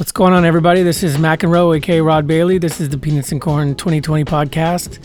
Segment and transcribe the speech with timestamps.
[0.00, 0.82] What's going on, everybody?
[0.82, 2.56] This is McEnroe, aka Rod Bailey.
[2.56, 4.98] This is the Peanuts and Corn 2020 podcast.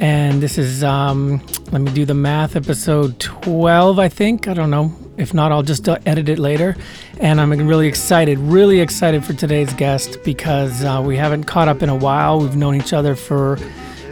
[0.00, 4.48] And this is, um, let me do the math, episode 12, I think.
[4.48, 4.90] I don't know.
[5.18, 6.78] If not, I'll just uh, edit it later.
[7.20, 11.82] And I'm really excited, really excited for today's guest because uh, we haven't caught up
[11.82, 12.40] in a while.
[12.40, 13.58] We've known each other for,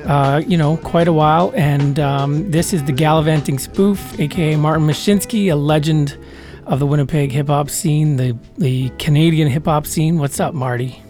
[0.05, 1.51] uh, you know, quite a while.
[1.57, 6.19] And um, this is the Gallivanting Spoof, aka Martin Muschinski, a legend
[6.67, 10.19] of the Winnipeg hip hop scene, the the Canadian hip hop scene.
[10.19, 11.01] What's up, Marty?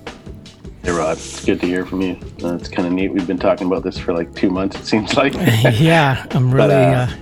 [0.83, 2.17] Hey Rod, it's good to hear from you.
[2.45, 3.09] Uh, it's kind of neat.
[3.09, 4.77] We've been talking about this for like two months.
[4.79, 5.35] It seems like.
[5.79, 6.69] yeah, I'm really.
[6.69, 7.17] But, uh, uh,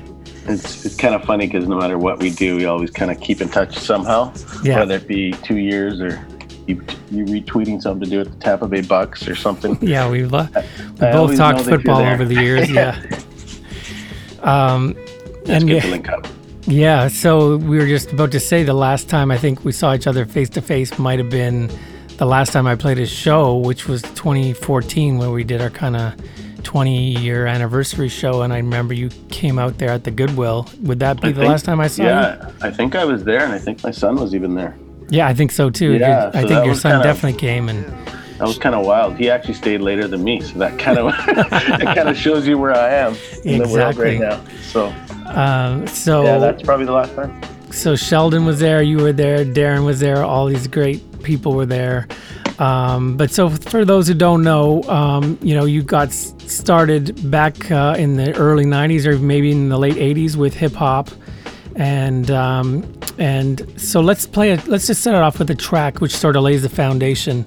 [0.46, 3.18] it's it's kind of funny because no matter what we do, we always kind of
[3.20, 4.32] keep in touch somehow.
[4.62, 4.80] Yeah.
[4.80, 6.26] Whether it be two years or
[6.66, 9.78] you, you retweeting something to do with the Tampa Bay Bucks or something.
[9.86, 10.48] yeah, we, lo-
[11.00, 12.70] we I both talked know that you're football over the years.
[12.70, 13.00] Yeah.
[14.40, 16.26] um, It's and good yeah, to link up.
[16.66, 19.94] Yeah, so we were just about to say the last time I think we saw
[19.94, 21.70] each other face to face might have been
[22.16, 25.96] the last time I played a show, which was 2014 when we did our kind
[25.96, 26.14] of
[26.62, 28.42] 20 year anniversary show.
[28.42, 30.66] And I remember you came out there at the Goodwill.
[30.82, 32.08] Would that be I the think- last time I saw you?
[32.08, 34.74] Yeah, I think I was there, and I think my son was even there.
[35.10, 35.94] Yeah, I think so too.
[35.98, 37.84] Yeah, I think that your son kind of- definitely came and
[38.38, 39.16] That was kind of wild.
[39.16, 42.56] He actually stayed later than me, so that kind of it kind of shows you
[42.58, 44.40] where I am in the world right now.
[44.72, 44.92] So
[45.26, 47.40] um, so yeah, that's probably the last time.
[47.72, 51.66] so Sheldon was there, you were there, Darren was there, all these great people were
[51.66, 52.06] there.
[52.58, 57.28] Um, but so for those who don't know, um, you know, you got s- started
[57.30, 61.10] back uh, in the early '90s or maybe in the late '80s with hip hop,
[61.74, 62.84] and um,
[63.18, 64.68] and so let's play it.
[64.68, 67.44] Let's just set it off with a track which sort of lays the foundation,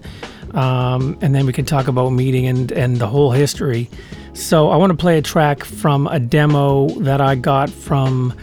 [0.55, 3.89] um, and then we can talk about meeting and and the whole history.
[4.37, 8.33] So I want to play a track from a demo that I got from.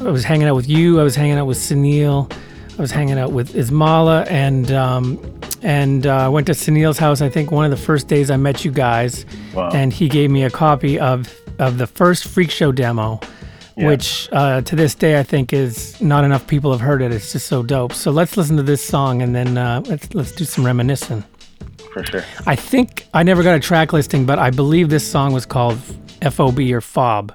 [0.00, 1.00] I was hanging out with you.
[1.00, 2.32] I was hanging out with Sunil.
[2.78, 5.18] I was hanging out with Ismala, and um,
[5.60, 7.20] and uh, I went to Sunil's house.
[7.20, 9.70] I think one of the first days I met you guys, Wow.
[9.74, 11.28] and he gave me a copy of
[11.58, 13.20] of the first Freak Show demo,
[13.76, 13.88] Yeah.
[13.88, 17.12] which uh, to this day I think is not enough people have heard it.
[17.12, 17.92] It's just so dope.
[17.92, 21.24] So let's listen to this song, and then uh, let's let's do some reminiscing.
[21.92, 22.24] For sure.
[22.46, 25.78] I think I never got a track listing, but I believe this song was called
[26.22, 27.32] FOB or FOB.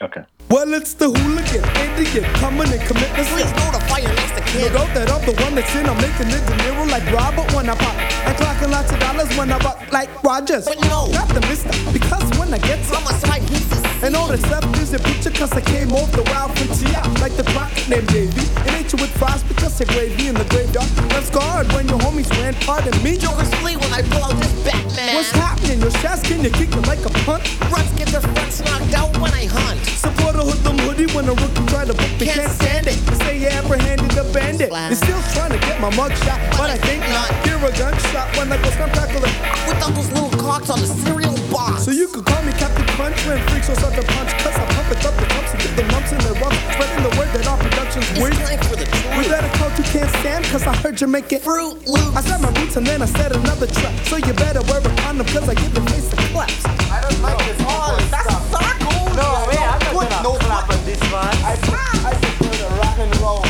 [0.00, 0.24] Okay.
[0.50, 3.56] Well, it's the hooligan, idiot, coming and committing the Please sin.
[3.56, 5.86] go to fire next to No doubt that I'm the one that's in.
[5.86, 7.96] I'm making it De Niro like Robert when I pop.
[8.26, 10.66] And clocking lots of dollars when I buck like Rogers.
[10.66, 11.06] But no.
[11.06, 13.02] Not the mister, because when I get some.
[13.06, 13.91] I'm a side pieces.
[14.02, 17.36] And all that's left is a picture cause I came off the wild frontier Like
[17.38, 20.90] the clock named Davy And ate you with fries because of gravy in the graveyard
[21.14, 24.52] Left scarred when your homies ran, pardon me Jokers flee when I pull out this
[24.66, 25.14] Batman.
[25.14, 25.80] What's happening?
[25.80, 27.46] Your shots can you kick it like a punt?
[27.70, 29.78] Runs get their fronts knocked out when I hunt.
[29.86, 32.26] Support a hoodlum hoodie when a rookie try to book me.
[32.26, 32.98] Can't Can't stand it.
[33.06, 34.70] They say you apprehended a bandit.
[34.70, 37.30] You're still trying to get my mug shot, but I think not.
[37.46, 39.34] Hear a gunshot when I go skunk tackle it.
[39.66, 41.84] Without those little cocks on the cereal box.
[41.84, 44.32] So you could call me Captain Crunch when freaks will start to punch.
[44.40, 46.56] Cause I pump it up the pumps and get the lumps in the rump.
[46.72, 48.62] Spreading the word that our production's it's weak.
[48.64, 49.30] for the We truth.
[49.30, 51.42] better call you can't stand cause I heard you make it.
[51.42, 52.16] Fruit Loops.
[52.16, 53.94] I set my roots and then I set another trap.
[54.08, 56.64] So you better wear a condom cause I give the face a claps.
[56.90, 57.60] I don't like this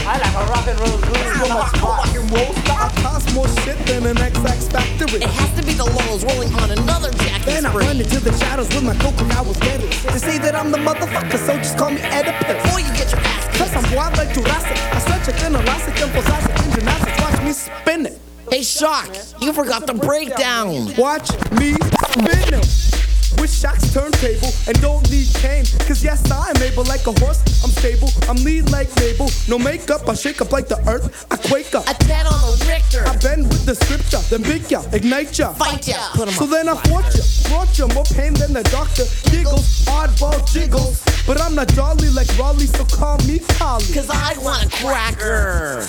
[0.05, 1.31] I like a rock and roll blues.
[1.39, 2.51] So much rock and roll.
[2.75, 5.23] I cost more shit than an XX factory.
[5.23, 8.33] It has to be the Lulls rolling on another jackie Then I run into the
[8.37, 9.89] shadows with my coke I was deadly.
[10.11, 12.51] They say that I'm the motherfucker, so just call me Oedipus.
[12.51, 13.87] Before you get your ass Cause kicked.
[13.87, 14.79] I'm wild like Jurassic.
[14.93, 17.21] I stretch it in elastic and pulsasic in gymnastics.
[17.23, 18.19] Watch me spin it.
[18.51, 19.09] Hey, Shock,
[19.41, 20.93] you forgot the breakdown.
[20.99, 21.75] Watch me
[22.11, 23.12] spin it.
[23.41, 25.67] With shocks turntable and don't need cane.
[25.87, 27.41] Cause yes, I'm able like a horse.
[27.65, 28.09] I'm stable.
[28.29, 29.29] I'm lead like Mabel.
[29.49, 31.27] No makeup, I shake up like the earth.
[31.31, 31.89] I quake up.
[31.89, 33.03] A 10 on the Richter.
[33.07, 35.53] I bend with the scripture, then big ya, ignite ya.
[35.55, 35.99] Fight ya.
[36.15, 39.05] Put 'em So then I fought ya, brought ya more pain than the doctor.
[39.31, 41.03] Giggles, oddball jiggles.
[41.27, 43.87] But I'm not jolly like Raleigh, so call me Polly.
[43.95, 45.87] Cause I want a cracker.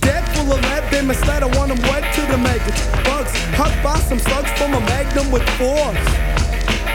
[0.00, 2.80] Dead full of lead, they misled, I want want 'em wet to the maggots.
[3.04, 6.41] Bugs, hug by some slugs from a magnum with fours.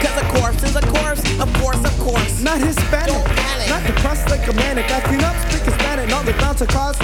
[0.02, 1.22] Cause a corpse is a corpse.
[1.40, 2.40] Of course, of course.
[2.42, 3.68] Not Hispanic, Don't panic.
[3.68, 4.90] not depressed like a manic.
[4.90, 6.96] I clean up, speak Hispanic, not the bouncer cars.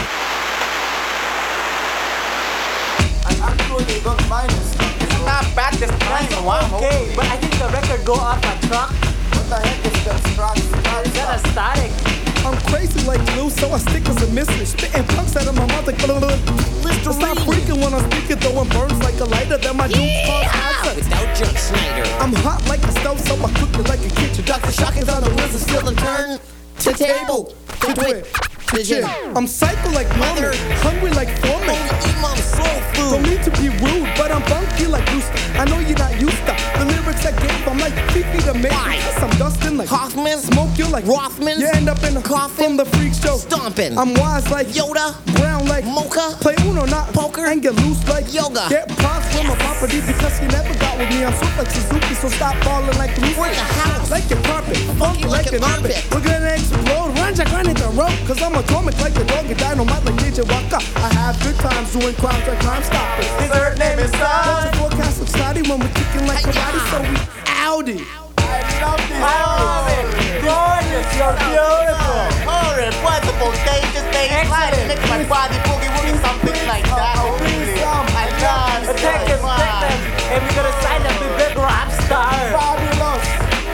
[3.26, 4.74] I actually don't mind this.
[5.02, 6.64] It's not bad, this nice one.
[6.74, 8.90] Okay, but I think the record go off my truck.
[9.34, 10.56] What the heck is that strong?
[10.56, 12.23] Is that a static?
[12.44, 14.72] I'm crazy like glue, so I stick as a mistress.
[14.72, 18.60] Spitting punks out of my mouth like It's Stop freaking when I speak it though,
[18.60, 19.56] it burns like a lighter.
[19.56, 20.96] Then my dudes cause hazard.
[20.96, 22.08] without John Schneider.
[22.20, 24.44] I'm hot like a stove, so I cook it like a kitchen.
[24.44, 24.72] Dr.
[24.72, 26.38] Shock is on the and still in turn.
[26.80, 29.04] To table, to twit, to kitchen.
[29.36, 31.78] I'm psycho like mother, hungry like foreman.
[32.02, 33.10] Eat my soul food.
[33.14, 35.38] Don't mean to be rude, but I'm funky like Rooster.
[35.58, 37.68] I know you're not used to the lyrics I gave.
[37.68, 38.72] I'm like Fifi the man.
[38.72, 40.38] Yes, I'm dusting like Hoffman.
[40.38, 41.60] Smoke you like Rothman.
[41.60, 43.36] You end up in a coffin from the freak show.
[43.36, 43.96] Stomping.
[43.96, 45.14] I'm wise like Yoda.
[45.36, 46.36] Brown like Mocha.
[46.40, 47.46] Play Uno, not poker.
[47.46, 48.66] And get loose like yoga.
[48.68, 49.38] Get props yes.
[49.38, 51.24] from a property because he never got with me.
[51.24, 53.38] I'm swift like Suzuki, so stop falling like Lucy.
[53.38, 54.10] We're the house.
[54.10, 54.76] Like your carpet.
[54.98, 56.06] Funky like, like an armpit.
[56.10, 57.23] We're gonna explode.
[57.34, 58.14] Run, Jack, run the road.
[58.30, 60.78] Cause I'm atomic like the dog, and dynamite like DJ Waka.
[61.02, 63.26] I have good times doing crimes like Crime Stoppers.
[63.42, 64.70] His third name is But Son.
[64.70, 67.18] the forecast looks snotty when we're kicking like karate, so we
[67.58, 68.06] outie.
[68.38, 70.06] I love it.
[70.46, 71.08] Gorgeous.
[71.18, 72.22] You're beautiful.
[72.46, 77.18] Alright, wonderful day, just day slide make my body boogie woogie something like that.
[77.18, 78.06] Oh, Really, some.
[78.14, 79.02] I love it.
[79.02, 79.98] Take them, take them.
[80.30, 82.30] And we're gonna sign them to big rap star.
[82.54, 83.26] Fabulous.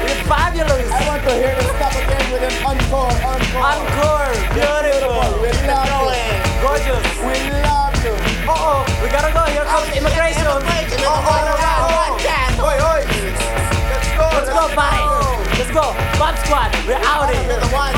[0.08, 0.88] It's fabulous.
[0.88, 3.66] I want to hear this stuff again with an encore, encore.
[3.74, 4.30] Encore.
[4.54, 5.42] Beautiful.
[5.42, 6.38] We love you.
[6.62, 7.02] Gorgeous.
[7.26, 8.14] We love you.
[8.46, 8.86] Uh oh.
[9.02, 9.42] We gotta go.
[9.50, 10.46] Here comes immigration.
[10.46, 11.02] Immigration.
[11.02, 12.70] Oh, oh, oh, oh.
[12.70, 13.02] Oi, oi.
[13.90, 14.26] Let's go.
[14.30, 15.02] Let's go, bye.
[15.58, 15.90] Let's go.
[16.22, 16.70] Bomb squad.
[16.86, 17.58] We're out You're here.
[17.58, 17.94] the one.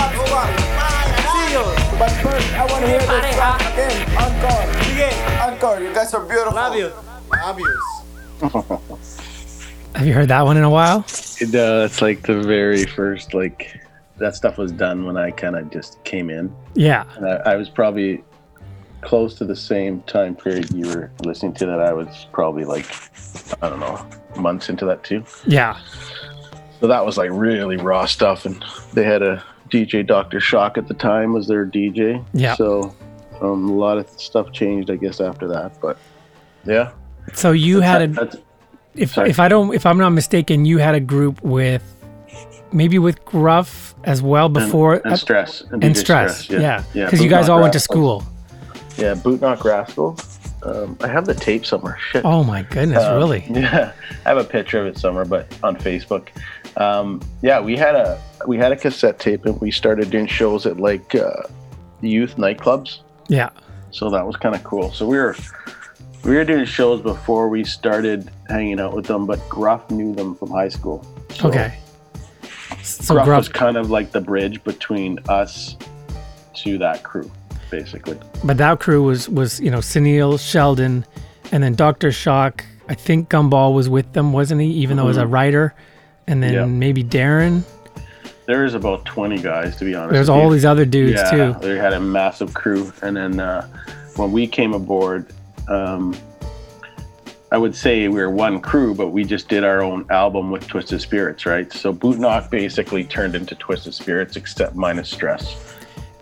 [1.37, 1.65] See you.
[2.01, 3.61] But first, I want to hear Pare, this ha?
[3.61, 3.97] song again.
[4.17, 4.65] Encore.
[4.89, 5.11] Sige.
[5.45, 5.81] Encore.
[5.81, 6.55] You guys are beautiful.
[6.55, 6.89] Love you.
[7.29, 7.85] Fabulous.
[9.95, 11.05] Have you heard that one in a while?
[11.39, 13.82] It, uh, it's like the very first like
[14.23, 17.05] that stuff was done when I kind of just came in, Yeah.
[17.17, 18.25] and I, I was probably
[19.03, 21.81] close to the same time period you were listening to that.
[21.81, 22.87] I was probably like
[23.63, 24.05] I don't know
[24.37, 25.25] months into that too.
[25.47, 25.79] Yeah.
[26.81, 28.65] So that was like really raw stuff, and
[28.95, 32.25] they had a DJ Doctor Shock at the time was their DJ.
[32.33, 32.55] Yeah.
[32.57, 32.95] So
[33.41, 35.81] um, a lot of stuff changed, I guess, after that.
[35.81, 35.97] But
[36.65, 36.91] yeah,
[37.35, 38.37] So you had a That's-
[38.95, 39.31] if sorry.
[39.31, 41.83] if I don't if I'm not mistaken, you had a group with
[42.73, 46.51] maybe with Gruff as well before and, and stress and DJ stress.
[46.51, 46.85] Yeah.
[46.95, 47.05] yeah.
[47.05, 48.25] Because you guys all went to school.
[48.97, 50.19] Yeah, Boot Knock Rascal.
[50.65, 51.99] Um, I have the tape somewhere.
[52.11, 52.25] Shit.
[52.25, 53.45] Oh my goodness, Um, really?
[53.51, 53.93] Yeah,
[54.25, 56.29] I have a picture of it somewhere, but on Facebook.
[56.77, 60.65] Um, yeah, we had a we had a cassette tape, and we started doing shows
[60.67, 61.43] at like uh,
[62.01, 63.01] youth nightclubs.
[63.29, 63.51] Yeah.
[63.91, 64.93] So that was kind of cool.
[64.93, 65.37] So we were
[66.25, 70.35] we were doing shows before we started hanging out with them, but Gruff knew them
[70.37, 71.05] from high school.
[71.35, 71.75] So Okay.
[72.83, 75.77] So Gruff, Gruff, was kind of like the bridge between us
[76.55, 77.31] to that crew,
[77.71, 78.19] basically.
[78.45, 81.05] but that crew was was you know Sunil, Sheldon,
[81.53, 82.65] and then Doctor Shock.
[82.89, 84.69] I think Gumball was with them, wasn't he?
[84.69, 85.75] Even though as a writer,
[86.27, 86.79] and then Mm-hmm.
[86.79, 87.63] Maybe Darren.
[88.47, 90.13] There's about 20 guys, to be honest.
[90.13, 90.55] There's all you.
[90.55, 91.57] these other dudes yeah, too.
[91.61, 93.67] They had a massive crew, and then uh,
[94.17, 95.33] when we came aboard,
[95.69, 96.15] um,
[97.53, 100.67] I would say we were one crew, but we just did our own album with
[100.67, 101.71] Twisted Spirits, right?
[101.71, 105.55] So Boot Knock basically turned into Twisted Spirits, except minus stress.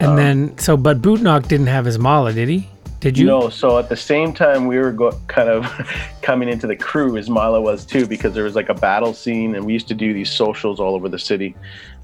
[0.00, 2.68] And Um, then so, but Bootnock didn't have Ismala, did he?
[2.98, 3.26] Did you?
[3.26, 5.64] No, so at the same time we were go- kind of
[6.22, 9.64] coming into the crew, Ismala was too, because there was like a battle scene, and
[9.64, 11.54] we used to do these socials all over the city.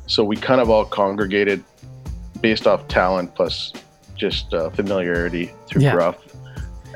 [0.06, 1.64] So we kind of all congregated
[2.40, 3.73] based off talent plus
[4.14, 5.94] just uh, familiarity through Yeah.
[5.94, 6.17] Gruff.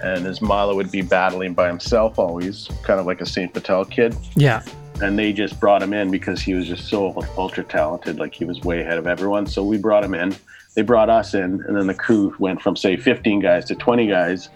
[0.02, 4.16] And Ismala would be battling by himself always, kind of like a Saint Patel kid.
[4.34, 4.62] Yeah.
[5.02, 8.44] And they just brought him in because he was just so ultra talented, like he
[8.44, 9.46] was way ahead of everyone.
[9.46, 10.34] So we brought him in.
[10.74, 14.06] They brought us in, and then the crew went from say 15 guys to 20
[14.06, 14.50] guys,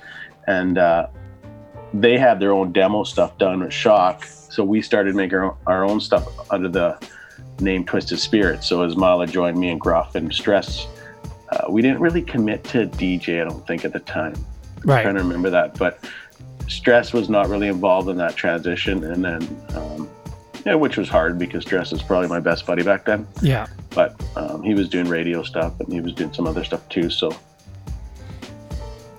[0.46, 1.08] and uh,
[1.92, 4.24] they had their own demo stuff done with Shock.
[4.24, 6.98] So we started making our, our own stuff under the
[7.60, 8.62] name Twisted Spirit.
[8.62, 10.86] So Ismala joined me and Gruff and Stress,
[11.50, 13.40] uh, we didn't really commit to DJ.
[13.40, 14.34] I don't think at the time.
[14.84, 15.02] Right.
[15.02, 16.04] trying to remember that, but
[16.68, 19.42] Stress was not really involved in that transition, and then
[19.74, 20.08] um,
[20.64, 23.26] yeah, which was hard because Stress was probably my best buddy back then.
[23.42, 23.66] Yeah.
[23.90, 27.10] But um, he was doing radio stuff, and he was doing some other stuff too.
[27.10, 27.36] So,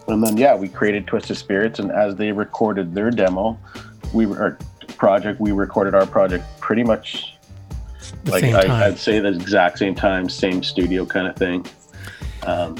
[0.07, 3.57] and then yeah, we created Twisted Spirits, and as they recorded their demo,
[4.13, 4.57] we were our
[4.97, 5.39] project.
[5.39, 7.37] We recorded our project pretty much
[8.23, 8.87] The like same I.
[8.87, 11.65] I'd say the exact same time, same studio kind of thing.
[12.43, 12.75] Um,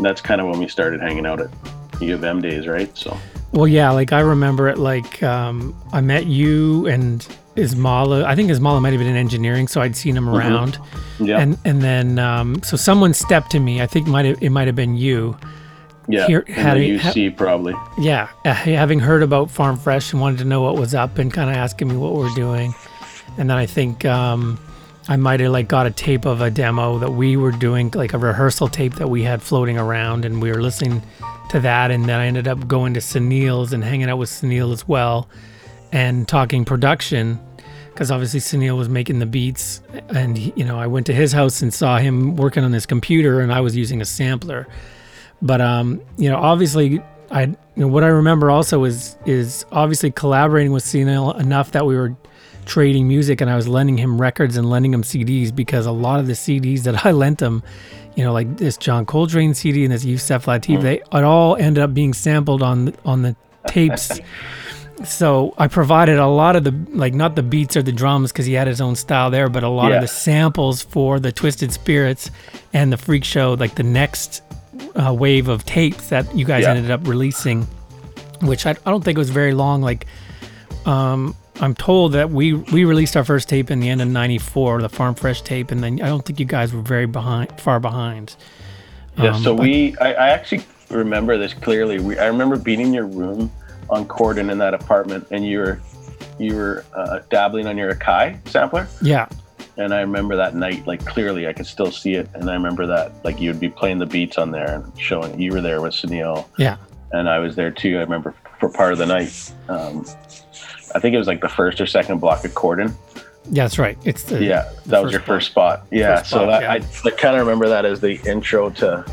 [0.00, 1.50] that's kind of when we started hanging out at
[2.00, 2.96] U of M days, right?
[2.96, 3.16] So.
[3.52, 4.78] Well, yeah, like I remember it.
[4.78, 7.26] Like um, I met you and
[7.56, 8.24] Ismala.
[8.24, 10.74] I think Ismala might have been in engineering, so I'd seen him around.
[10.74, 11.24] Mm-hmm.
[11.24, 11.40] Yeah.
[11.40, 13.80] And and then um, so someone stepped to me.
[13.80, 15.36] I think might have, it might have been you.
[16.10, 17.74] Yeah, Here- the he- ha- UC probably.
[17.98, 21.30] Yeah, uh, having heard about Farm Fresh and wanted to know what was up and
[21.32, 22.74] kind of asking me what we're doing.
[23.36, 24.58] And then I think um,
[25.08, 28.14] I might have like got a tape of a demo that we were doing, like
[28.14, 31.02] a rehearsal tape that we had floating around, and we were listening
[31.50, 31.90] to that.
[31.90, 35.28] And then I ended up going to Sunil's and hanging out with Sunil as well,
[35.92, 37.38] and talking production,
[37.90, 41.62] because obviously Sunil was making the beats, and you know I went to his house
[41.62, 44.66] and saw him working on his computer, and I was using a sampler.
[45.40, 47.00] But um, you know, obviously,
[47.30, 51.86] I you know what I remember also is is obviously collaborating with Sunil enough that
[51.86, 52.16] we were
[52.68, 56.20] trading music and I was lending him records and lending him CDs because a lot
[56.20, 57.62] of the CDs that I lent him,
[58.14, 61.82] you know, like this John Coltrane CD and this Yusef Lateef, they it all ended
[61.82, 63.34] up being sampled on on the
[63.66, 64.20] tapes.
[65.04, 68.46] so I provided a lot of the like not the beats or the drums because
[68.46, 69.96] he had his own style there, but a lot Yeah.
[69.96, 72.30] of the samples for the Twisted Spirits
[72.72, 74.42] and the Freak Show, like the next
[74.94, 76.74] uh, wave of tapes that you guys Yeah.
[76.74, 77.62] ended up releasing,
[78.42, 79.82] which I, I don't think was very long.
[79.82, 80.06] Like,
[80.86, 84.80] um, I'm told that we we released our first tape in the end of '94,
[84.82, 87.80] the Farm Fresh tape, and then I don't think you guys were very behind, far
[87.80, 88.36] behind.
[89.16, 91.98] Yeah, Um, so but- we, I, I actually remember this clearly.
[91.98, 93.50] We, I remember being in your room
[93.90, 95.80] on Corydon in that apartment, and you were,
[96.38, 99.28] you were uh, dabbling on your Akai sampler, Yeah,
[99.76, 101.48] and I remember that night like clearly.
[101.48, 104.06] I could still see it, and I remember that like you would be playing the
[104.06, 105.40] beats on there and showing.
[105.40, 106.76] You were there with Sunil, yeah,
[107.10, 107.96] and I was there too.
[107.96, 109.52] I remember for part of the night.
[109.68, 110.04] Um,
[110.94, 112.92] I think it was like the first or second block of Corydon.
[113.50, 113.62] yeah.
[113.64, 113.96] That's right.
[114.04, 115.86] It's the, Yeah, the that was your first spot.
[115.90, 116.72] Yeah, First so spot, that, yeah.
[117.04, 119.04] I, I kind of remember that as the intro to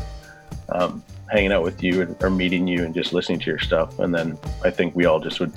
[0.68, 3.98] um, hanging out with you and, or meeting you and just listening to your stuff.
[3.98, 5.52] And then I think we all just would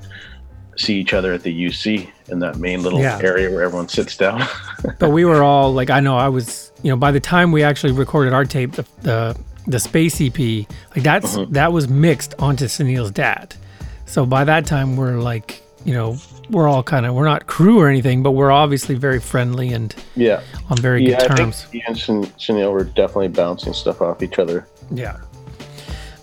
[0.77, 3.19] see each other at the UC in that main little Yeah.
[3.21, 4.43] area where everyone sits down.
[4.99, 7.63] but we were all like I know I was you know by the time we
[7.63, 11.51] actually recorded our tape the the, the space EP like that's Mm-hmm.
[11.53, 13.55] that was mixed onto Sunil's dad
[14.05, 16.17] so by that time we're like you know
[16.49, 19.95] we're all kind of we're not crew or anything but we're obviously very friendly and
[20.15, 21.17] yeah, on very yeah.
[21.19, 21.95] good I terms think he and
[22.37, 24.67] Sunil were definitely bouncing stuff off each other.
[24.91, 25.17] yeah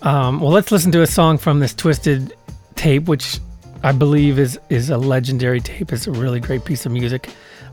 [0.03, 2.35] um, well let's listen to a song from this twisted
[2.75, 3.39] tape which
[3.83, 7.29] I believe is is a legendary tape it's a really great piece of music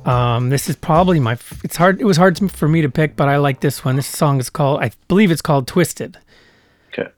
[0.07, 2.89] um, this is probably my f- it's hard it was hard to- for me to
[2.89, 6.19] pick but I like this one this song is called I believe it's called Twisted
[6.93, 7.11] Okay.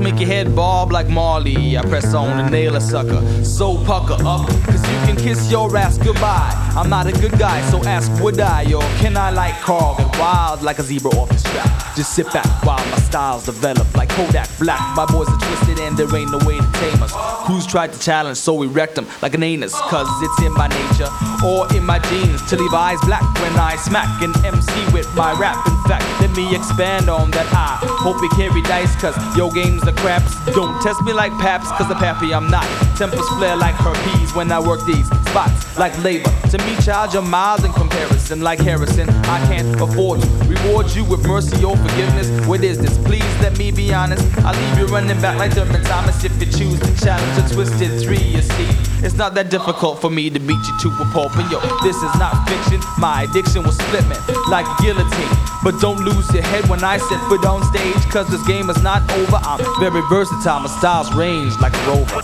[0.00, 1.76] Make your head bob like Marley.
[1.76, 3.22] I press on and nail a sucker.
[3.44, 6.50] So pucker up, cause you can kiss your ass goodbye.
[6.76, 10.18] I'm not a good guy, so ask would I or can I like Carl get
[10.18, 11.94] wild like a zebra off the strap?
[11.94, 14.80] Just sit back while my styles develop like Kodak Black.
[14.96, 17.12] My boys are twisted and there ain't no way to tame us.
[17.46, 20.68] Who's tried to challenge, so we wrecked them like an anus, cause it's in my
[20.68, 21.10] nature
[21.44, 25.38] or in my genes to leave eyes black when I smack an MC with my
[25.38, 25.66] rap.
[25.66, 27.46] In fact, let me expand on that.
[27.52, 30.34] I hope you carry dice, cause your game's the craps.
[30.54, 32.64] Don't test me like Paps, cause the pappy I'm not.
[32.96, 36.30] Tempers flare like herpes when I work these spots like labor.
[36.50, 39.10] To me, child, you're mild in comparison, like Harrison.
[39.26, 42.28] I can't afford to reward you with mercy or forgiveness.
[42.46, 42.96] What is this?
[42.98, 44.24] Please let me be honest.
[44.38, 48.00] I'll leave you running back like Thurman Thomas if you choose to challenge a twisted
[48.00, 48.16] three.
[48.16, 48.68] You see,
[49.04, 51.34] it's not that difficult for me to beat you to a pulp.
[51.36, 52.80] And yo, this is not fiction.
[52.98, 54.16] My addiction was me
[54.48, 55.34] like a guillotine.
[55.64, 58.82] But don't lose your head when I set foot on stage, cause this game is
[58.82, 59.38] not over.
[59.42, 62.22] I'm very versatile, my styles range like a rover.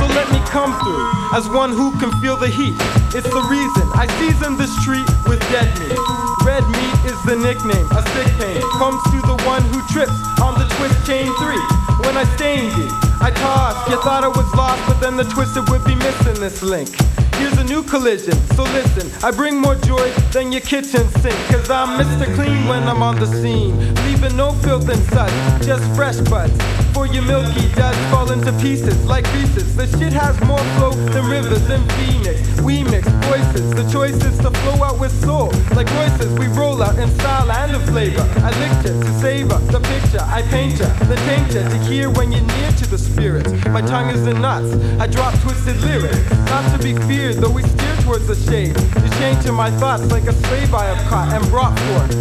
[0.00, 2.74] So let me come through as one who can feel the heat.
[3.12, 6.29] It's the reason I season the street with dead meat.
[6.60, 10.12] Red meat is the nickname, a sick pain comes to the one who trips
[10.42, 11.56] on the twist chain three.
[12.04, 13.88] When I stained it, I tossed.
[13.88, 17.09] You thought I was lost, but then the twisted would be missing this link.
[17.40, 19.10] Here's a new collision, so listen.
[19.24, 22.26] I bring more joy than your kitchen sink, cause I'm Mr.
[22.34, 23.74] Clean when I'm on the scene.
[24.04, 25.32] Leaving no filth and such,
[25.64, 26.52] just fresh buds.
[26.92, 29.74] For your milky duds fall into pieces like pieces.
[29.74, 32.60] The shit has more flow than rivers in Phoenix.
[32.60, 35.50] We mix voices, the choice is to flow out with soul.
[35.74, 38.26] Like voices, we roll out in style and in flavor.
[38.44, 38.50] I
[38.84, 41.16] it to savor the picture, I paint ya, the
[41.54, 42.84] ya to hear when you're near to
[43.20, 43.52] spirits.
[43.66, 46.30] My tongue is in knots, I drop twisted lyrics.
[46.48, 48.74] Not to be feared, though we steer towards the shade.
[48.98, 52.16] You're changing my thoughts like a slave I have caught and brought forth.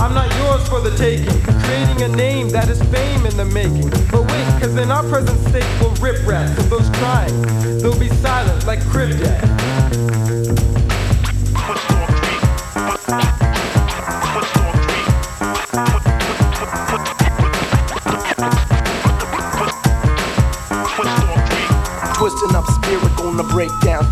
[0.00, 3.90] I'm not yours for the taking, creating a name that is fame in the making.
[4.10, 7.42] But wait, cause in our present state we'll rip raps of those trying.
[7.78, 9.12] They'll be silent like crib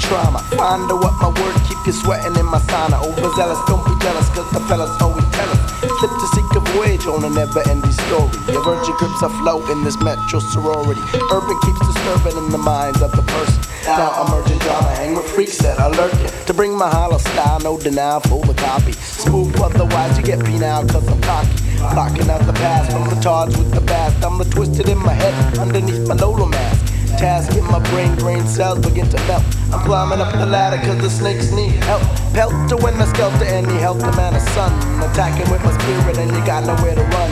[0.00, 0.40] trauma.
[0.56, 2.98] Find what my word, keep you sweating in my sauna.
[3.04, 5.60] Overzealous, don't be jealous, cause the fellas always tell us.
[6.00, 8.32] slip to seek a voyage on a never ending story.
[8.52, 11.00] Your virgin grips afloat in this metro sorority.
[11.30, 13.60] Urban keeps disturbing in the minds of the person.
[13.84, 16.30] Now emerging drama, hang with freaks that are lurking.
[16.46, 18.92] To bring my hollow style, no denial, full the copy.
[18.92, 21.56] Smooth, otherwise you get penile, cause I'm cocky.
[21.94, 24.24] Blocking out the past from retards with the past.
[24.24, 26.86] I'm the twisted in my head underneath my Lola mask.
[27.18, 29.59] Task in my brain, brain cells begin to melt.
[29.72, 32.02] I'm climbing up the ladder cause the snakes need help.
[32.34, 34.72] Pelt to win the skelter, any help the man a son.
[35.02, 37.30] Attacking with my spirit and you got nowhere to run.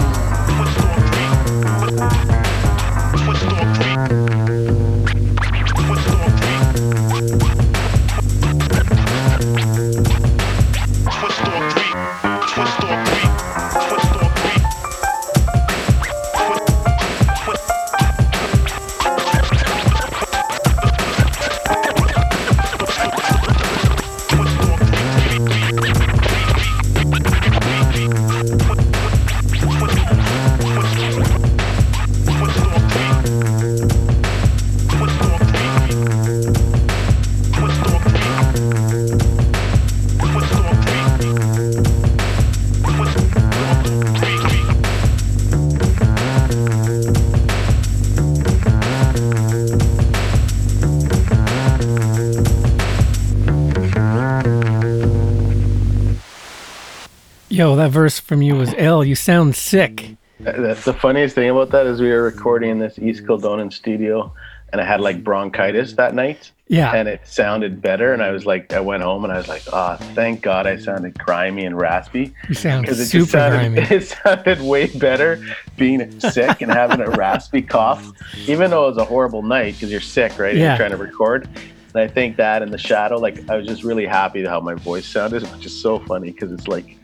[57.69, 59.05] Yo, that verse from you was ill.
[59.05, 60.17] You sound sick.
[60.41, 64.33] That's the funniest thing about that is we were recording in this East Kildonan studio,
[64.73, 66.51] and I had like bronchitis that night.
[66.69, 66.95] Yeah.
[66.95, 69.65] And it sounded better, and I was like, I went home and I was like,
[69.71, 72.33] oh, thank God I sounded grimy and raspy.
[72.49, 73.87] You sound it super just sounded, grimy.
[73.97, 75.39] it sounded way better
[75.77, 78.11] being sick and having a raspy cough,
[78.49, 80.57] even though it was a horrible night because you're sick, right?
[80.57, 80.69] Yeah.
[80.69, 81.47] You're trying to record.
[81.93, 84.61] And I think that in the shadow, like I was just really happy to how
[84.61, 86.97] my voice sounded, which is so funny because it's like,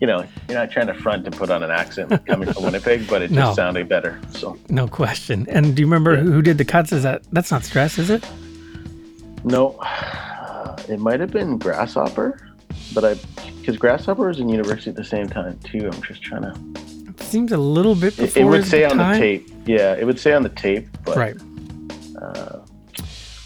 [0.00, 3.08] you know, you're not trying to front and put on an accent coming from Winnipeg,
[3.08, 3.54] but it just No.
[3.54, 4.20] sounded better.
[4.30, 5.46] So No question.
[5.50, 6.92] And do you remember who who did the cuts?
[6.92, 8.24] Is that that's not stress, is it?
[9.44, 9.78] no,
[10.88, 12.40] it might have been Grasshopper,
[12.94, 13.14] but I
[13.60, 15.90] because Grasshopper was in university at the same time too.
[15.92, 16.54] I'm just trying to.
[17.10, 19.14] It seems a little bit It, before it would his say on time.
[19.14, 19.50] the tape.
[19.66, 21.36] Yeah, it would say on the tape, but Right.
[22.22, 22.60] Uh,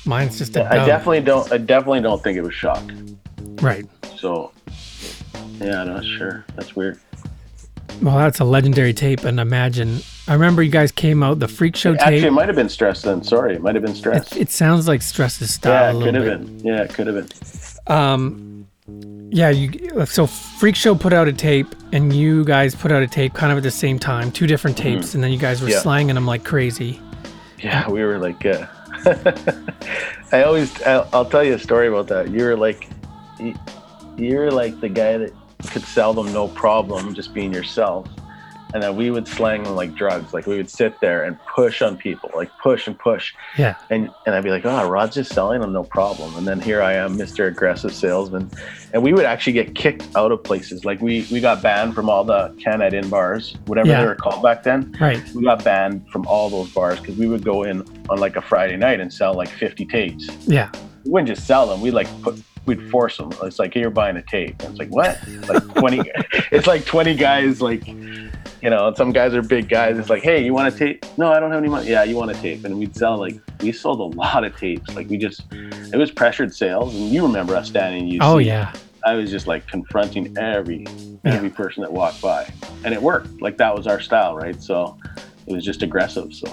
[0.05, 1.51] Mine's just I definitely don't.
[1.53, 2.83] I definitely don't think it was shock.
[3.61, 3.87] right.
[4.17, 4.53] So,
[5.63, 6.45] yeah, I'm not sure.
[6.57, 6.99] That's weird.
[8.01, 10.01] Well, that's a legendary tape, and imagine.
[10.29, 12.03] I remember you guys came out the freak show tape.
[12.03, 13.23] Actually, it might have been stress then.
[13.23, 14.33] Sorry, it might have been stress.
[14.33, 16.59] It, it sounds like Stress's style yeah, a it little could have bit.
[16.63, 16.67] been.
[16.67, 17.95] Yeah, it could have been.
[17.95, 18.67] Um,
[19.31, 20.07] yeah, you.
[20.07, 23.53] So Freak Show put out a tape, and you guys put out a tape kind
[23.53, 25.73] of at the same time, two different tapes, and then you guys were Mm-hmm.
[25.75, 25.81] Yeah.
[25.83, 27.01] slanging them like crazy.
[27.59, 28.67] Yeah, we were like, uh,
[30.33, 32.31] I always, I'll, I'll tell you a story about that.
[32.31, 32.89] You were like,
[33.39, 33.55] you,
[34.17, 35.33] you were like the guy that
[35.71, 38.09] could sell them no problem, just being yourself.
[38.75, 40.33] And then we would slang them like drugs.
[40.33, 43.35] Like we would sit there and push on people, like push and push.
[43.59, 43.75] Yeah.
[43.91, 46.35] And and I'd be like, oh, Rod's just selling them no problem.
[46.37, 47.47] And then here I am, Mr.
[47.49, 48.51] Aggressive Salesman.
[48.95, 50.87] And we would actually get kicked out of places.
[50.87, 54.01] Like we we got banned from all the Canad Inns bars, whatever Yeah.
[54.01, 55.23] they were called back then Right.
[55.35, 58.43] we got banned from all those bars because we would go in on like a
[58.43, 60.27] Friday night and sell like 50 tapes.
[60.47, 60.71] Yeah.
[61.05, 61.83] We wouldn't just sell them.
[61.83, 62.91] We'd like put, we'd mm-hmm.
[62.91, 63.33] force them.
[63.43, 64.61] It's like, hey, you're buying a tape.
[64.61, 65.19] And it's like, what?
[65.27, 66.03] It's like 20,
[66.53, 69.99] it's like 20 guys, like, you know, some guys are big guys.
[69.99, 71.05] It's like, hey, you want a tape?
[71.17, 71.89] No, I don't have any money.
[71.89, 72.65] Yeah, you want a tape.
[72.65, 74.95] And we'd sell like, we sold a lot of tapes.
[74.95, 76.95] Like we just, it was pressured sales.
[76.95, 78.23] And you remember us standing in UC.
[78.23, 78.73] Oh yeah.
[79.05, 80.87] I was just like confronting every
[81.25, 82.49] every person that walked by,
[82.85, 83.41] and it worked.
[83.41, 84.61] Like that was our style, right?
[84.63, 84.97] So
[85.47, 86.33] it was just aggressive.
[86.33, 86.47] So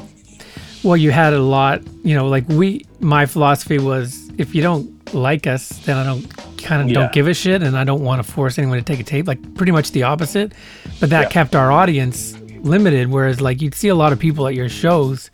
[0.84, 1.82] Well, you had a lot.
[2.04, 2.86] You know, like we.
[3.02, 6.24] My philosophy was, if you don't like us, then I don't
[6.58, 6.94] kind of Yeah.
[6.96, 9.28] don't give a shit, and I don't want to force anyone to take a tape.
[9.28, 10.52] Like pretty much the opposite.
[11.00, 11.30] But that Yeah.
[11.30, 13.10] kept our audience limited.
[13.10, 15.32] Whereas, like you'd see a lot of people at your shows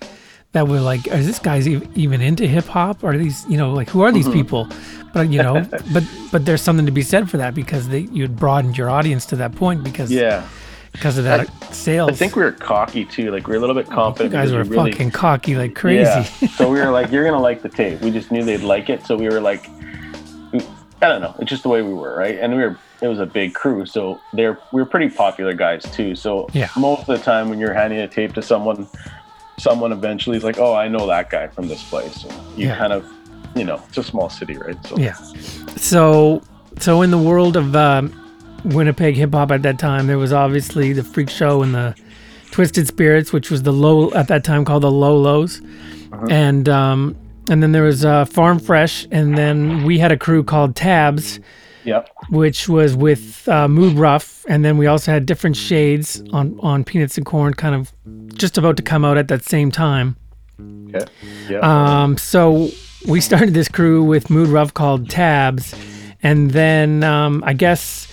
[0.53, 3.03] that were like, "Is this guy's even into hip hop?
[3.03, 4.34] Are these, you know, like who are these Mm-hmm.
[4.41, 4.67] people?"
[5.13, 8.36] But you know, but but there's something to be said for that because they you'd
[8.36, 10.43] broadened your audience to that point because yeah,
[10.95, 12.10] because of that sales.
[12.10, 13.31] I think we were cocky too.
[13.31, 14.34] Like we were a little bit confident.
[14.34, 16.01] you guys were we really, fucking cocky like crazy.
[16.03, 16.23] Yeah.
[16.49, 18.01] so we were like, you're gonna like the tape.
[18.01, 19.05] We just knew they'd like it.
[19.05, 19.67] So we were like,
[21.01, 21.36] I don't know.
[21.39, 22.39] It's just the way we were, right?
[22.39, 22.77] And we were.
[23.01, 26.15] It was a big crew, so they're we were pretty popular guys too.
[26.15, 26.69] So Yeah.
[26.77, 28.88] most of the time when you're handing a tape to someone,
[29.60, 32.23] someone eventually is like, oh, I know that guy from this place.
[32.23, 32.77] And you Yeah.
[32.77, 33.05] kind of,
[33.53, 34.77] you know, it's a small city, right?
[34.88, 35.13] So Yeah.
[35.75, 36.41] So,
[36.79, 38.13] so in the world of um,
[38.65, 41.95] Winnipeg hip hop at that time, there was obviously the Freak Show and the
[42.51, 45.62] Twisted Spirits, which was the low at that time called the Low Lows,
[46.30, 47.15] and um,
[47.49, 51.39] and then there was uh, Farm Fresh, and then we had a crew called Tabs,
[51.84, 52.10] Yep.
[52.30, 56.84] which was with uh, Mood Rough, and then we also had different shades on on
[56.84, 57.93] Peanuts and Corn, kind of
[58.36, 60.15] just about to come out at that same time.
[60.89, 61.06] Okay.
[61.49, 61.60] Yeah.
[61.60, 62.69] Um, so
[63.08, 65.75] we started this crew with Mood Rough called Tabs,
[66.23, 68.08] and then um, I guess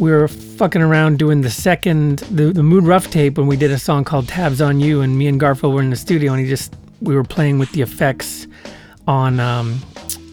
[0.00, 3.70] we were fucking around doing the second the, the Mood Rough tape when we did
[3.70, 6.40] a song called Tabs on You, and me and Garfield were in the studio, and
[6.42, 8.46] he just we were playing with the effects
[9.06, 9.78] on um,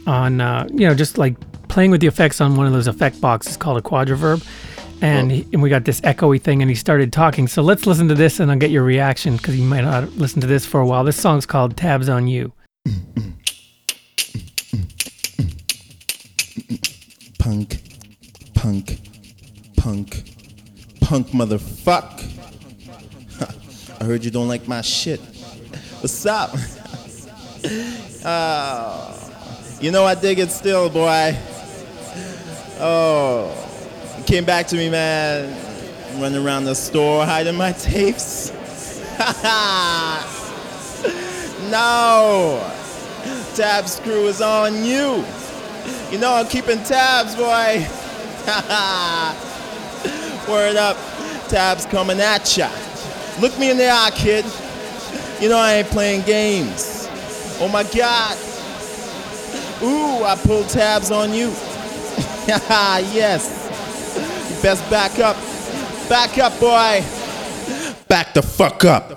[0.08, 1.36] on uh, you know just like
[1.68, 4.46] playing with the effects on one of those effect boxes called a Quadraverb.
[5.00, 7.48] And, he, and we got this echoey thing, and he started talking.
[7.48, 10.42] So let's listen to this, and I'll get your reaction because you might not listen
[10.42, 11.04] to this for a while.
[11.04, 12.52] This song's called "Tabs on You."
[17.38, 17.80] Punk,
[18.56, 19.07] punk,
[19.88, 20.24] punk,
[21.00, 22.22] punk motherfuck.
[24.02, 25.22] I heard you don't like my shit.
[26.02, 26.52] What's up?
[28.26, 31.38] oh, you know I dig it still, boy.
[32.82, 33.50] Oh,
[34.26, 35.56] came back to me, man.
[36.22, 38.52] Running around the store hiding my tapes.
[41.72, 42.60] no,
[43.56, 45.24] tab screw is on you.
[46.12, 47.88] You know I'm keeping tabs, boy.
[50.50, 50.98] Word up,
[51.50, 52.72] tabs coming at ya.
[53.42, 54.46] Look me in the eye, kid.
[55.42, 57.08] You know I ain't playing games.
[57.60, 58.38] Oh my God.
[59.84, 61.48] Ooh, I pulled tabs on you.
[62.48, 63.50] yes.
[64.62, 65.36] Best back up.
[66.10, 67.04] Back up, boy.
[68.08, 69.17] Back the fuck up.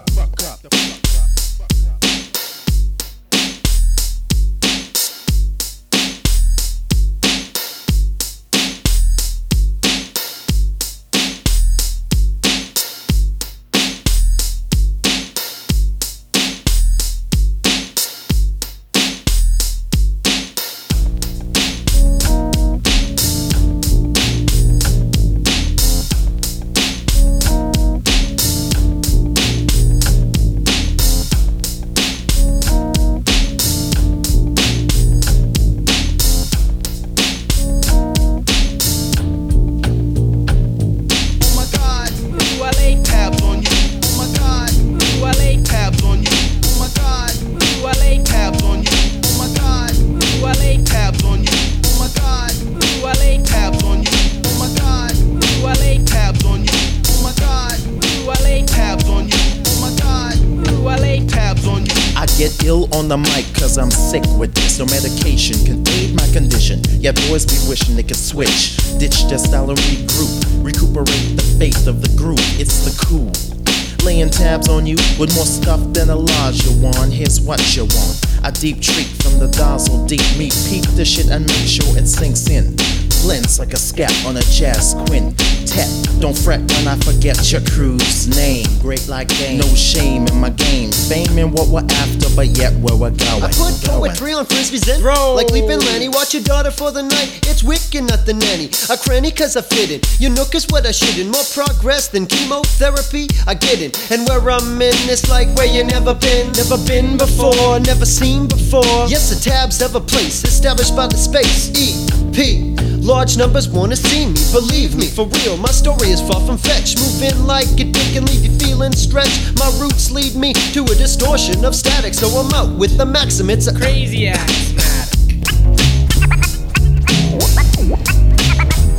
[75.20, 77.10] With more stuff than a Elijah Wan.
[77.10, 78.24] Here's what you want.
[78.42, 80.56] A deep treat from the dazzle deep meat.
[80.66, 82.74] Peep the shit and make sure it sinks in.
[83.22, 85.88] Blends like a scat on a jazz quintet.
[86.20, 88.66] Don't fret when I forget your crew's name.
[88.80, 89.58] Great like game.
[89.58, 90.90] No shame in my game.
[90.92, 93.42] Fame in what we're after, but yet where we're going.
[93.42, 94.10] I put Going.
[94.10, 98.04] poetry on frisbees in Like leaping Lenny, watch your daughter for the night It's wicked,
[98.04, 101.18] not the nanny A cranny cause I fit it Your nook is what I should
[101.18, 105.66] in More progress than chemotherapy I get it And where I'm in It's like where
[105.66, 110.44] you never been Never been before, never seen before Yes, the tabs have a place
[110.44, 115.56] Established by the space EP Large numbers wanna see me, believe me, for real.
[115.56, 116.96] My story is far from fetch.
[116.96, 119.58] Move in like a dick and leave you feeling stretched.
[119.58, 123.50] My roots lead me to a distortion of static, so I'm out with the maxim.
[123.50, 125.16] It's a Crazy ass matter.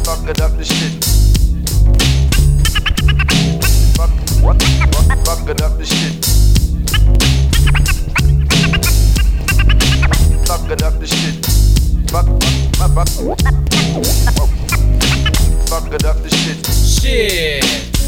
[0.03, 0.91] Fucking up the shit.
[3.95, 4.09] Fuck,
[4.43, 4.61] what,
[4.93, 6.25] what, fucking up the shit.
[10.47, 11.45] Fucking up the shit.
[12.11, 12.50] Fuck, fuck, fuck,
[12.93, 14.57] Bye.
[15.71, 16.67] Up the shit.
[16.67, 17.63] Shit,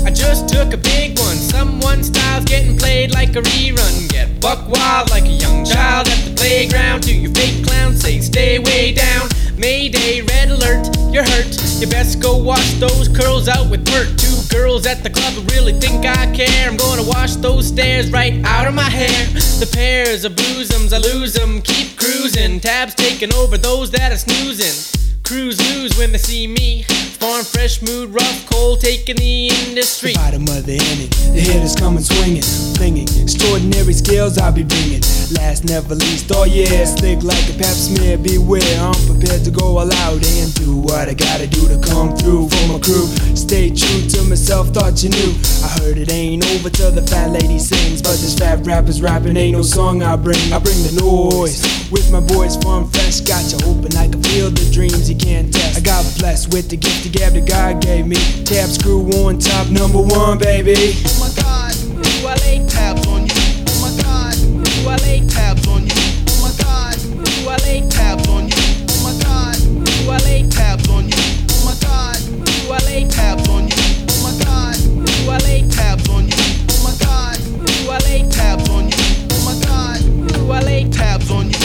[0.05, 1.37] I just took a big one.
[1.37, 4.09] Someone's style's getting played like a rerun.
[4.09, 7.03] Get buck wild like a young child at the playground.
[7.03, 9.29] To your fake clown, say stay way down.
[9.55, 11.55] Mayday, red alert, you're hurt.
[11.79, 14.19] You best go wash those curls out with dirt.
[14.19, 16.67] Two girls at the club really think I care.
[16.69, 19.25] I'm gonna wash those stairs right out of my hair.
[19.63, 21.61] The pairs of bosoms, I lose 'em.
[21.61, 25.12] Keep cruising, tabs taking over those that are snoozing.
[25.23, 26.83] Crews lose when they see me.
[27.23, 30.13] Farm fresh mood, rough, cold, taking the industry.
[30.43, 32.43] Of the inning, the hitters coming swinging,
[32.75, 33.07] flinging.
[33.23, 35.01] Extraordinary skills I'll be bringing.
[35.31, 38.17] Last never least, oh yeah, slick like a pap smear.
[38.17, 42.11] Beware, I'm prepared to go all out and do what I gotta do to come
[42.17, 43.07] through for my crew.
[43.39, 45.31] Stay true to myself, thought you knew.
[45.63, 49.37] I heard it ain't over till the fat lady sings, but this fat rapper's rapping
[49.37, 50.51] ain't no song I bring.
[50.51, 53.21] I bring the noise with my boys farm fresh.
[53.21, 55.77] Got you hoping I can feel the dreams you can't test.
[55.77, 58.17] I got blessed with the gift of gab that God gave me.
[58.45, 60.75] Tab screw on top, number one, baby.
[61.05, 63.33] Oh my God, do I lay tabs on you?
[63.69, 65.93] Oh my God, do I lay tabs on you?
[65.93, 68.63] Oh my God, do I lay tabs on you?
[68.89, 71.21] Oh my God, do I lay tabs on you?
[71.49, 73.77] Oh my God, do I lay tabs on you?
[74.09, 76.43] Oh my God, do I lay tabs on you?
[76.69, 78.97] Oh my God, do I lay tabs on you?
[79.29, 79.99] Oh my God,
[80.33, 81.62] do I lay tabs on you?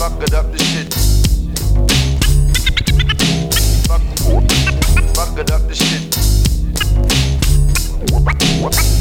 [0.00, 0.94] Fuck it up the shit.
[3.86, 4.00] Fuck,
[5.14, 6.14] fuck it up the shit.
[8.24, 8.40] Fuck,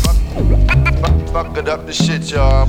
[0.03, 2.67] fuck, fuck it up the shit, y'all.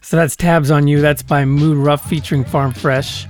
[0.00, 1.00] So that's Tabs on You.
[1.00, 3.26] That's by Mood Rough featuring Farm Fresh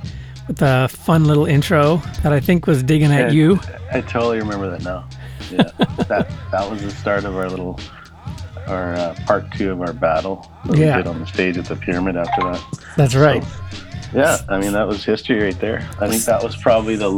[0.46, 3.61] with a fun little intro that I think was digging at Yeah, you.
[3.90, 5.09] I totally remember that now.
[5.50, 5.62] Yeah,
[6.09, 7.81] that that was the start of our little,
[8.66, 10.96] our uh, part two of our battle that Yeah.
[10.96, 12.62] we did on the stage at the pyramid after that.
[12.96, 13.44] That's right.
[14.14, 15.88] Yeah, I mean that was history right there.
[16.00, 17.12] I think that was probably the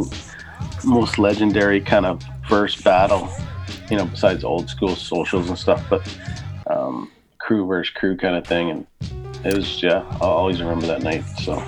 [0.83, 3.29] most legendary kind of first battle,
[3.89, 6.01] you know, besides old school socials and stuff, but
[6.69, 8.87] um, crew versus crew kind of thing, and
[9.45, 10.03] it was yeah.
[10.21, 11.23] I'll always remember that night.
[11.43, 11.63] So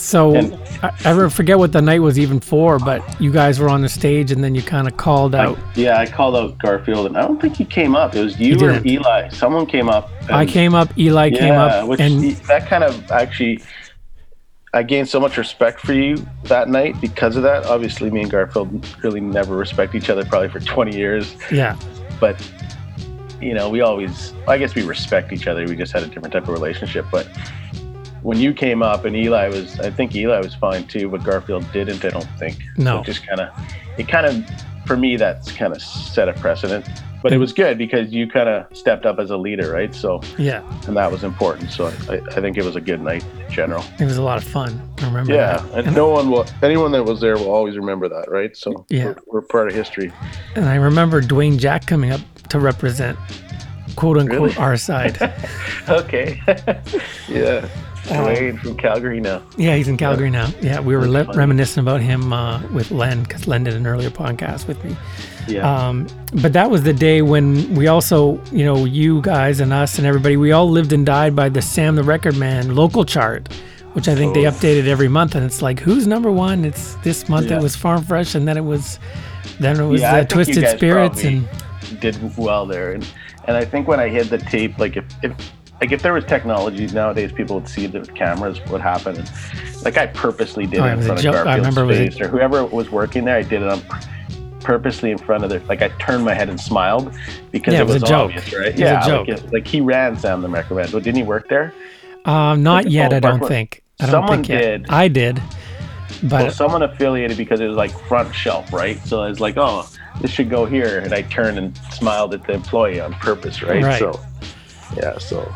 [0.00, 3.68] So And- I, I forget what the night was even for, but you guys were
[3.68, 5.58] on the stage and then you kind of called out.
[5.74, 8.14] yeah, I called out Garfield, and I don't think he came up.
[8.16, 8.80] It was you or.
[8.86, 9.28] Eli.
[9.28, 10.10] Someone came up.
[10.30, 13.62] I came up, Eli came up, which and that kind of actually
[14.72, 17.66] I gained so much respect for you that night because of that.
[17.66, 21.76] Obviously, me and Garfield really never respect each other probably for 20 years, yeah,
[22.20, 22.40] but
[23.40, 25.64] you know, we always I guess we respect each other.
[25.66, 27.28] We just had a different type of relationship, but
[28.22, 31.70] when you came up and Eli was I think Eli was fine too, but Garfield
[31.72, 32.62] didn't, I don't think.
[32.76, 32.96] No.
[32.96, 33.48] So it just kind of
[33.98, 34.44] it kind of
[34.86, 36.86] for me that's kind of set a precedent.
[37.22, 39.94] But it was good because you kind of stepped up as a leader, right?
[39.94, 41.70] So yeah, and that was important.
[41.70, 43.84] So I, I think it was a good night in general.
[43.98, 44.80] it was a lot of fun.
[45.02, 45.34] I remember.
[45.34, 45.84] Yeah, that.
[45.84, 48.56] and no one will, anyone that was there will always remember that, right?
[48.56, 49.04] So Yeah.
[49.04, 50.10] we're, we're part of history.
[50.56, 53.18] And I remember Dwayne Jack coming up to represent,
[53.96, 54.56] quote unquote, Really?
[54.56, 55.18] our side.
[55.90, 56.40] okay,
[57.28, 57.68] yeah,
[58.10, 59.42] Dwayne from Calgary now.
[59.56, 60.48] Yeah, he's in Calgary now.
[60.60, 64.10] Yeah, we were le- reminiscing about him uh, with Len because Len did an earlier
[64.10, 64.96] podcast with me.
[65.48, 65.88] Yeah.
[65.88, 66.06] Um,
[66.42, 70.06] but that was the day when we also, you know, you guys and us and
[70.06, 73.52] everybody, we all lived and died by the Sam the Record Man local chart,
[73.94, 74.50] which I think they Oh.
[74.50, 75.34] updated every month.
[75.34, 76.64] And it's like, who's number one?
[76.64, 77.56] It's this month Yeah.
[77.58, 78.98] it was Farm Fresh, and then it was,
[79.58, 81.48] then it was yeah, uh, Twisted Spirits, and
[82.00, 82.92] did well there.
[82.92, 83.06] And
[83.46, 85.32] and I think when I hit the tape, like if, if
[85.80, 89.18] like if there was technology nowadays, people would see the cameras what happened.
[89.18, 89.30] And,
[89.84, 91.34] like I purposely did Oh, it in front of joke.
[91.36, 93.36] Garfield's remember it face or whoever was working there.
[93.36, 93.82] I did it on
[94.60, 97.12] purposely in front of their like I turned my head and smiled
[97.50, 98.30] because Yeah, it it was was, a joke.
[98.36, 98.66] obvious, right?
[98.66, 99.28] It was a yeah, joke.
[99.28, 101.72] Like, it- like he ran Sam the Man, but didn't he work there?
[102.26, 103.12] um, not Like, yet.
[103.12, 103.82] oh, I don't think.
[103.98, 104.86] I don't someone think did.
[104.90, 105.40] I did,
[106.22, 108.98] but well, someone affiliated because it was like front shelf, right?
[109.06, 109.88] So I was like, oh,
[110.20, 113.82] this should go here, and I turned and smiled at the employee on purpose, right?
[113.82, 113.98] Right.
[113.98, 114.20] So,
[114.96, 115.52] yeah, so,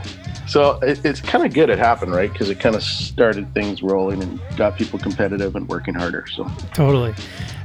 [0.47, 2.33] so it, it's kind of good it happened, right?
[2.33, 6.27] Because it kind of started things rolling and got people competitive and working harder.
[6.35, 7.14] So, Totally.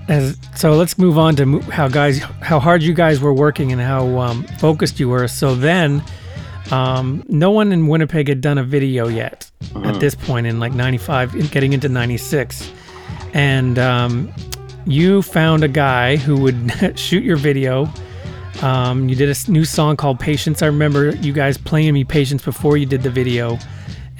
[0.07, 3.79] As, so let's move on to how guys, how hard you guys were working and
[3.79, 5.27] how um, focused you were.
[5.27, 6.03] So then,
[6.71, 9.99] um, no one in Winnipeg had done a video yet at Mhm.
[9.99, 12.71] this point in like '95, getting into '96,
[13.33, 14.31] and um,
[14.85, 17.91] you found a guy who would shoot your video.
[18.61, 22.43] Um, you did a new song called "Patience." I remember you guys playing me "Patience"
[22.43, 23.57] before you did the video,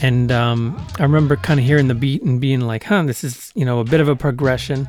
[0.01, 3.51] and um, I remember kind of hearing the beat and being like, "Huh, this is
[3.55, 4.87] you know a bit of a progression."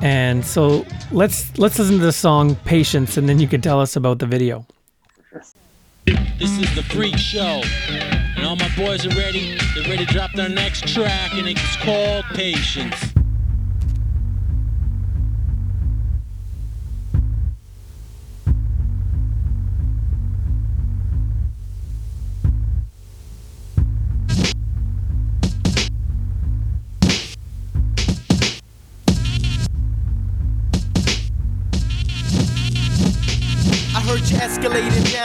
[0.00, 3.96] And so let's let's listen to the song "Patience," and then you can tell us
[3.96, 4.66] about the video.
[6.38, 7.62] This is the Freak Show.
[8.36, 9.58] And all my boys are ready.
[9.74, 13.15] They're ready to drop their next track, and it's called Patience.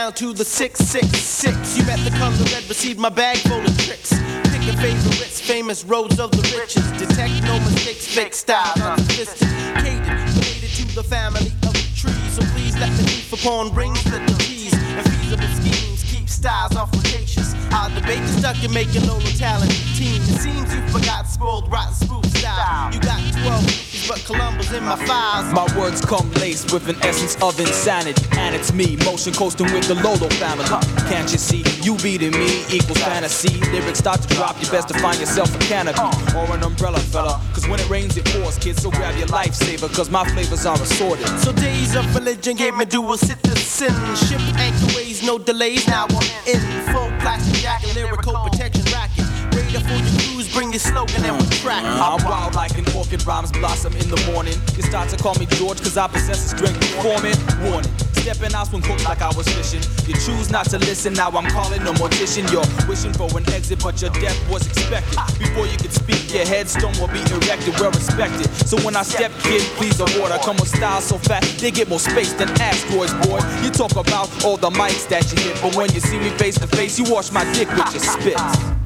[0.02, 1.78] Down to the 666.
[1.78, 4.10] You met the color red, received my bag full of tricks.
[4.50, 6.82] Picking favorites, famous roads of the riches.
[6.98, 10.02] Detect no mistakes, fake style, not sophisticated.
[10.42, 12.32] Related to the family of trees.
[12.34, 14.74] So please let me beef upon rings with the keys.
[14.74, 17.54] And feasible schemes keep styles off flirtatious.
[17.70, 20.20] I'll debate the stuck in making Lola talent team.
[20.26, 22.92] It seems you forgot spoiled, rotten, smooth style.
[22.92, 25.52] You got 12 but Columbo's in my files.
[25.52, 29.86] My words come laced with an essence of insanity, and it's me, motion coasting with
[29.88, 30.64] the Lolo family.
[31.08, 31.64] Can't you see?
[31.82, 33.60] You beating me equals fantasy.
[33.70, 36.00] Lyrics start to drop, you best to find yourself a canopy
[36.36, 37.40] or an umbrella, fella.
[37.54, 38.82] Cause when it rains, it pours, kids.
[38.82, 41.26] So grab your lifesaver, cause my flavors are assorted.
[41.40, 43.92] So days of religion gave me dual citizen.
[44.16, 45.86] Ship anchorways, no delays.
[45.86, 46.60] Now I'm in
[46.92, 49.26] full plastic jacket, lyrical protection racket.
[49.54, 51.82] Radar for your crews, bring your slogan and we track.
[51.82, 51.88] it.
[51.88, 52.02] Mm-hmm.
[52.02, 54.54] I'm wild like an orchid, rhymes blossom in the morning.
[54.76, 57.38] You start to call me George, cause I possess the strength to form it.
[57.64, 57.90] Warning.
[58.22, 59.82] Stepping out when cooked like I was fishing.
[60.06, 62.46] You choose not to listen, now I'm calling a mortician.
[62.52, 65.18] You're wishing for an exit, but your death was expected.
[65.40, 68.46] Before you could speak, your headstone will be erected, well respected.
[68.68, 70.30] So when I step, kid, please avoid.
[70.30, 73.40] I come with style so fat, they get more space than asteroids, boy.
[73.64, 76.58] You talk about all the mics that you hit, but when you see me face
[76.60, 78.81] to face, you wash my dick with your spit.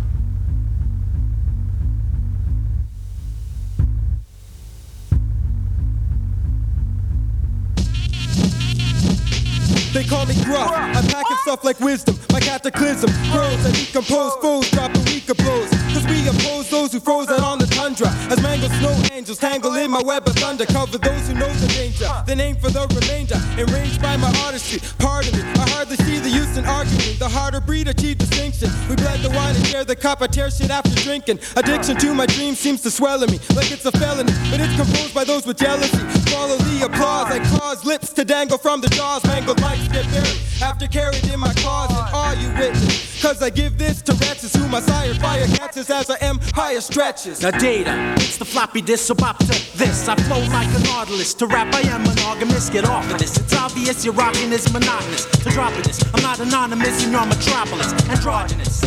[9.97, 10.71] They call me gruff.
[10.77, 12.19] I'm packing stuff like wisdom.
[12.31, 13.65] My cataclysm grows.
[13.65, 15.71] I decompose foes, dropping weaker blows.
[15.97, 18.09] Cause we oppose those who froze out on the tundra.
[18.29, 20.67] As mangled snow angels tangle in my web of thunder.
[20.67, 22.05] Cover those who know the danger.
[22.27, 23.41] The aim for the remainder.
[23.57, 24.81] Enraged by my artistry.
[24.99, 27.17] Pardon me, I hardly see the use in arguing.
[27.19, 28.69] The harder breed achieve distinction.
[28.91, 30.21] We blend the wine and share the cup.
[30.21, 31.41] I tear shit after drinking.
[31.57, 33.41] Addiction to my dreams seems to swell in me.
[33.57, 34.35] Like it's a felony.
[34.51, 36.05] But it's composed by those with jealousy.
[36.29, 37.33] Follow the applause.
[37.33, 39.25] I cause lips to dangle from the jaws.
[39.25, 40.41] Mangled mics get buried.
[40.63, 42.15] After carried in my closet.
[42.15, 43.23] Are you witness?
[43.23, 47.43] Cause I give this to wretches who my sire fire catches as I empire stretches.
[47.43, 49.47] Now data, it's the floppy disk, so bop to
[49.79, 50.09] this.
[50.09, 51.35] I flow like a nautilus.
[51.35, 52.71] To rap, I am monogamous.
[52.71, 53.37] Get off of this.
[53.37, 55.27] It's obvious you're rocking is monotonous.
[55.27, 57.93] To dropping this, I'm not anonymous in your metropolis.
[58.09, 58.83] Androgynous.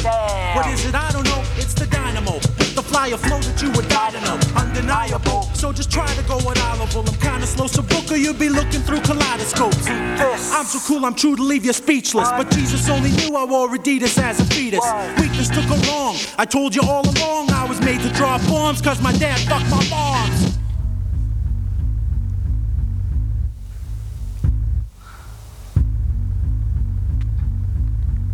[0.56, 0.96] What is it?
[0.96, 1.44] I don't know.
[1.58, 2.40] It's the dynamo.
[2.90, 4.40] The a flow that you would die to know.
[4.56, 5.44] Undeniable.
[5.54, 7.06] So just try to go level.
[7.08, 9.88] I'm kinda slow, so Booker, you'll be looking through kaleidoscopes.
[9.88, 12.30] I'm so cool, I'm true to leave you speechless.
[12.30, 14.86] But Jesus only knew I wore Adidas as a fetus.
[15.20, 16.18] Weakness took a wrong.
[16.38, 19.70] I told you all along I was made to drop bombs, cause my dad fucked
[19.70, 20.58] my moms.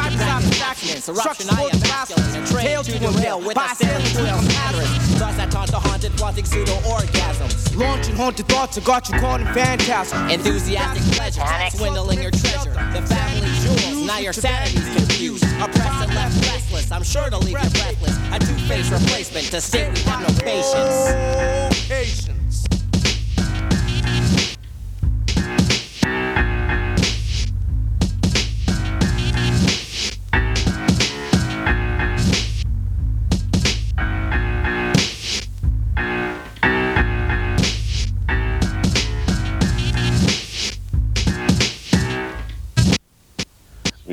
[0.07, 2.43] Need accidents, eruption, I am masculine.
[2.43, 5.19] A trail to derail with a sailing trail patterns.
[5.19, 7.75] Thus I taunt the haunted, wanting pseudo orgasms.
[7.75, 10.29] Launching haunted thoughts, I got you caught in phantasm.
[10.29, 11.41] Enthusiastic pleasure,
[11.75, 12.73] swindling your treasure.
[12.93, 15.43] The family jewels, now your sanity's confused.
[15.59, 18.17] Oppressed and left restless, I'm sure to leave you breathless.
[18.31, 20.75] A two-face replacement to state we have no patience.
[20.77, 21.69] Oh,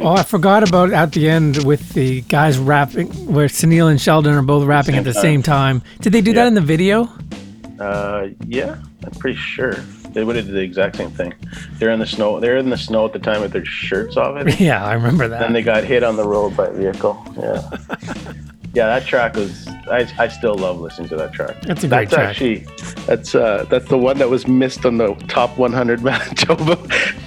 [0.05, 4.35] Oh, I forgot about at the end with the guys rapping, where Sunil and Sheldon
[4.35, 5.81] are both rapping at the same time.
[6.01, 7.09] Did they do that in the video?
[7.81, 9.73] Uh, yeah, I'm pretty sure
[10.11, 11.33] they would have did the exact same thing.
[11.79, 12.39] They're in the snow.
[12.39, 14.37] They're in the snow at the time with their shirts off.
[14.47, 14.61] It.
[14.65, 15.41] Yeah, I remember that.
[15.41, 17.25] Then they got hit on the road by a vehicle.
[17.41, 17.71] Yeah,
[18.75, 18.87] yeah.
[18.87, 19.67] That track was.
[19.87, 21.61] I, I still love listening to that track.
[21.63, 22.29] That's a great that's track.
[22.31, 26.77] Actually, that's uh that's the one that was missed on the top 100 Manitoba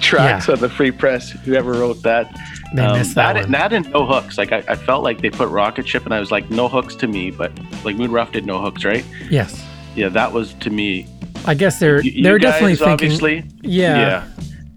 [0.00, 0.54] tracks Yeah.
[0.54, 1.30] on the Free Press.
[1.30, 2.32] Whoever wrote that.
[2.74, 3.52] They missed that that, one.
[3.52, 4.36] that and no hooks.
[4.38, 6.94] Like I, I felt like they put Rocket Ship, and I was like, no hooks
[6.96, 7.30] to me.
[7.30, 7.52] But
[7.84, 9.04] like Moon Rough did no hooks, right?
[9.30, 9.64] Yes.
[9.94, 11.06] Yeah, that was to me
[11.46, 12.92] I guess they're you, they're you definitely guys, thinking.
[12.92, 13.44] obviously.
[13.62, 13.98] Yeah.
[13.98, 14.28] Yeah.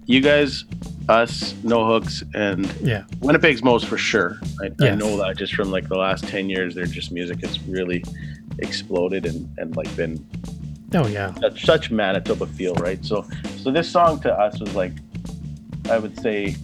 [0.06, 0.66] You guys,
[1.10, 3.04] us, no hooks, and Yeah.
[3.22, 4.40] Winnipeg's most for sure.
[4.62, 7.62] I, I know that just from like the last ten years, their just music has
[7.64, 8.04] really
[8.60, 10.24] exploded and and like been
[10.94, 11.34] Oh yeah.
[11.36, 13.04] such, such Manitoba feel, right?
[13.06, 13.26] So
[13.58, 14.94] so this song to us was like,
[15.90, 16.56] I would say,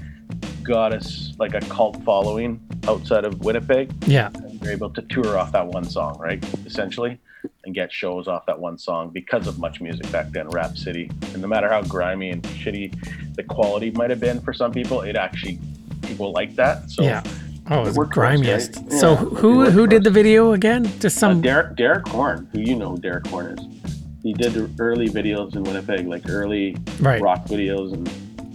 [0.63, 3.91] got us like a cult following outside of Winnipeg.
[4.05, 4.29] Yeah.
[4.35, 6.43] And we're able to tour off that one song, right?
[6.65, 7.19] Essentially,
[7.65, 11.09] and get shows off that one song because of MuchMusic back then, Rap City.
[11.33, 15.01] And no matter how grimy and shitty the quality might have been for some people,
[15.01, 15.59] it actually
[16.03, 16.89] people like that.
[16.89, 17.21] So yeah.
[17.69, 18.77] Oh, it it's worked for us, grimiest.
[18.77, 18.91] right?
[18.93, 20.85] So who who did the video again?
[20.99, 21.41] Just Uh, some.
[21.41, 23.93] Derek Derek Horn, who you know who Derek Horn is.
[24.23, 27.21] He did the early videos in Winnipeg, like early Right.
[27.21, 28.09] rock videos and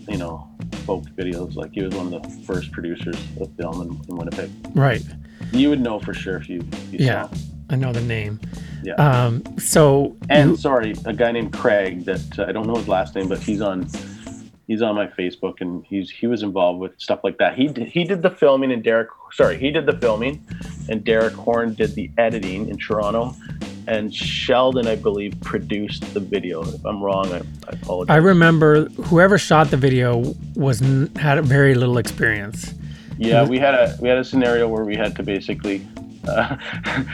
[0.09, 0.49] you know
[0.87, 1.55] folk videos.
[1.57, 4.51] Like he was one of the first producers of film in, in Winnipeg.
[4.75, 5.03] Right.
[5.53, 7.29] You would know for sure if you, if you Yeah.
[7.29, 7.35] saw.
[7.71, 8.41] I know the name.
[8.83, 8.95] Yeah.
[8.95, 9.43] Um.
[9.59, 10.17] So.
[10.29, 13.29] And you- sorry, a guy named Craig that uh, I don't know his last name,
[13.29, 13.89] but he's on.
[14.67, 17.55] he's on my Facebook, and he's he was involved with stuff like that.
[17.55, 20.45] He did, he did the filming, and Derek, sorry, he did the filming,
[20.89, 23.35] and Derek Horn did the editing in Toronto,
[23.87, 26.63] and Sheldon, I believe, produced the video.
[26.63, 28.15] If I'm wrong, I, I apologize.
[28.15, 30.81] I remember whoever shot the video was
[31.17, 32.73] had very little experience.
[33.19, 35.87] Yeah, we had a we had a scenario where we had to basically,
[36.29, 36.57] uh,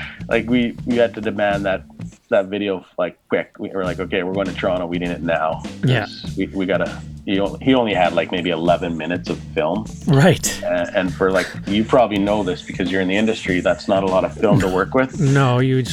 [0.29, 1.85] like we we had to demand that
[2.29, 3.53] that video like quick.
[3.59, 4.87] We were like, okay, we're going to Toronto.
[4.87, 5.63] We need it now.
[5.85, 6.07] Yeah.
[6.37, 7.01] we we gotta.
[7.25, 10.63] He only, he only had like maybe 11 minutes of film, Right.
[10.65, 13.61] and, and for like you probably know this because you're in the industry.
[13.61, 15.21] That's not a lot of film to work with.
[15.39, 15.85] No, you.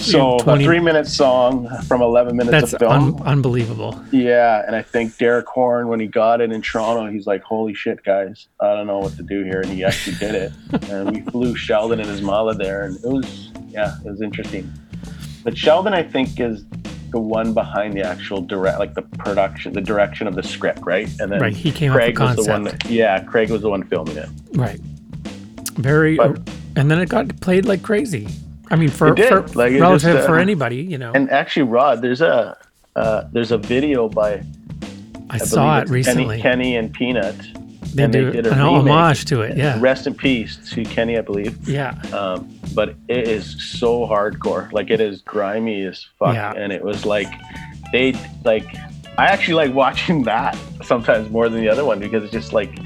[0.00, 2.92] So a three minute song from 11 minutes That's of film.
[2.92, 4.02] un- unbelievable.
[4.10, 7.74] Yeah, and I think Derek Horn, when he got it in Toronto, he's like, "Holy
[7.74, 8.48] shit, guys!
[8.60, 10.52] I don't know what to do here," and he actually did it.
[10.90, 14.72] and we flew Sheldon and Ismala there, and it was, yeah, it was interesting.
[15.44, 16.64] But Sheldon, I think, is
[17.10, 21.08] the one behind the actual direct, like the production, the direction of the script, right?
[21.18, 22.64] And then Right, he came up with Craig was the one.
[22.64, 24.28] That, yeah, Craig was the one filming it.
[24.54, 24.80] Right.
[25.74, 26.18] Very.
[26.18, 26.36] Er,
[26.76, 28.28] and then it got played like crazy.
[28.70, 31.12] I mean, for, for Like, relative just, uh, for anybody, you know.
[31.12, 32.56] And actually, Rod, there's a
[32.96, 34.42] uh, there's a video by
[35.28, 36.40] I saw it it's Kenny- recently.
[36.40, 37.36] Kenny, and Peanut.
[37.94, 38.92] They and do they did a an remake.
[38.92, 39.76] homage to it, yeah.
[39.80, 41.68] Rest in peace to Kenny, I believe.
[41.68, 42.00] Yeah.
[42.12, 44.70] Um, but it is so hardcore.
[44.72, 46.34] Like it is grimy as fuck.
[46.34, 46.52] Yeah.
[46.56, 47.26] And it was like
[47.90, 48.12] they
[48.44, 48.66] like
[49.18, 52.78] I actually like watching that sometimes more than the other one because it's just like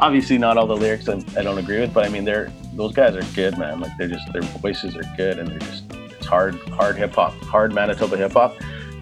[0.00, 2.92] obviously not all the lyrics I, I don't agree with, but I mean they're those
[2.92, 3.80] guys are good, man.
[3.80, 7.34] Like they're just their voices are good and they're just it's hard hard hip hop,
[7.44, 8.56] hard Manitoba hip hop.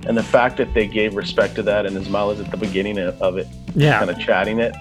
[0.07, 2.99] And the fact that they gave respect to that and Ismala is at the beginning
[2.99, 3.99] of it, Yeah.
[3.99, 4.74] kind of chatting it,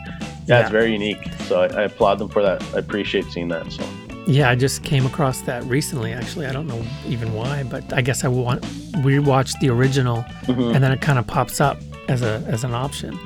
[0.47, 1.25] yeah, it's very unique.
[1.47, 2.61] So I, I applaud them for that.
[2.75, 3.71] I appreciate seeing that.
[3.71, 3.87] So
[4.27, 6.11] Yeah, I just came across that recently.
[6.11, 8.65] Actually, I don't know even why, but I guess I want
[9.03, 10.75] we watched the original, Mhm.
[10.75, 11.77] and then it kind of pops up
[12.09, 13.17] as a as an option.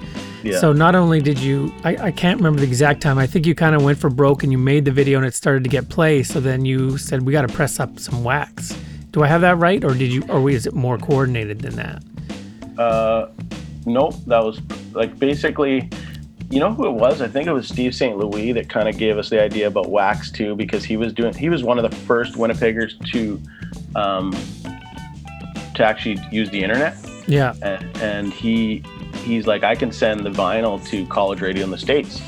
[0.47, 0.59] Yeah.
[0.59, 3.17] So not only did you, I, I can't remember the exact time.
[3.17, 5.35] I think you kind of went for broke and you made the video and it
[5.35, 6.23] started to get play.
[6.23, 8.77] So then you said we got to press up some wax.
[9.11, 12.03] Do I have that right, or did you, or is it more coordinated than that?
[12.79, 13.29] Uh,
[13.85, 14.61] nope, that was
[14.93, 15.89] like basically,
[16.49, 17.21] you know who it was?
[17.21, 18.15] I think it was Steve St.
[18.17, 21.33] Louis that kind of gave us the idea about wax too, because he was doing,
[21.33, 23.41] he was one of the first Winnipeggers to,
[23.95, 24.31] um,
[25.73, 26.95] to actually use the internet.
[27.27, 27.53] Yeah.
[27.61, 28.83] And, and he,
[29.19, 32.21] he's like, I can send the vinyl to college radio in the States.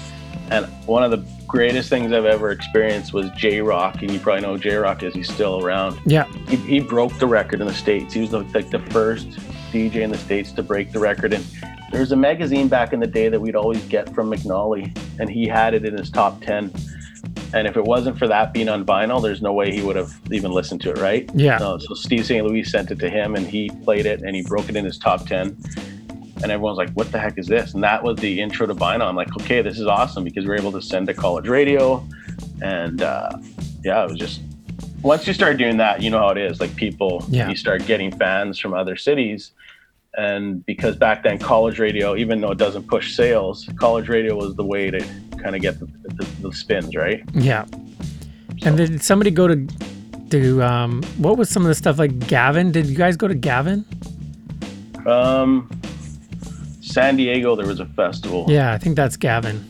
[0.52, 4.42] And one of the greatest things I've ever experienced was J Rock, and you probably
[4.42, 5.14] know J Rock is.
[5.14, 6.00] He's still around.
[6.06, 6.26] Yeah.
[6.48, 8.14] He, he broke the record in the states.
[8.14, 9.30] He was the, like the first
[9.72, 11.34] DJ in the states to break the record.
[11.34, 11.46] And
[11.92, 15.30] there was a magazine back in the day that we'd always get from McNally, and
[15.30, 16.72] he had it in his top ten.
[17.54, 20.14] And if it wasn't for that being on vinyl, there's no way he would have
[20.32, 21.30] even listened to it, right?
[21.34, 21.58] Yeah.
[21.58, 22.46] So, so Steve St.
[22.46, 25.00] Louis sent it to him, and he played it, and he broke it in his
[25.00, 25.58] top ten.
[26.42, 29.08] And everyone's like, "What the heck is this?" And that was the intro to vinyl.
[29.08, 32.06] I'm like, "Okay, this is awesome because we're able to send to college radio."
[32.62, 33.32] And uh,
[33.84, 34.42] yeah, it was just
[35.02, 36.60] once you start doing that, you know how it is.
[36.60, 37.50] Like people, Yeah.
[37.50, 39.52] you start getting fans from other cities.
[40.18, 44.56] And because back then, college radio, even though it doesn't push sales, college radio was
[44.56, 45.00] the way to
[45.42, 47.24] kind of get the, the, the spins, right?
[47.34, 47.66] Yeah.
[48.64, 49.68] And did somebody go to
[50.32, 52.72] to um what was some of the stuff like Gavin?
[52.72, 53.86] Did you guys go to Gavin?
[55.06, 55.70] Um,
[56.90, 58.46] San Diego, there was a festival.
[58.50, 59.64] Yeah, I think that's Gavin.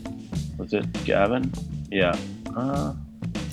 [0.57, 1.51] Was it Gavin?
[1.91, 2.15] Yeah.
[2.55, 2.93] Uh,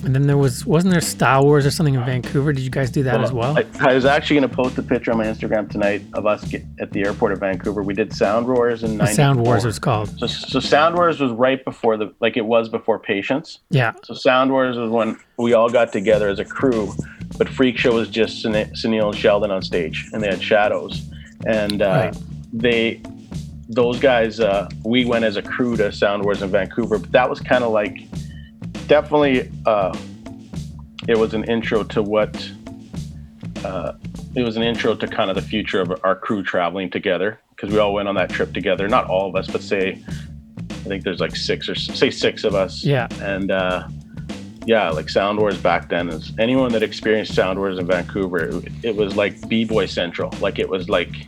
[0.05, 2.53] And then there was wasn't there Star Wars or something in Vancouver?
[2.53, 3.57] Did you guys do that as well?
[3.57, 6.43] I, I was actually going to post a picture on my Instagram tonight of us
[6.45, 7.83] get, at the airport of Vancouver.
[7.83, 10.17] We did Sound Wars in The Sound Wars was called.
[10.19, 13.59] So, so Sound Wars was right before the, like it was before Patience.
[13.69, 13.93] Yeah.
[14.05, 16.93] So Sound Wars was when we all got together as a crew,
[17.37, 21.01] but Freak Show was just Sunil and Sheldon on stage, and they had shadows,
[21.45, 22.17] and uh, Right.
[22.53, 23.01] they,
[23.69, 27.29] those guys, uh, we went as a crew to Sound Wars in Vancouver, but that
[27.29, 28.07] was kind of like,
[28.87, 29.97] definitely, uh,
[31.07, 32.49] it was an intro to what,
[33.63, 33.93] uh,
[34.35, 37.71] it was an intro to kind of the future of our crew traveling together because
[37.73, 38.87] we all went on that trip together.
[38.87, 40.01] Not all of us, but say,
[40.69, 42.83] I think there's like six or say six of us.
[42.83, 43.07] Yeah.
[43.21, 43.87] And uh,
[44.65, 48.71] yeah, like Sound Wars back then is anyone that experienced Sound Wars in Vancouver, it,
[48.83, 50.31] it was like b boy central.
[50.39, 51.27] Like it was like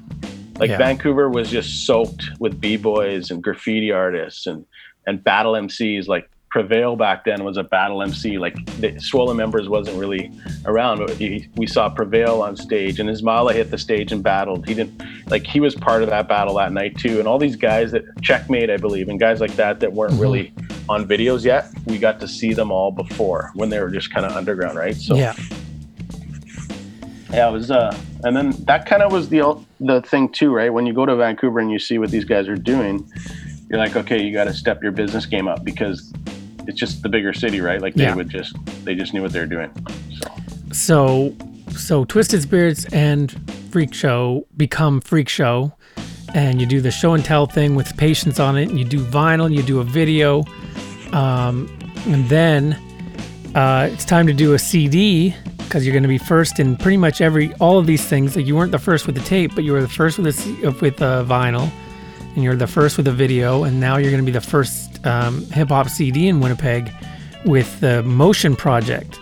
[0.60, 0.78] like Yeah.
[0.78, 4.66] Vancouver was just soaked with b boys and graffiti artists and
[5.07, 6.07] and battle MCs.
[6.07, 8.38] Like Prevail back then was a battle MC.
[8.39, 10.32] Like the Swollen Members wasn't really
[10.66, 14.68] around, but he, we saw Prevail on stage, and Ismala hit the stage and battled.
[14.68, 14.99] He didn't
[15.30, 17.20] like he was part of that battle that night too.
[17.20, 20.22] And all these guys that Checkmate, I believe, and guys like that that weren't Mhm.
[20.22, 20.53] really
[20.89, 24.26] on videos yet, we got to see them all before when they were just kind
[24.26, 24.95] of underground, right?
[24.95, 25.34] So yeah.
[27.32, 27.72] Yeah, it was.
[27.72, 30.72] Uh, and then that kind of was the the thing too, right?
[30.74, 33.08] When you go to Vancouver and you see what these guys are doing,
[33.70, 36.12] you're like, okay, you got to step your business game up because
[36.68, 37.82] it's just the bigger city, right?
[37.82, 38.16] Like they Yeah.
[38.16, 38.56] would just
[38.86, 39.72] they just knew what they were doing.
[40.72, 41.36] So,
[41.76, 43.32] so Twisted Spirits and
[43.72, 45.74] Freak Show become Freak Show,
[46.34, 48.70] and you do the show and tell thing with patients on it.
[48.70, 50.44] And you do vinyl, and you do a video,
[51.14, 51.70] um,
[52.08, 52.74] and then
[53.56, 55.34] uh, it's time to do a CD
[55.70, 58.36] because you're going to be first in pretty much every all of these things.
[58.36, 60.68] Like you weren't the first with the tape, but you were the first with the
[60.68, 61.70] uh, with the vinyl,
[62.36, 65.06] and you're the first with the video, and now you're going to be the first
[65.06, 66.92] um, hip hop CD in Winnipeg
[67.46, 69.20] with the Motion Project.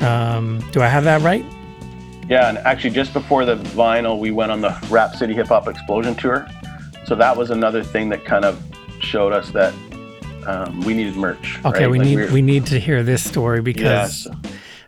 [0.00, 1.44] Um, do I have that right?
[2.28, 5.68] Yeah, and actually, just before the vinyl, we went on the Rap City Hip Hop
[5.68, 6.46] Explosion tour.
[7.06, 8.62] So that was another thing that kind of
[9.00, 9.72] showed us that
[10.46, 11.58] um, we needed merch.
[11.64, 11.90] Okay, right?
[11.90, 14.30] we Like, need we're- we need to hear this story because so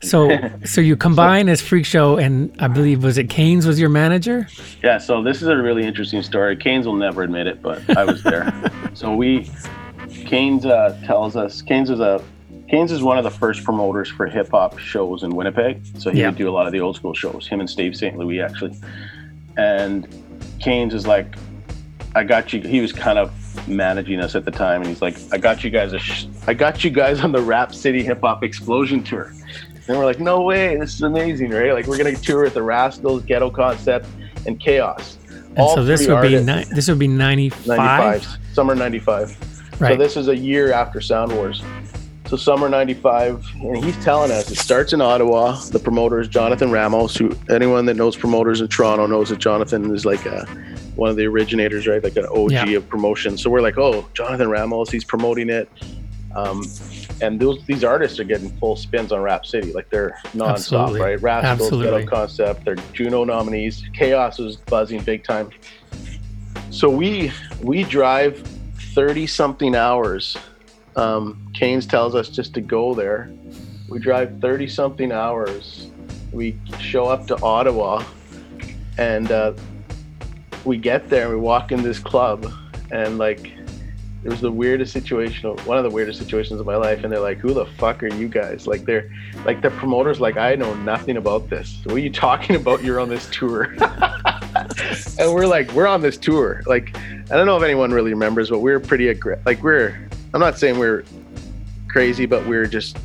[0.03, 0.31] so
[0.65, 4.47] so you combine as Freak Show and I believe was it Keynes was your manager?
[4.83, 6.57] Yeah, so this is a really interesting story.
[6.57, 8.53] Keynes will never admit it, but I was there.
[8.95, 9.51] so we,
[10.27, 12.23] Keynes uh, tells us, Keynes is a,
[12.69, 15.83] Keynes is one of the first promoters for hip hop shows in Winnipeg.
[15.99, 16.27] So he Yeah.
[16.29, 17.47] would do a lot of the old school shows.
[17.47, 18.17] Him and Steve St.
[18.17, 18.77] Louis actually,
[19.57, 20.07] and
[20.61, 21.35] Keynes is like,
[22.15, 22.61] I got you.
[22.61, 23.33] He was kind of
[23.69, 26.55] managing us at the time, and he's like, I got you guys a, sh- I
[26.55, 29.33] got you guys on the Rap City Hip Hop Explosion tour.
[29.89, 31.73] And we're like, no way, this is amazing, right?
[31.73, 34.07] Like we're gonna tour with the Rascalz, Ghetto Concept,
[34.47, 35.17] and Chaos.
[35.29, 37.67] And All so this would be artists- ni- this would be 95.
[37.79, 39.37] 95 summer 95
[39.79, 41.63] so this is a year after sound wars.
[42.27, 45.59] So summer 95 and he's telling us it starts in ottawa.
[45.59, 49.93] The promoter is jonathan ramos who anyone that knows promoters in toronto knows that jonathan
[49.95, 50.45] is like a,
[50.95, 52.03] one of the originators right?
[52.05, 52.65] Like an og Yeah.
[52.67, 53.37] of promotion.
[53.39, 55.69] So we're like oh jonathan ramos he's promoting it.
[56.37, 56.63] Um,
[57.23, 61.01] and those these artists are getting full spins on rap city like they're nonstop Absolutely.
[61.01, 61.83] right Rascalz.
[61.83, 65.51] Ghetto concept they're juno nominees chaos was buzzing big time.
[66.71, 68.39] So we we drive
[68.95, 70.37] 30 something hours.
[70.97, 73.31] Um Keynes tells us just to go there.
[73.89, 75.91] We drive 30 something hours.
[76.33, 78.05] We show up to ottawa
[78.99, 79.55] and uh,
[80.65, 82.53] we get there and we walk in this club
[82.91, 83.53] and like
[84.23, 87.21] it was the weirdest situation one of the weirdest situations of my life and they're
[87.21, 88.67] like who the fuck are you guys?
[88.67, 89.11] Like they're
[89.47, 91.79] like the promoters like i know nothing about this.
[91.85, 92.85] What are you talking about?
[92.85, 93.75] You're on this tour.
[95.19, 96.63] And we're like we're on this tour.
[96.67, 100.09] Like i don't know if anyone really remembers but we were pretty aggressive like we're
[100.35, 101.05] i'm not saying we're
[101.89, 102.97] crazy but we're just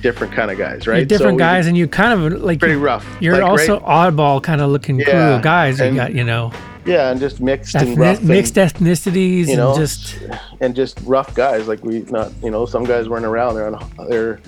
[0.00, 0.98] different kind of guys right?
[0.98, 3.04] You're different So guys and you kind of like pretty rough.
[3.20, 5.78] You're Like, also right- oddball kind of looking Yeah, of guys.
[5.80, 6.52] You and- got you know
[6.84, 10.18] yeah and just mixed and ethni- rough and- mixed ethnicities you know, and just
[10.60, 11.68] and just rough guys.
[11.68, 13.54] Like we not, you know, some guys weren't around.
[13.54, 14.40] They're on, they're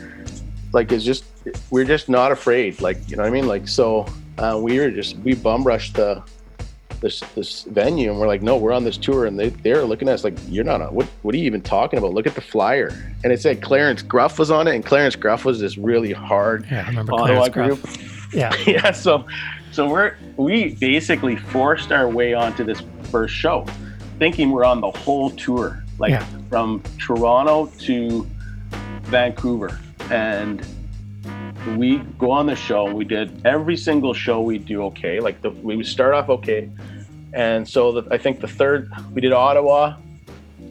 [0.73, 1.25] like it's just
[1.71, 2.81] we're just not afraid.
[2.81, 3.47] Like you know what I mean.
[3.47, 4.07] Like so,
[4.39, 6.23] uh, we were just we bum rushed the
[7.01, 10.09] this this venue and we're like, no, we're on this tour, and they they're looking
[10.09, 10.81] at us like, you're not.
[10.81, 12.13] On, what what are you even talking about?
[12.13, 12.89] Look at the flyer,
[13.23, 16.67] and it said Clarence Gruff was on it, and Clarence Gruff was this really hard
[16.71, 17.83] yeah, I remember Ottawa Clarence group.
[17.83, 18.35] Gruff.
[18.35, 18.55] Yeah.
[18.67, 19.25] yeah so
[19.77, 23.67] so we're we basically forced our way onto this first show
[24.19, 26.25] thinking we're on the whole tour like Yeah.
[26.49, 28.27] from toronto to
[29.03, 29.79] vancouver
[30.11, 30.67] and
[31.77, 35.51] we go on the show we did every single show we do okay like the,
[35.51, 36.71] we would start off okay
[37.35, 39.95] and so the, i think the third we did ottawa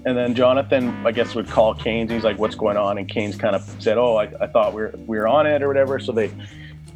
[0.08, 2.10] and then jonathan i guess would call Keynes.
[2.10, 4.82] he's like what's going on and Keynes kind of said oh i, I thought we
[4.82, 6.32] were, we were on it or whatever so they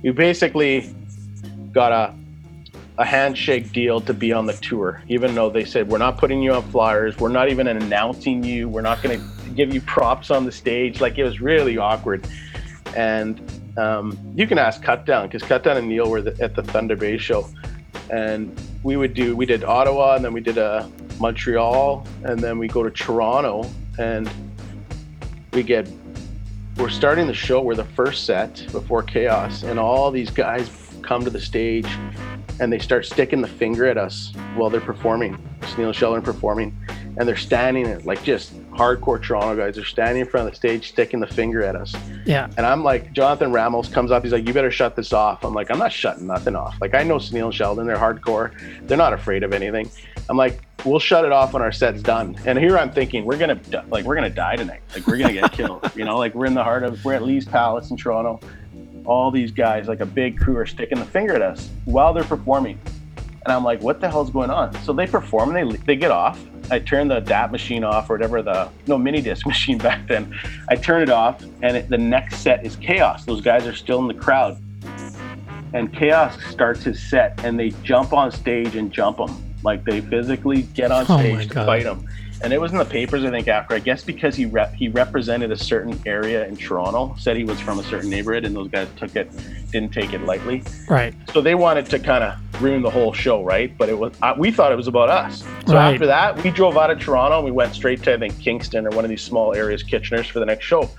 [0.02, 0.96] we basically
[1.72, 2.16] got a
[3.00, 6.44] a handshake deal to be on the tour, even though they said we're not putting
[6.44, 10.30] you on flyers, we're not even announcing you, we're not going to give you props
[10.30, 11.00] on the stage.
[11.00, 12.28] Like it was really awkward.
[12.98, 13.42] And
[13.78, 17.18] um, you can ask Cutdown because Cutdown and Neil were the, at the Thunder Bay
[17.18, 17.48] show,
[18.10, 18.54] and
[18.84, 20.86] we would do we did Ottawa and then we did uh,
[21.22, 24.30] Montreal and then we go to Toronto and
[25.54, 25.90] we get
[26.80, 27.62] we're starting the show.
[27.62, 30.70] We're the first set before chaos, and all these guys
[31.10, 31.88] come to the stage
[32.60, 35.44] and they start sticking the finger at us while they're performing.
[35.76, 36.78] Neil Sheldon performing,
[37.18, 39.76] and they're standing there, like just hardcore Toronto guys.
[39.76, 41.96] They're standing in front of the stage, sticking the finger at us.
[42.26, 42.48] Yeah.
[42.58, 44.24] And I'm like, Jonathan Ramos comes up.
[44.24, 46.78] He's like, "You better shut this off." I'm like, "I'm not shutting nothing off.
[46.80, 47.88] Like I know and Sheldon.
[47.88, 48.52] They're hardcore.
[48.88, 49.90] They're not afraid of anything."
[50.30, 53.38] I'm like, "We'll shut it off when our set's done." And here I'm thinking, we're
[53.38, 54.82] gonna like we're gonna die tonight.
[54.94, 55.92] Like we're gonna get killed.
[55.96, 58.40] You know, like we're in the heart of we're at Lee's Palace in Toronto.
[59.10, 62.24] All these guys, like a big crew, are sticking the finger at us while they're
[62.24, 62.80] performing.
[63.46, 64.74] And I'm like, what the hell's going on?
[64.84, 66.40] So they perform and they they get off.
[66.72, 70.38] I turn the DAT machine off or whatever the no mini disc machine back then.
[70.70, 73.26] I turn it off, and it, the next set is chaos.
[73.26, 74.62] Those guys are still in the crowd,
[75.74, 79.32] and chaos starts his set, and they jump on stage and jump him.
[79.64, 81.66] Like they physically get on Oh stage to God.
[81.66, 82.08] fight him.
[82.42, 83.76] And it was in the papers, I think, after.
[83.76, 87.60] I guess because he rep- he represented a certain area in Toronto, said he was
[87.60, 89.30] from a certain neighborhood, and those guys took it,
[89.72, 90.64] didn't take it lightly.
[90.90, 91.14] Right.
[91.34, 93.78] So they wanted to kind of ruin the whole show, right?
[93.78, 95.44] But it was uh, we thought it was about us.
[95.68, 95.94] So Right.
[95.94, 98.88] after that, we drove out of Toronto and we went straight to I think Kingston
[98.88, 100.90] or one of these small areas, Kitchener's, for the next show.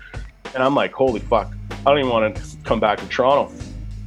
[0.54, 3.50] And I'm like, holy fuck, I don't even want to come back to Toronto.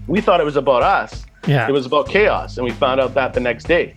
[0.08, 1.26] We thought it was about us.
[1.48, 1.68] Yeah.
[1.68, 3.94] It was about chaos, and we found out that the next day.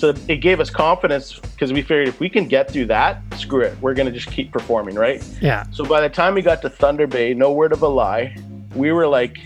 [0.00, 3.60] So it gave us confidence because we figured if we can get through that, screw
[3.60, 5.22] it, we're gonna just keep performing, right?
[5.42, 5.64] Yeah.
[5.72, 8.34] So by the time we got to Thunder Bay, no word of a lie,
[8.74, 9.36] we were like,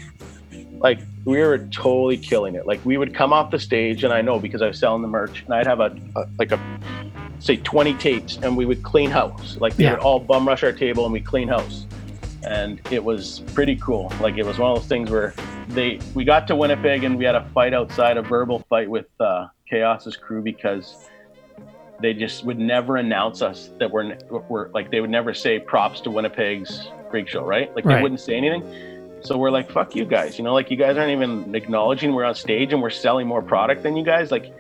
[0.79, 2.69] like we were totally killing it.
[2.69, 5.09] Like we would come off the stage, and I know because I was selling the
[5.09, 6.61] merch, and I'd have a, a like a
[7.41, 9.57] say 20 tapes, and we would clean house.
[9.59, 9.95] Like they Yeah.
[9.95, 11.85] would all bum rush our table, and we clean house,
[12.45, 14.13] and it was pretty cool.
[14.21, 15.35] Like it was one of those things where
[15.71, 19.07] they we got to Winnipeg, and we had a fight outside, a verbal fight with
[19.19, 21.09] uh, Chaos's crew because
[22.01, 24.17] they just would never announce us that we're,
[24.49, 27.75] we're like they would never say props to Winnipeg's freak show, right?
[27.75, 27.97] Like Right.
[27.97, 28.63] they wouldn't say anything.
[29.23, 32.25] So we're like, fuck you guys, you know, like you guys aren't even acknowledging we're
[32.25, 34.31] on stage and we're selling more product than you guys.
[34.31, 34.53] Like,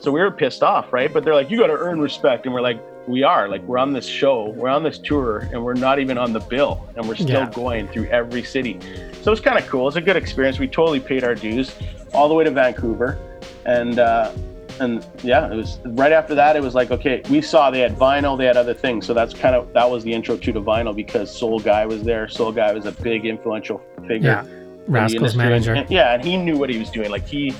[0.00, 1.12] so we were pissed off, right?
[1.12, 3.48] But they're like, you got to earn respect, and we're like, we are.
[3.48, 6.38] Like we're on this show, we're on this tour, and we're not even on the
[6.40, 7.50] bill, and we're still Yeah.
[7.50, 8.78] going through every city.
[9.22, 9.88] So it's kind of cool.
[9.88, 10.58] It's a good experience.
[10.60, 11.74] We totally paid our dues,
[12.14, 13.18] all the way to Vancouver,
[13.64, 13.98] and.
[13.98, 14.30] uh
[14.82, 16.56] and yeah, it was right after that.
[16.56, 19.06] It was like, okay, we saw they had vinyl, they had other things.
[19.06, 22.02] So that's kind of that was the intro to the vinyl because Sol Guy was
[22.02, 22.28] there.
[22.28, 24.30] Sol Guy was a big influential figure.
[24.30, 24.44] Yeah.
[24.88, 25.74] Rascalz manager.
[25.74, 27.10] And- yeah, and he knew what he was doing.
[27.10, 27.54] Like he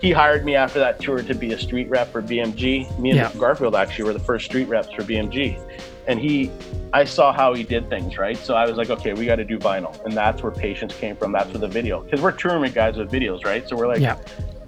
[0.00, 2.98] he hired me after that tour to be a street rep for BMG.
[2.98, 3.30] Me and Yeah.
[3.38, 5.60] Garfield actually were the first street reps for BMG,
[6.08, 6.50] and he.
[6.94, 8.36] I saw how he did things, right?
[8.36, 11.16] So I was like, okay, we got to do vinyl, and that's where patience came
[11.16, 11.32] from.
[11.32, 13.66] That's where the video, because we're touring with guys with videos, right?
[13.66, 14.16] So we're like, Yeah.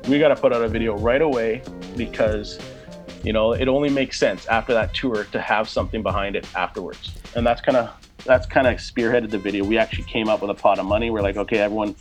[0.09, 1.63] We got to put out a video right away
[1.97, 2.59] because
[3.23, 7.13] you know it only makes sense after that tour to have something behind it afterwards
[7.37, 7.91] and that's kind of
[8.25, 11.11] that's kind of spearheaded the video we actually came up with a pot of money
[11.11, 11.95] we're like okay everyone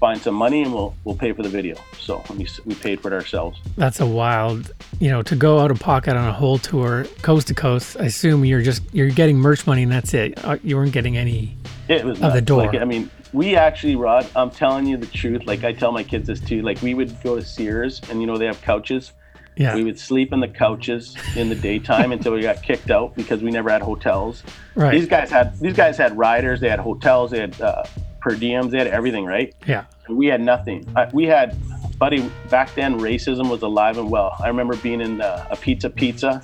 [0.00, 3.08] find some money and we'll we'll pay for the video so we, we paid for
[3.08, 4.70] it ourselves That's a wild,
[5.00, 7.96] you know, to go out of pocket on a whole tour, coast to coast.
[7.98, 10.42] I assume you're just you're getting merch money and that's it.
[10.44, 11.56] Uh, You weren't getting any
[11.88, 12.66] it was of the door.
[12.66, 16.02] like i mean we actually rod i'm telling you the truth like i tell my
[16.02, 19.12] kids this too like we would go to sears and you know they have couches
[19.56, 19.74] Yeah.
[19.74, 23.42] we would sleep in the couches in the daytime until we got kicked out because
[23.42, 24.42] we never had hotels
[24.74, 24.92] Right.
[24.92, 27.82] these guys had these guys had riders they had hotels they had uh,
[28.20, 29.84] per diems they had everything right Yeah.
[30.06, 31.56] and we had nothing uh, we had
[31.98, 35.90] buddy back then racism was alive and well i remember being in uh, a pizza
[35.90, 36.42] pizza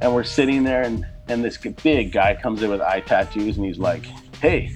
[0.00, 3.64] and we're sitting there and and this big guy comes in with eye tattoos and
[3.66, 4.06] he's like
[4.40, 4.74] hey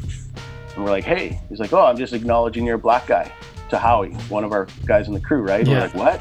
[0.76, 3.32] and we're like hey he's like oh i'm just acknowledging you're a black guy
[3.70, 5.66] to howie one of our guys in the crew right?
[5.66, 5.72] Yeah.
[5.74, 6.20] we're like what?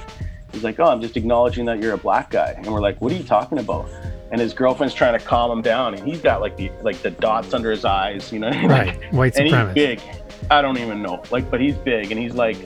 [0.51, 2.55] He's like oh i'm just acknowledging that you're a black guy.
[2.57, 3.87] And we're like what are you talking about?
[4.31, 7.11] And his girlfriend's trying to calm him down and he's got like the like the
[7.11, 9.13] dots under his eyes you know Right.
[9.13, 9.65] White and supremacist.
[9.67, 10.01] he's big.
[10.49, 12.57] I don't even know like but he's big and he's like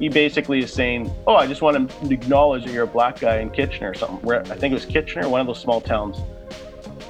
[0.00, 3.38] he basically is saying oh i just want to acknowledge that you're a black guy
[3.38, 4.18] in kitchener or something.
[4.26, 6.18] Where i think it was kitchener one of those small towns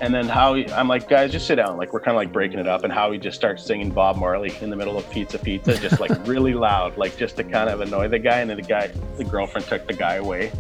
[0.01, 1.77] and then Howie, I'm like, guys, just sit down.
[1.77, 4.55] Like we're kind of like breaking it up, and Howie just starts singing Bob Marley
[4.61, 7.81] in the middle of Pizza Pizza, just like really loud, like just to kind of
[7.81, 8.41] annoy the guy.
[8.41, 10.53] And then the guy, the girlfriend took the guy away.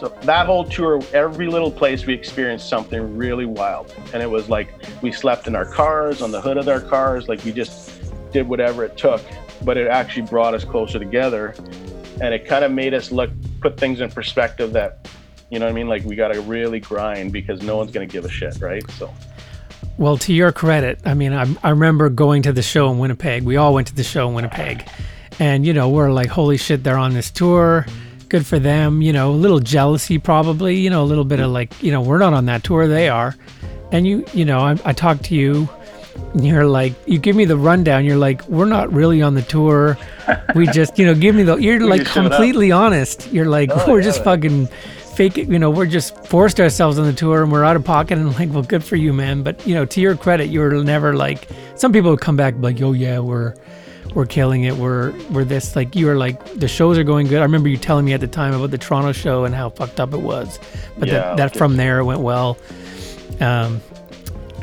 [0.00, 4.48] So that whole tour, every little place we experienced something really wild, and it was
[4.48, 7.92] like we slept in our cars, on the hood of our cars, like we just
[8.32, 9.22] did whatever it took.
[9.62, 11.54] But it actually brought us closer together,
[12.20, 13.30] and it kind of made us look,
[13.60, 15.08] put things in perspective that.
[15.52, 15.86] You know what I mean?
[15.86, 18.82] Like we got to really grind because no one's gonna give a shit, right?
[18.92, 19.12] So
[19.98, 23.42] Well, to your credit, I mean, I, I remember going to the show in Winnipeg.
[23.42, 24.88] We all went to the show in Winnipeg.
[25.38, 27.84] And, you know, we're like, holy shit, they're on this tour.
[28.30, 29.02] Good for them.
[29.02, 32.00] You know, a little jealousy, probably, you know, a little bit of like, you know,
[32.00, 32.88] we're not on that tour.
[32.88, 33.34] They are.
[33.92, 35.68] And you, you know, I, I talked to you.
[36.32, 38.06] And you're like, you give me the rundown.
[38.06, 39.98] You're like, we're not really on the tour.
[40.54, 43.30] We just, you know, give me the, you're like completely honest.
[43.32, 44.68] You're like, Oh, we're just fucking
[45.14, 45.48] fake it.
[45.48, 48.18] You know, we're just forced ourselves on the tour and we're out of pocket.
[48.18, 49.42] And like, well, good for you, man.
[49.42, 52.54] But, you know, to your credit, you were never like, some people would come back
[52.58, 53.54] like, oh, yeah, we're,
[54.14, 54.76] we're killing it.
[54.76, 55.74] We're, we're this.
[55.76, 57.38] Like, you were like, the shows are going good.
[57.38, 60.00] I remember you telling me at the time about the Toronto show and how fucked
[60.00, 60.58] up it was.
[60.98, 61.58] But Yeah, that, that okay.
[61.58, 62.58] from there it went well.
[63.40, 63.80] Um,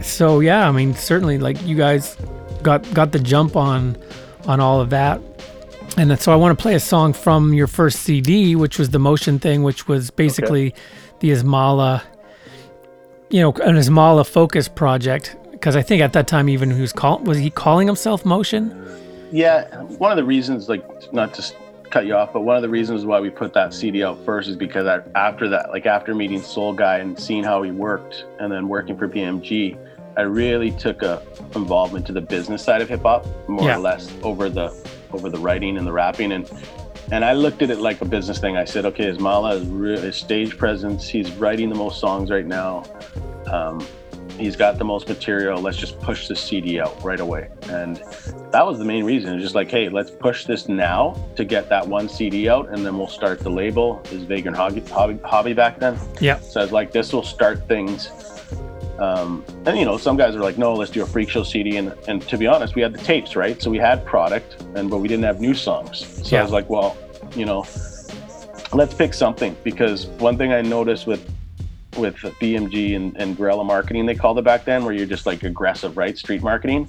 [0.02, 2.16] so yeah, I mean, certainly, like you guys
[2.64, 3.98] got got the jump on
[4.46, 5.22] on all of that,
[5.98, 9.00] and so I want to play a song from your first CD, which was the
[9.00, 10.74] Motion thing, which was basically
[11.20, 12.02] the Ismala,
[13.30, 15.36] you know, an Ismala focus project.
[15.52, 18.74] Because I think at that time, even he was call was he calling himself Motion?
[19.32, 20.84] Yeah, one of the reasons, like,
[21.14, 21.56] not just
[21.90, 24.48] cut you off, but one of the reasons why we put that CD out first
[24.48, 28.26] is because I, after that, like after meeting Sol Guy and seeing how he worked,
[28.40, 29.78] and then working for BMG,
[30.18, 31.22] I really took a
[31.56, 33.76] involvement to the business side of hip hop, more Yeah.
[33.78, 34.70] or less over the
[35.14, 36.50] over the writing and the rapping, and
[37.12, 38.56] and I looked at it like a business thing.
[38.56, 41.08] I said, okay, Ismala is re- his stage presence.
[41.08, 42.84] He's writing the most songs right now.
[43.48, 43.86] Um,
[44.38, 45.60] he's got the most material.
[45.60, 47.50] Let's just push the CD out right away.
[47.64, 47.98] And
[48.52, 49.34] that was the main reason.
[49.34, 52.86] It's just like, hey, let's push this now to get that one CD out, and
[52.86, 54.02] then we'll start the label.
[54.12, 55.98] Is Vagrant Hobby, Hobby, Hobby back then?
[56.22, 56.40] Yeah.
[56.40, 58.10] So I was like, this will start things.
[59.00, 61.78] Um, and you know, some guys are like, no, let's do a freak show CD.
[61.78, 63.62] And and to be honest, we had the tapes, right?
[63.62, 66.06] So we had product, and but we didn't have new songs.
[66.28, 66.98] So I was like, well,
[67.36, 67.66] you know,
[68.74, 71.30] let's pick something because one thing I noticed with
[71.98, 75.44] with BMG and, and guerrilla marketing, they called it back then, where you're just like
[75.44, 76.18] aggressive, right?
[76.18, 76.88] Street marketing.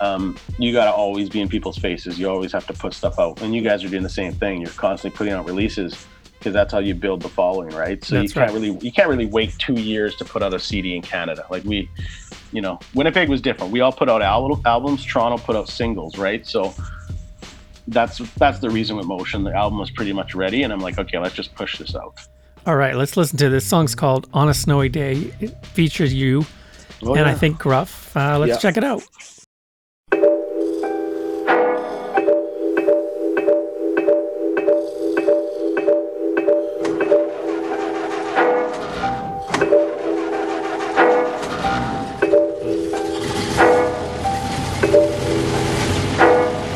[0.00, 2.18] Um, you got to always be in people's faces.
[2.18, 3.42] You always have to put stuff out.
[3.42, 4.62] And you guys are doing the same thing.
[4.62, 6.06] You're constantly putting out releases
[6.40, 8.02] because that's how you build the following, right?
[8.02, 8.60] So That's you can't right.
[8.60, 11.44] really you can't really wait two years to put out a CD in Canada.
[11.50, 11.88] Like we,
[12.50, 13.70] you know, Winnipeg was different.
[13.72, 15.04] We all put out al- albums.
[15.04, 16.46] Toronto put out singles, right?
[16.46, 16.74] So
[17.88, 19.44] that's that's the reason with Motion.
[19.44, 22.14] The album was pretty much ready, and I'm like, okay, let's just push this out.
[22.66, 26.44] All right, let's listen to this song's called "On a Snowy Day." It features you,
[27.02, 28.16] Oh, and I think Gruff.
[28.16, 28.56] Uh, let's Yeah.
[28.58, 29.02] check it out.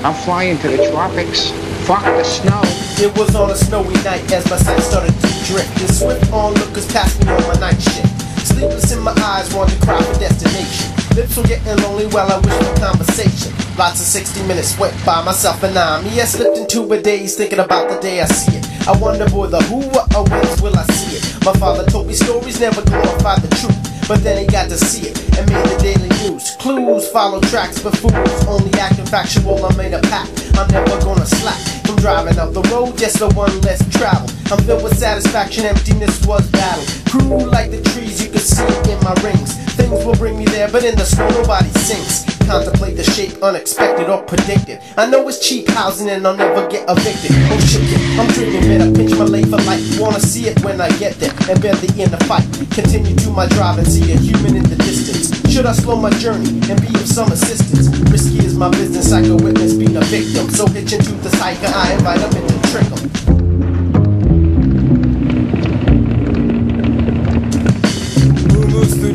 [0.04, 1.48] I'm flying to the tropics.
[1.88, 2.60] Fuck the snow.
[3.00, 5.80] It was on a snowy night as my set started to drift.
[5.80, 8.12] And swift onlookers passed me on my night shift.
[8.44, 10.92] Sleepless in my eyes, want to cry for destination.
[11.16, 13.56] Lips were getting lonely while I wished for conversation.
[13.78, 16.02] Lots of 60 minutes went by myself and I.
[16.02, 18.86] Me, I slipped into a daze thinking about the day I see it.
[18.86, 21.44] I wonder, boy, the who or whence will I see it?
[21.46, 23.93] My father told me stories never glorified the truth.
[24.06, 26.56] But then he got to see it and made the daily news.
[26.56, 29.64] Clues follow tracks, but fools only acting factual.
[29.64, 30.52] I made a pact.
[30.56, 34.28] I'm never gonna slack from driving up the road, just the one less travel.
[34.52, 36.84] I'm filled with satisfaction, emptiness was battle.
[37.10, 39.56] Crew like the trees, you can see in my rings.
[39.74, 42.24] Things will bring me there, but in the snow nobody sinks.
[42.46, 44.80] Contemplate the shape, unexpected or predicted.
[44.96, 47.32] I know it's cheap housing and I'll never get evicted.
[47.32, 47.82] Oh shit,
[48.20, 49.82] I'm dreaming, better pinch my lay for life.
[49.98, 52.44] Wanna see it when I get there and bear the end of fight.
[52.70, 55.30] Continue to my drive and see a human in the distance.
[55.52, 57.86] Should I slow my journey and be of some assistance?
[58.10, 60.50] Risky is my business, I could witness being a victim.
[60.50, 63.14] So hitch into the cycle, I invite them in to trick.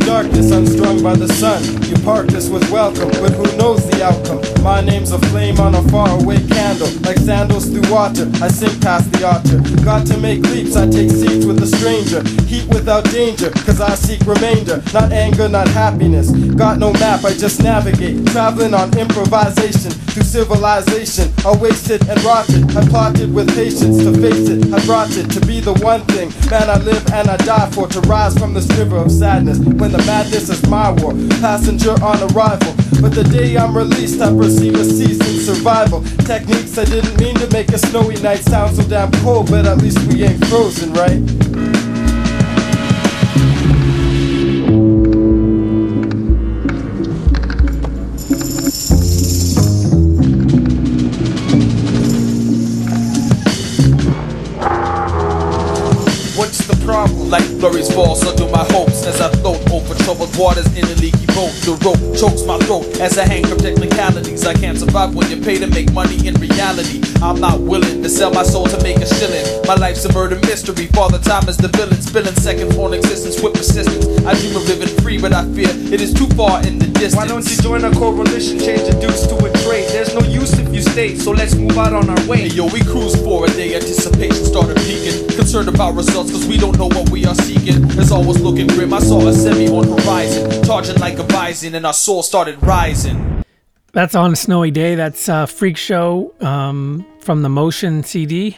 [0.10, 1.62] Darkness unstrung by the sun?
[1.84, 4.42] You park us with welcome, but who knows the outcome?
[4.64, 8.28] My name's a flame on a faraway candle, like sandals through water.
[8.42, 9.62] I sink past the altar.
[9.86, 12.24] Got to make leaps, I take seats with a stranger.
[12.50, 14.82] Heat without danger, cause I seek remainder.
[14.96, 16.32] Not anger, not happiness.
[16.58, 18.26] Got no map, I just navigate.
[18.34, 21.32] Traveling on improvisation through civilization.
[21.46, 22.66] I wasted and rotted.
[22.76, 24.74] I plotted with patience to face it.
[24.74, 26.30] I brought it to be the one thing.
[26.50, 29.60] Man, I live and I die for to rise from this river of sadness.
[29.60, 32.74] When the madness is my war, passenger on arrival.
[33.02, 36.04] But the day I'm released, I perceive a cease in survival.
[36.26, 39.78] Techniques I didn't mean to make a snowy night sound so damn cold, but at
[39.78, 41.20] least we ain't frozen, right?
[56.36, 57.30] What's the problem?
[57.30, 59.30] Like flurries falls under my hopes as I
[59.80, 61.52] float over troubled waters in a leaky boat.
[61.64, 64.46] The rope chokes my throat as I hang from technicalities.
[64.46, 67.02] I can't survive when you pay to make money in reality.
[67.22, 69.46] I'm not willing to sell my soul to make a shilling.
[69.68, 70.88] My life's a murder mystery.
[70.88, 74.06] Father time is the villain, spilling seconds on existence with persistence.
[74.26, 77.16] I dream of living free, but I fear it is too far in the distance.
[77.16, 79.90] Why don't you join a coalition, change the deuce to a trade?
[79.90, 82.40] There's no use if you stay, so let's move out on our way.
[82.40, 85.28] Hey, yo, we cruise for a day, anticipation started peaking.
[85.36, 87.84] Concerned about results, cause we don't know what we are seeking.
[88.00, 88.94] It's always looking grim.
[88.94, 93.44] I saw a semi on horizon, charging like a bison, and our soul started rising.
[93.92, 94.96] That's on a snowy day.
[94.96, 98.58] That's uh, Freak Show um, from the Motion CD,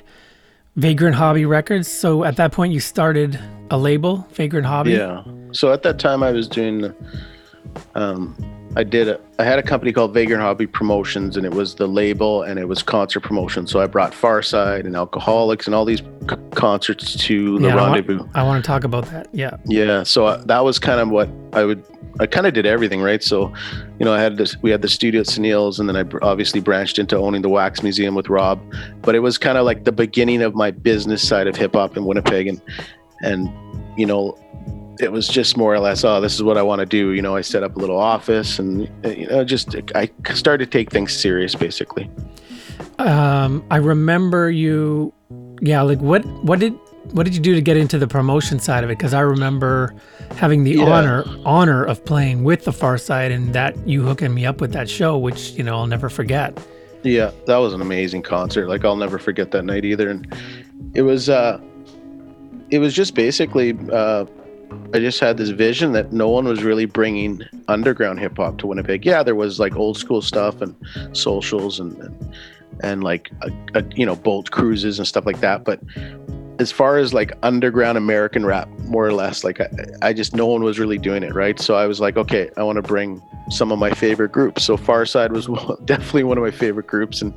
[0.75, 1.87] Vagrant Hobby Records.
[1.87, 3.39] So at that point, you started
[3.69, 4.91] a label, Vagrant Hobby.
[4.91, 5.23] Yeah.
[5.53, 6.93] So at that time, I was doing
[7.95, 8.35] um,
[8.77, 11.87] I did a, I had a company called Vagrant Hobby Promotions, and it was the
[11.87, 13.67] label and it was concert promotion.
[13.67, 17.81] So I brought Pharcyde and Alkaholiks and all these c- concerts to the Yeah, I
[17.89, 18.29] want- Rendezvous.
[18.33, 19.27] I want to talk about that.
[19.33, 19.57] Yeah.
[19.65, 21.83] Yeah, so uh, that was kind of what I would.
[22.19, 23.23] I kind of did everything, right?
[23.23, 23.51] So,
[23.99, 24.61] you know, I had this.
[24.61, 27.81] We had the studio at Sunil's, and then I obviously branched into owning the Wax
[27.83, 28.59] Museum with Rob.
[29.01, 31.97] But it was kind of like the beginning of my business side of hip hop
[31.97, 32.61] in Winnipeg, and
[33.21, 33.49] and
[33.97, 34.37] you know,
[35.01, 37.11] it was just more or less, oh, this is what I want to do.
[37.11, 40.65] You know, I set up a little office, and uh, you know, just I started
[40.65, 42.09] to take things serious, basically.
[42.99, 45.13] Um, I remember you.
[45.61, 46.25] Yeah, like what?
[46.43, 46.73] What did?
[47.13, 48.97] What did you do to get into the promotion side of it?
[48.97, 49.93] Because I remember
[50.37, 50.83] having the Yeah.
[50.85, 54.89] honor honor of playing with the Pharcyde, and that you hooking me up with that
[54.89, 56.57] show, which you know I'll never forget.
[57.03, 58.67] Yeah, that was an amazing concert.
[58.67, 60.09] Like I'll never forget that night either.
[60.09, 60.31] And
[60.93, 61.59] it was uh
[62.69, 64.25] it was just basically uh
[64.93, 68.67] I just had this vision that no one was really bringing underground hip hop to
[68.67, 69.05] Winnipeg.
[69.05, 70.75] Yeah, there was like old school stuff and
[71.13, 72.35] socials and and,
[72.81, 75.79] and like a, a, you know boat cruises and stuff like that, but
[76.61, 79.67] as far as like underground American rap, more or less, like I,
[80.03, 81.59] I just no one was really doing it, right?
[81.59, 84.63] So I was like, okay, I want to bring some of my favorite groups.
[84.63, 85.47] So Pharcyde was
[85.85, 87.33] definitely one of my favorite groups, and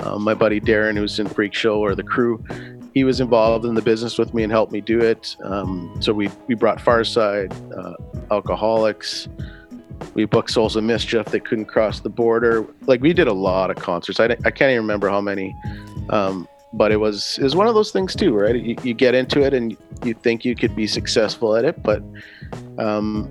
[0.00, 2.44] um, my buddy Darren, who's in Freak Show or the crew,
[2.92, 5.36] he was involved in the business with me and helped me do it.
[5.42, 7.94] Um, so we we brought Pharcyde, uh,
[8.28, 9.28] Alkaholiks.
[10.12, 11.24] We booked Souls of Mischief.
[11.24, 12.66] They couldn't cross the border.
[12.82, 14.20] Like we did a lot of concerts.
[14.20, 15.56] I, I can't even remember how many.
[16.10, 16.46] Um,
[16.76, 18.54] but it was it was one of those things too, right?
[18.54, 22.02] You, you get into it and you think you could be successful at it, but
[22.78, 23.28] um,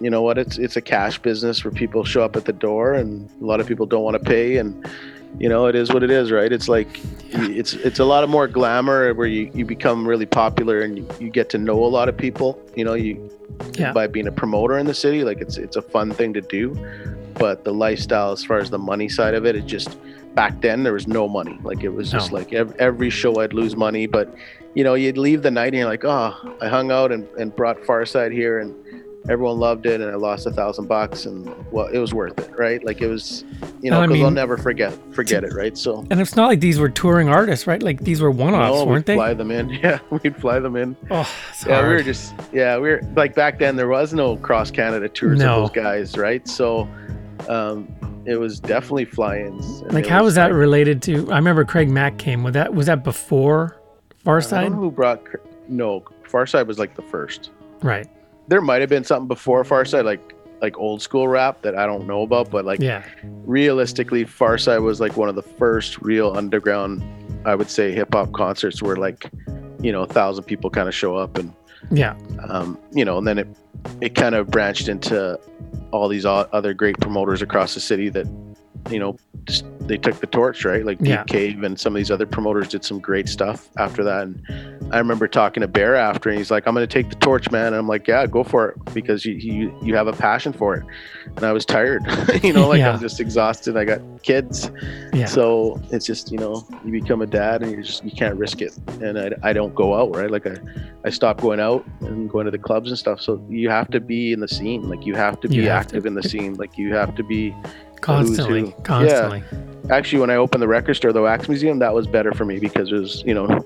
[0.00, 0.36] you know what?
[0.38, 3.60] It's it's a cash business where people show up at the door, and a lot
[3.60, 4.86] of people don't want to pay, and
[5.38, 6.52] you know it is what it is, right?
[6.52, 6.88] It's like
[7.30, 11.08] it's it's a lot of more glamour where you, you become really popular and you,
[11.20, 12.58] you get to know a lot of people.
[12.76, 13.30] You know you
[13.78, 13.92] Yeah.
[13.92, 16.74] by being a promoter in the city, like it's it's a fun thing to do,
[17.38, 19.96] but the lifestyle as far as the money side of it, it just
[20.34, 21.58] back then there was no money.
[21.62, 22.38] Like it was just No.
[22.38, 24.34] like every, every show I'd lose money, but
[24.74, 27.54] you know you'd leave the night and you're like, oh, I hung out and, and
[27.54, 28.74] brought Pharcyde here and
[29.30, 32.50] everyone loved it and I lost a thousand bucks and well it was worth it,
[32.58, 32.82] right?
[32.84, 33.44] Like it was,
[33.80, 35.76] you know, I because I'll never forget forget it, right?
[35.78, 36.04] So.
[36.10, 37.80] And it's not like these were touring artists, right?
[37.82, 39.14] Like these were one-offs, No, weren't they?
[39.14, 39.68] fly them in.
[39.82, 40.96] Yeah, we'd fly them in.
[41.10, 41.30] Oh,
[41.66, 43.76] yeah, we were just yeah, we were like back then.
[43.76, 45.64] There was no cross Canada tours No.
[45.64, 46.48] of those guys, right?
[46.48, 46.88] So,
[47.48, 47.86] um,
[48.26, 49.82] it was definitely fly-ins.
[49.92, 51.30] Like how was that related to?
[51.32, 52.42] I remember Craig Mack came.
[52.42, 53.80] Was that was that before
[54.24, 54.74] Pharcyde?
[54.74, 55.22] who brought.
[55.68, 57.50] No, Pharcyde was like the first.
[57.82, 58.06] Right.
[58.48, 62.06] There might have been something before Pharcyde, like like old school rap that I don't
[62.06, 63.02] know about, but like Yeah.
[63.44, 67.02] realistically, Pharcyde was like one of the first real underground,
[67.44, 69.28] I would say, hip hop concerts where like,
[69.80, 71.52] you know, a thousand people kind of show up and
[71.90, 72.16] Yeah.
[72.48, 73.48] um, you know, and then it
[74.00, 75.38] it kind of branched into
[75.90, 78.26] all these other great promoters across the city that,
[78.90, 80.84] you know, just, they took the torch, right?
[80.86, 81.24] Like Deep Yeah.
[81.24, 84.22] Cave and some of these other promoters did some great stuff after that.
[84.22, 87.16] And I remember talking to Bear after, and he's like, "I'm going to take the
[87.16, 90.12] torch, man." And I'm like, "Yeah, go for it because you you you have a
[90.12, 90.84] passion for it."
[91.36, 92.02] And I was tired,
[92.42, 92.90] you know, like Yeah.
[92.90, 93.76] I was just exhausted.
[93.76, 94.70] I got kids,
[95.12, 95.24] Yeah.
[95.26, 98.60] so it's just you know you become a dad and you just you can't risk
[98.62, 98.76] it.
[99.00, 100.56] And I, I don't go out right, like I
[101.04, 103.20] I stopped going out and going to the clubs and stuff.
[103.20, 106.14] So you have to be in the scene, like you have to be active in
[106.14, 107.54] the scene, like you have to be
[108.02, 108.74] Constantly.
[108.82, 109.42] Constantly.
[109.52, 109.94] Yeah.
[109.96, 112.58] Actually, when I opened the record store, the Wax Museum, that was better for me
[112.58, 113.64] because it was you know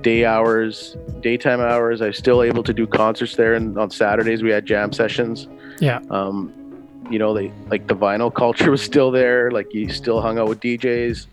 [0.00, 2.00] day hours, daytime hours.
[2.00, 5.48] I was still able to do concerts there, and on Saturdays we had jam sessions
[5.80, 6.00] Yeah.
[6.10, 6.52] um,
[7.10, 9.50] you know, they like the vinyl culture was still there.
[9.50, 11.26] Like you still hung out with DJs.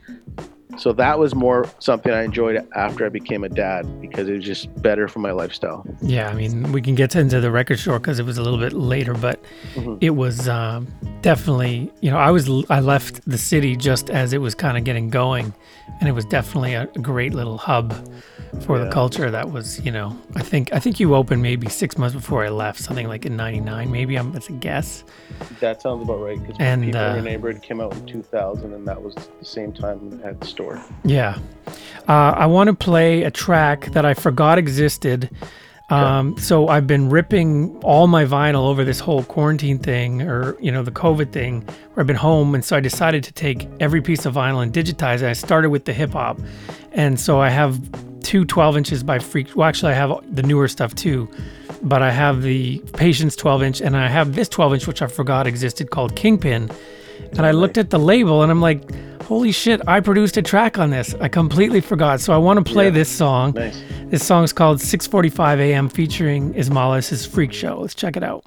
[0.78, 4.46] So that was more something I enjoyed after I became a dad because it was
[4.46, 5.84] just better for my lifestyle.
[6.02, 8.60] Yeah, I mean, we can get into the record store because it was a little
[8.60, 9.42] bit later, but
[9.76, 9.98] Mhm.
[10.00, 10.88] it was um,
[11.22, 14.84] definitely, you know, I was I left the city just as it was kind of
[14.84, 15.54] getting going,
[16.00, 17.94] and it was definitely a great little hub
[18.62, 19.30] for the culture.
[19.32, 22.50] That was, you know, I think I think you opened maybe six months before I
[22.50, 24.16] left, something like in '99, maybe.
[24.18, 25.04] I'm it's a guess.
[25.60, 28.74] That sounds about right because And, People in uh, Your Neighborhood came out in 2000,
[28.74, 30.84] and that was the same time had the store.
[31.04, 31.38] Yeah.
[32.08, 35.30] Uh, I want to play a track that I forgot existed.
[35.90, 40.72] Um, so I've been ripping all my vinyl over this whole quarantine thing or, you
[40.72, 41.62] know, the COVID thing
[41.94, 42.54] where I've been home.
[42.54, 45.24] And so I decided to take every piece of vinyl and digitize it.
[45.24, 46.40] I started with the hip hop.
[46.92, 47.80] And so I have
[48.30, 49.56] two 12 inches by Freak.
[49.56, 51.28] Well, actually, I have the newer stuff too.
[51.82, 55.08] But I have the Patience 12 inch and I have this 12 inch, which I
[55.08, 56.70] forgot existed called Kingpin.
[57.32, 58.84] And I looked at the label and I'm like,
[59.24, 61.16] holy shit, I produced a track on this.
[61.20, 62.20] I completely forgot.
[62.22, 62.92] So I want to play Yeah.
[62.92, 63.54] this song.
[63.56, 63.82] Nice.
[64.12, 65.90] This song's called 6:45 a.m.
[65.90, 67.80] featuring Ismala's Freak Show.
[67.82, 68.44] Let's check it out.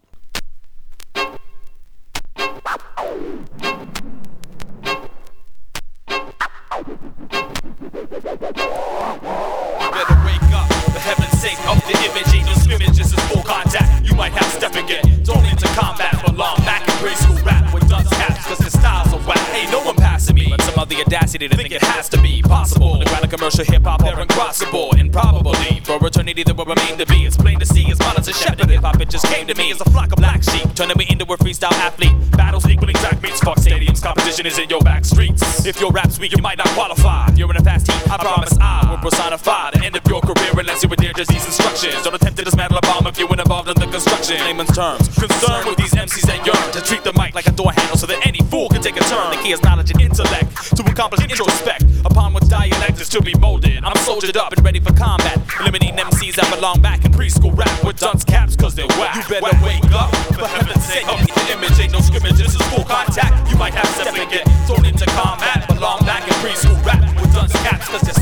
[13.02, 15.02] This is full contact, you might have step again.
[15.24, 19.12] Don't into combat, for long back in preschool rap with dust caps, cause the styles
[19.12, 19.38] are whack.
[19.50, 20.54] Hey, no one passing me
[21.00, 22.98] audacity to think it has to be possible.
[22.98, 24.98] To grind a commercial hip hop, they're uncrossable.
[24.98, 27.24] Improbably, for eternity there will remain to be.
[27.24, 28.68] It's plain to see as well as shepherd.
[28.70, 31.06] Hip hop, it just came to me as a flock of black sheep, turning me
[31.08, 32.14] into a freestyle athlete.
[32.32, 34.02] Battles equaling track meets, fuck stadiums.
[34.02, 35.64] Competition is in your back streets.
[35.64, 37.28] If your rap's weak, you might not qualify.
[37.28, 40.20] If you're in a fast heat, I promise I will personify the end of your
[40.20, 42.02] career unless you adhere to these instructions.
[42.02, 44.36] Don't attempt to dismantle a bomb if you're involved in the construction.
[44.44, 47.72] Layman's terms, concerned with these MCs that yearn to treat the mic like a door
[47.72, 49.30] handle so that any fool can take a turn.
[49.30, 53.34] The key is knowledge and intellect to accomplish introspect upon what dialect is to be
[53.34, 53.84] molded.
[53.84, 57.84] I'm soldiered up and ready for combat, eliminating MCs that belong back in preschool rap
[57.84, 59.16] with dunce caps cause they're whack.
[59.16, 61.06] You better wake up, for heaven's sake.
[61.06, 63.50] Up the image, ain't no scrimmage, this is full contact.
[63.50, 67.52] You might have and get thrown into combat, belong back in preschool rap with dunce
[67.62, 68.21] caps cause your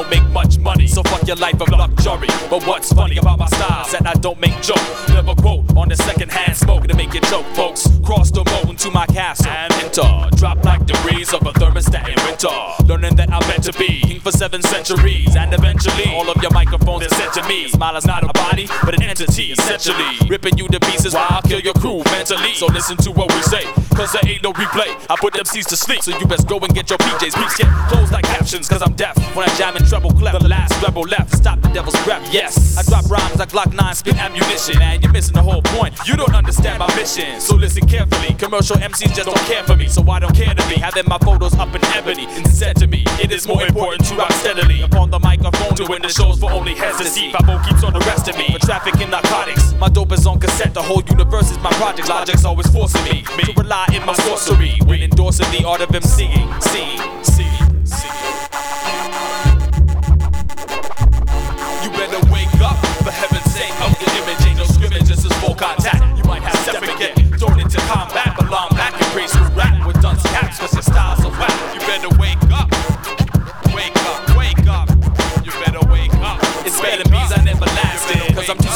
[0.00, 2.28] don't make much money, so fuck your life of luxury.
[2.48, 5.08] But what's funny about my style is that I don't make jokes.
[5.08, 7.86] Never quote on the second hand smoke to make you choke, folks.
[8.04, 10.36] Cross the moat into my castle and enter.
[10.36, 12.48] Drop like the degrees of a thermostat in winter.
[12.86, 15.36] Learning that I'm meant to be king for seven centuries.
[15.36, 17.68] And eventually, all of your microphones to me.
[17.68, 20.18] Smile is not a body, but an entity, essentially.
[20.28, 22.54] Ripping you to pieces while I kill your crew mentally.
[22.54, 23.64] So listen to what we say,
[23.94, 24.90] cause there ain't no replay.
[25.08, 27.34] I put MCs to sleep, so you best go and get your PJs.
[27.34, 29.16] Please get closed like captions, cause I'm deaf.
[29.36, 31.36] When I jam in treble clef, the last rebel left.
[31.36, 32.76] Stop the devil's breath, yes.
[32.76, 34.80] I drop rhymes like Glock 9, spit ammunition.
[34.82, 35.94] And you're missing the whole point.
[36.06, 38.34] You don't understand my mission, so listen carefully.
[38.34, 40.80] Commercial MCs just don't care for me, so I don't care to be.
[40.80, 42.24] Having my photos up in ebony.
[42.36, 44.82] Instead to me, it is more important to rock steadily.
[44.82, 47.19] Upon the microphone, doing the shows for only heads.
[47.28, 49.74] Fabo keeps on arresting me for trafficking narcotics.
[49.74, 52.08] My dope is on cassette, the whole universe is my project.
[52.08, 54.78] Logic's always forcing me, me to rely in my sorcery.
[54.86, 58.40] When endorsing the art of MCing, seeing, seeing, seeing.
[61.84, 63.39] You better wake up, for heaven's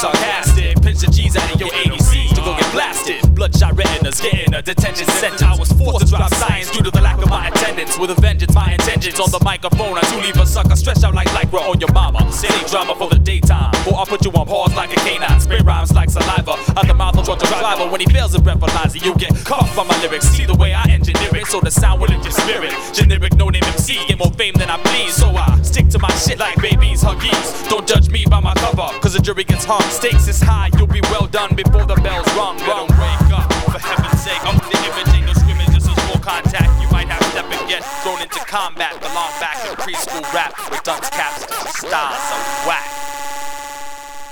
[0.04, 0.82] sarcastic.
[0.82, 3.34] Pinch the G's out of your ADCs to go get blasted.
[3.34, 5.42] Bloodshot retinas, getting a detention sentence.
[5.42, 7.98] I was forced to drop science due to the lack of my attendance.
[7.98, 9.96] With a vengeance, my intentions on the microphone.
[9.96, 12.30] I do leave a sucker stretched out like lycra on your mama.
[12.32, 13.73] City drama for the daytime.
[13.94, 15.40] I'll put you on pause like a canine.
[15.40, 16.52] Spit rhymes like saliva.
[16.76, 17.90] Out the mouth of drunk driver.
[17.90, 20.26] When he fails to breathalyze it, you get cuffed by my lyrics.
[20.28, 22.72] See the way I engineer it, so the sound will lift your spirit.
[22.92, 25.14] Generic no name MC, get more fame than I please.
[25.14, 27.68] So I stick to my shit like babies, huggies.
[27.68, 29.82] Don't judge me by my cover, cause the jury gets hung.
[29.90, 32.58] Stakes is high, you'll be well done before the bells rung.
[32.66, 34.42] Rung, wake up, for heaven's sake.
[34.44, 36.70] Up the image, ain't no scrimmage, this is full contact.
[36.82, 38.98] You might have step and get thrown into combat.
[39.00, 43.04] Belong back in preschool rap with dunce caps, your style's whack.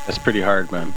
[0.06, 0.92] That's pretty hard, man.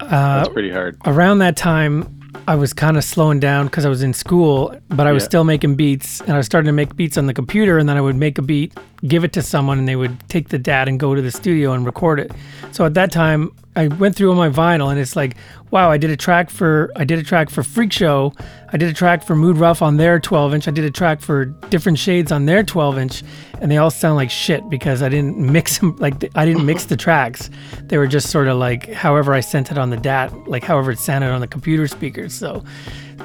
[0.00, 0.06] Uh,
[0.38, 0.96] That's pretty hard.
[1.06, 2.18] Around that time,
[2.48, 5.26] I was kind of slowing down because I was in school, but I was Yeah.
[5.28, 7.96] still making beats, and I was starting to make beats on the computer, and then
[7.96, 10.88] I would make a beat, give it to someone, and they would take the DAT
[10.88, 12.32] and go to the studio and record it.
[12.72, 15.36] So at that time, I went through all my vinyl, and it's like,
[15.70, 18.34] wow, I did a track for I did a track for Freak Show,
[18.70, 21.20] I did a track for Mood Rough on their 12 inch, I did a track
[21.20, 23.22] for Different Shades on their 12 inch,
[23.60, 26.84] and they all sound like shit because I didn't mix them like I didn't mix
[26.84, 27.48] the tracks.
[27.84, 30.90] They were just sort of like however I sent it on the DAT, like however
[30.90, 32.34] it sounded on the computer speakers.
[32.34, 32.62] So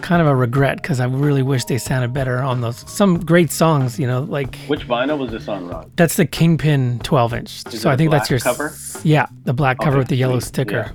[0.02, 3.52] kind of a regret because I really wish they sounded better on those some great
[3.52, 5.92] songs, you know, like Which vinyl was this on, Ron?
[5.96, 7.64] that's the Kingpin 12 inch.
[7.74, 8.74] Is so I think that's your cover?
[9.04, 10.92] Yeah, the black cover Okay, with the yellow sticker.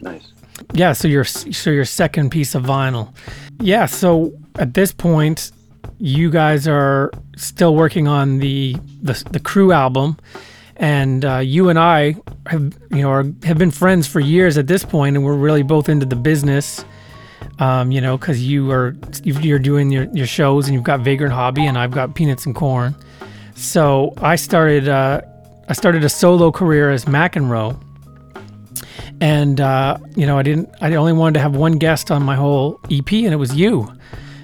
[0.00, 0.12] Yeah.
[0.12, 0.32] Nice.
[0.74, 3.12] Yeah, so your so your second piece of vinyl.
[3.60, 5.50] Yeah, so at this point,
[5.98, 10.18] you guys are still working on the the, the crew album,
[10.76, 14.66] and uh, you and I have you know are, have been friends for years at
[14.66, 16.84] this point, and we're really both into the business.
[17.58, 21.32] Um, you know, because you are you're doing your, your shows, and you've got Vagrant
[21.32, 22.94] Hobby, and I've got Peanuts and Corn.
[23.54, 25.20] So I started uh,
[25.68, 27.80] I started a solo career as McEnroe
[29.20, 32.34] and uh, you know I didn't I only wanted to have one guest on my
[32.34, 33.92] whole EP and it was you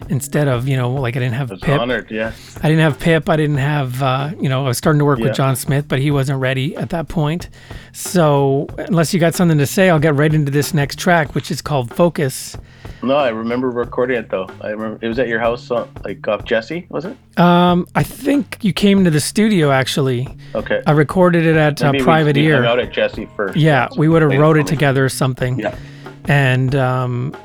[0.09, 2.33] instead of you know like I didn't have was Pip honored, yeah.
[2.59, 5.19] I didn't have Pip I didn't have uh, you know I was starting to work
[5.19, 5.27] Yeah.
[5.27, 7.49] with John Smith but he wasn't ready at that point
[7.93, 11.51] so unless you got something to say I'll get right into this next track which
[11.51, 12.57] is called Focus
[13.03, 14.49] No, I remember recording it though.
[14.61, 17.16] I remember it was at your house, uh, like off Jesse, was it?
[17.39, 20.83] um, I think you came to the studio actually Okay.
[20.87, 23.57] I recorded it at uh, Private we Ear hung out at Jesse first.
[23.57, 25.59] Yeah, we would have wrote it together or something.
[25.61, 25.76] Yeah.
[26.24, 27.37] And um,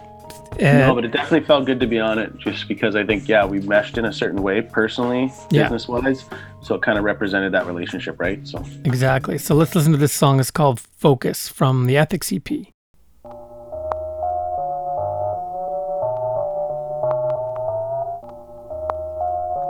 [0.59, 3.45] no, but it definitely felt good to be on it just because I think, yeah,
[3.45, 5.63] we meshed in a certain way personally, Yeah.
[5.63, 6.25] business wise.
[6.61, 8.45] So it kind of represented that relationship, right?
[8.47, 9.38] So Exactly.
[9.38, 10.39] So let's listen to this song.
[10.39, 12.72] It's called Focus from the Ethics EP.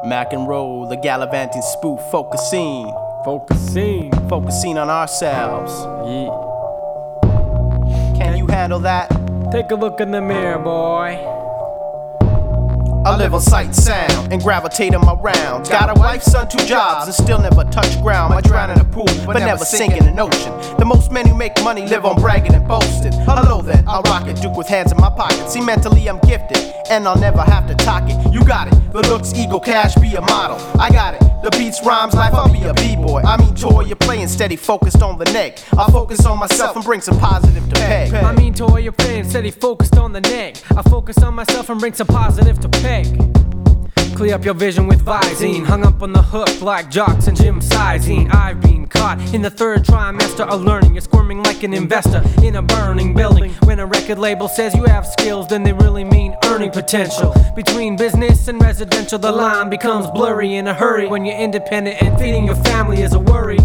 [0.06, 2.92] McEnroe, the gallivanting spoof, focusing.
[3.24, 4.12] Focusing.
[4.28, 5.72] Focusing on ourselves.
[6.06, 6.30] Yeah.
[8.18, 9.10] Can you handle that?
[9.52, 11.33] Take a look in the mirror, boy.
[13.06, 15.68] I live on sight sound and gravitate them around.
[15.68, 18.34] Got a wife, son, two jobs, and still never touch ground.
[18.34, 20.54] I drown in a pool, but never sink in an ocean.
[20.78, 23.12] The most men who make money live on bragging and boasting.
[23.12, 25.50] Hello then, I'll rock it, Duke with hands in my pocket.
[25.50, 26.58] See, mentally I'm gifted,
[26.90, 28.34] and I'll never have to talk it.
[28.34, 30.58] You got it, the looks, ego, cash, be a model.
[30.80, 33.22] I got it, the beats, rhymes, life, I'll be a b-boy.
[33.26, 35.60] I mean, toy, you're playing steady, focused on the neck.
[35.78, 38.14] I'll focus on myself and bring some positive to peg.
[38.14, 40.56] I mean, toy, you're playing steady, focused on the neck.
[40.78, 42.93] I focus on myself and bring some positive to peg.
[44.16, 45.66] Clear up your vision with Visine.
[45.66, 48.30] Hung up on the hook like jocks and gym sizing.
[48.30, 50.94] I've been caught in the third trimester of learning.
[50.94, 53.52] You're squirming like an investor in a burning building.
[53.64, 57.34] When a record label says you have skills, then they really mean earning potential.
[57.56, 61.08] Between business and residential, the line becomes blurry in a hurry.
[61.08, 63.58] When you're independent and feeding your family is a worry.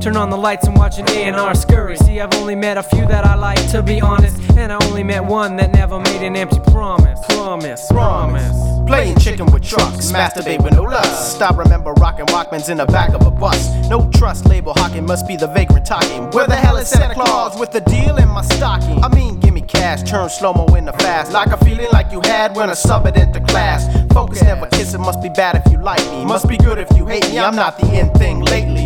[0.00, 1.96] Turn on the lights and watch an A&R scurry.
[1.96, 4.38] See, I've only met a few that I like, to be honest.
[4.56, 7.18] And I only met one that never made an empty promise.
[7.26, 8.75] Promise, promise.
[8.86, 11.34] Playing chicken with trucks, masturbate with no lust.
[11.34, 13.68] Stop, remember rocking Walkmans in the back of a bus.
[13.88, 16.30] No trust, label hawking must be the vagrant talking.
[16.30, 19.02] Where the hell is Santa Claus with the deal in my stocking?
[19.02, 21.32] I mean, give me cash, turn slow mo into fast.
[21.32, 23.86] Like a feeling like you had when a sub it into class.
[24.12, 26.24] Focus, never kiss it, must be bad if you like me.
[26.24, 28.85] Must be good if you hate me, I'm not the end thing lately.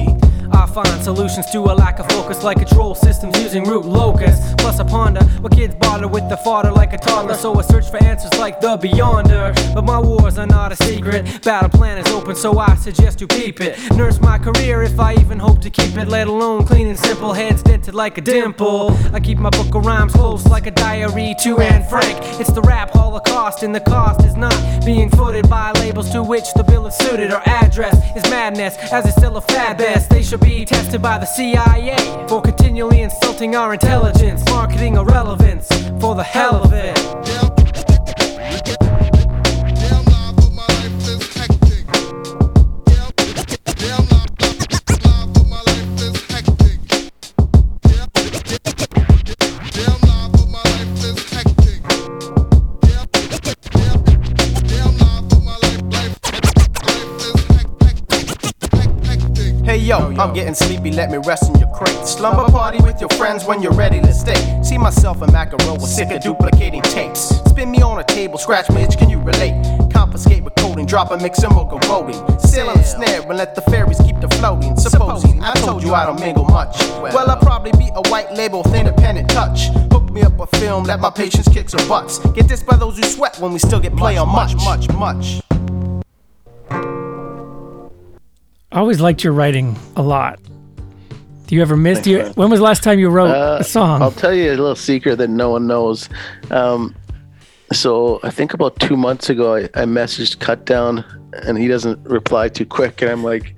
[0.70, 4.54] Find solutions to a lack of focus like control systems using root locus.
[4.56, 7.34] Plus, I ponder what kids bother with the fodder like a toddler.
[7.34, 9.52] So I search for answers like the beyonder.
[9.74, 11.42] But my wars are not a secret.
[11.42, 13.78] Battle plan is open, so I suggest you peep it.
[13.96, 17.32] Nurse my career if I even hope to keep it, let alone clean and simple.
[17.32, 18.96] Heads dented like a dimple.
[19.12, 22.18] I keep my book of rhymes close like a diary to Anne Frank.
[22.40, 24.54] It's the rap holocaust, and the cost is not
[24.86, 27.32] being footed by labels to which the bill is suited.
[27.32, 30.10] Or address is madness, as it's still a fad best.
[30.10, 31.96] They should be tested by the CIA
[32.28, 35.68] for continually insulting our intelligence, marketing irrelevance
[36.00, 37.49] for the hell of it.
[59.80, 62.06] Yo, I'm getting sleepy, let me rest in your crate.
[62.06, 64.60] Slumber party with your friends when you're ready to stay.
[64.62, 67.40] See myself in Macaron with sick of duplicating tapes.
[67.50, 69.54] Spin me on a table, scratch my itch, can you relate?
[69.92, 72.14] Confiscate with coding, drop a mix and we'll go boating.
[72.38, 74.76] Sail on the snare and let the fairies keep the floating.
[74.76, 76.78] Supposing I told you I don't mingle much.
[77.00, 79.68] Well, I'll probably be a white label with independent touch.
[79.92, 82.18] Hook me up a film, let my patience kick some butts.
[82.30, 85.40] Get this by those who sweat when we still get play on much, much, much.
[88.72, 90.38] I always liked your writing a lot.
[91.46, 92.00] Do you ever miss?
[92.00, 94.00] Do you, when was the last time you wrote Uh, a song?
[94.00, 96.08] I'll tell you a little secret that no one knows.
[96.52, 96.94] Um,
[97.72, 101.04] so I think about two months ago, I, I messaged Cut Down,
[101.44, 103.02] and he doesn't reply too quick.
[103.02, 103.56] And I'm like,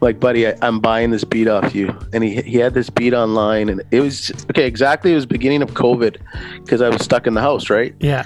[0.00, 1.94] like, buddy, I, I'm buying this beat off you.
[2.14, 4.66] And he he had this beat online, and it was okay.
[4.66, 6.16] Exactly, it was beginning of COVID,
[6.62, 7.94] because I was stuck in the house, right?
[8.00, 8.24] yeah.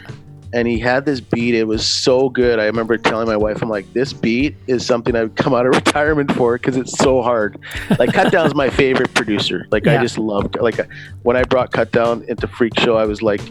[0.52, 1.54] And he had this beat.
[1.54, 2.58] It was so good.
[2.58, 5.74] I remember telling my wife, "I'm like, this beat is something I've come out of
[5.86, 7.58] retirement for because it's so hard."
[7.98, 9.66] Like Cut Down's my favorite producer.
[9.70, 9.98] Like Yeah.
[9.98, 10.58] I just loved.
[10.60, 10.80] Like
[11.22, 13.42] when I brought Cut Down into Freak Show, I was like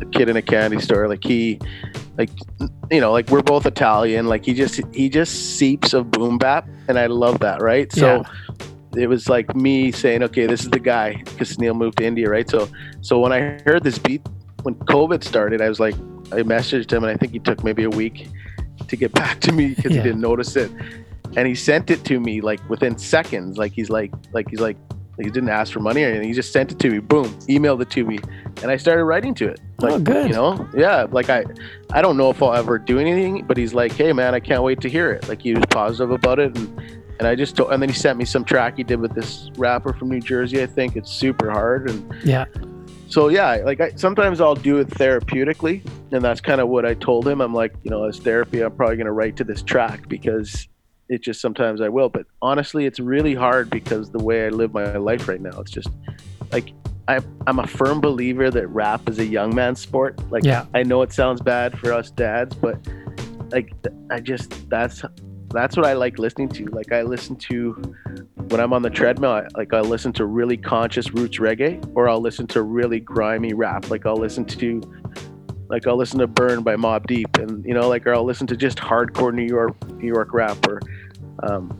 [0.00, 1.08] a kid in a candy store.
[1.08, 1.60] Like he,
[2.16, 2.30] like
[2.90, 4.26] you know, like we're both Italian.
[4.26, 7.62] Like he just he just seeps of boom bap, and I love that.
[7.62, 7.92] Right.
[7.92, 8.24] So.
[8.96, 12.26] It was like me saying, "Okay, this is the guy," because Neil moved to India,
[12.28, 12.48] right?
[12.48, 12.68] So,
[13.02, 14.26] so when I heard this beat,
[14.62, 15.94] when COVID started, I was like,
[16.32, 18.28] I messaged him, and I think he took maybe a week
[18.86, 19.98] to get back to me because Yeah.
[20.02, 20.70] he didn't notice it.
[21.36, 23.58] And he sent it to me like within seconds.
[23.58, 24.76] Like he's like, like he's like,
[25.18, 26.28] he didn't ask for money or anything.
[26.28, 27.00] He just sent it to me.
[27.00, 28.18] Boom, emailed it to me,
[28.62, 29.60] and I started writing to it.
[29.82, 30.28] Oh, like, Oh, good.
[30.28, 31.06] You know, yeah.
[31.10, 31.44] Like I,
[31.92, 34.62] I don't know if I'll ever do anything, but he's like, hey man, I can't
[34.62, 35.28] wait to hear it.
[35.28, 36.80] Like he was positive about it, and
[37.18, 39.50] and I just told, and then he sent me some track he did with this
[39.56, 40.62] rapper from New Jersey.
[40.62, 42.44] I think it's super hard and Yeah.
[43.08, 46.94] So yeah like I, sometimes i'll do it therapeutically and that's kind of what i
[46.94, 49.62] told him i'm like you know as therapy i'm probably going to write to this
[49.62, 50.68] track because
[51.08, 54.74] it just sometimes i will but honestly it's really hard because the way i live
[54.74, 55.88] my life right now it's just
[56.52, 56.72] like
[57.08, 60.20] I'm I'm a firm believer that rap is a young man's sport.
[60.30, 60.66] Like Yeah.
[60.74, 62.78] I know it sounds bad for us dads, but
[63.50, 63.72] like
[64.10, 65.02] I just that's
[65.50, 66.66] that's what I like listening to.
[66.66, 67.72] Like I listen to
[68.48, 72.08] when I'm on the treadmill, I, like I'll listen to really conscious roots reggae, or
[72.08, 73.90] I'll listen to really grimy rap.
[73.90, 74.80] Like I'll listen to
[75.70, 78.46] like I'll listen to Burn by Mobb Deep, and you know, like or I'll listen
[78.48, 80.80] to just hardcore New York New York rap, or
[81.42, 81.76] um,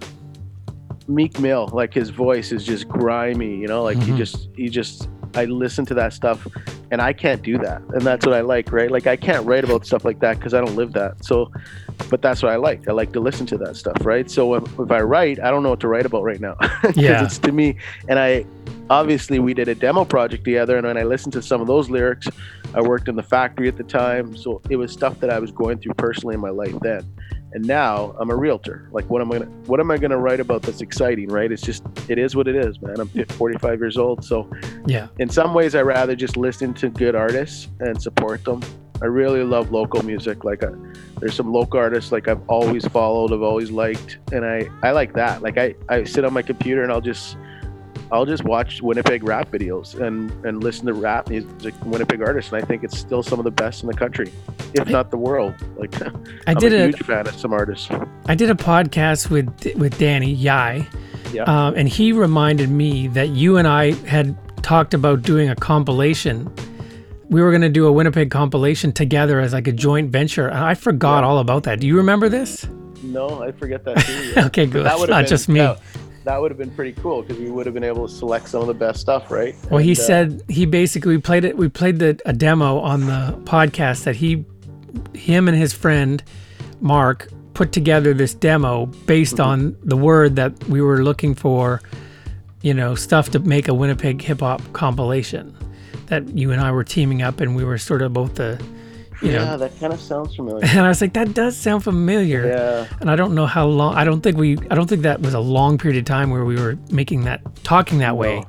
[1.07, 1.69] Meek Mill.
[1.73, 4.17] Like his voice is just grimy, you know, like he Mhm.
[4.19, 6.47] just he just I listen to that stuff,
[6.91, 8.91] and I can't do that, and that's what I like, right?
[8.91, 11.25] Like I can't write about stuff like that because I don't live that.
[11.25, 11.51] So,
[12.11, 12.89] but that's what I like.
[12.89, 14.31] I like to listen to that stuff, right?
[14.31, 16.57] So if, if I write, I don't know what to write about right now.
[16.95, 17.25] Yeah.
[17.25, 17.77] it's to me,
[18.09, 18.45] and I
[18.91, 21.91] obviously we did a demo project together, and when I listened to some of those
[21.91, 22.29] lyrics,
[22.75, 25.51] I worked in the factory at the time, so it was stuff that I was
[25.51, 27.05] going through personally in my life then.
[27.53, 28.89] And now I'm a realtor.
[28.93, 31.51] Like, what am I gonna what am I gonna write about that's exciting, right?
[31.51, 33.01] It's just it is what it is, man.
[33.01, 34.51] I'm 45 years old, so
[34.87, 35.09] Yeah.
[35.19, 38.61] in some ways I rather just listen to good artists and support them.
[39.01, 40.45] I really love local music.
[40.45, 40.73] Like uh,
[41.21, 45.15] there's some local artists like I've always followed, I've always liked, and I I like
[45.15, 45.41] that.
[45.41, 47.37] Like I I sit on my computer and I'll just
[48.11, 52.53] I'll just watch Winnipeg rap videos and and listen to rap music from Winnipeg artists,
[52.53, 54.33] and I think it's still some of the best in the country,
[54.75, 55.55] if not the world.
[55.77, 56.11] Like I
[56.49, 57.89] I'm did a a- huge fan of some artists.
[58.27, 60.87] I did a podcast with with Danny Yai,
[61.33, 61.43] Yeah.
[61.45, 66.51] um, and he reminded me that you and I had talked about doing a compilation.
[67.31, 70.59] We were going to do a Winnipeg compilation together as like a joint venture, and
[70.65, 71.79] I forgot all about that.
[71.79, 72.67] Do you remember this?
[73.03, 74.33] No, I forget that too.
[74.35, 74.45] yeah.
[74.47, 74.87] Okay, good.
[74.87, 75.59] That It's not been- just me.
[75.61, 75.79] That,
[76.29, 78.61] that would have been pretty cool because we would have been able to select some
[78.61, 79.57] of the best stuff, right?
[79.71, 81.57] Well, he uh, said he basically we played it.
[81.57, 84.45] We played the a demo on the podcast that he,
[85.15, 86.23] him and his friend,
[86.81, 89.51] Mark put together this demo based Mm-hmm.
[89.51, 91.81] on the word that we were looking for,
[92.61, 95.57] you know, stuff to make a Winnipeg hip hop compilation.
[96.09, 98.63] That you and I were teaming up, and we were sort of both the,
[99.23, 99.57] you yeah, know.
[99.59, 100.65] that kind of sounds familiar.
[100.65, 102.47] And I was like, that does sound familiar.
[102.47, 102.87] Yeah.
[103.01, 103.95] And I don't know how long.
[103.95, 104.59] I don't think we.
[104.71, 107.41] I don't think that was a long period of time where we were making that,
[107.65, 108.45] talking that way.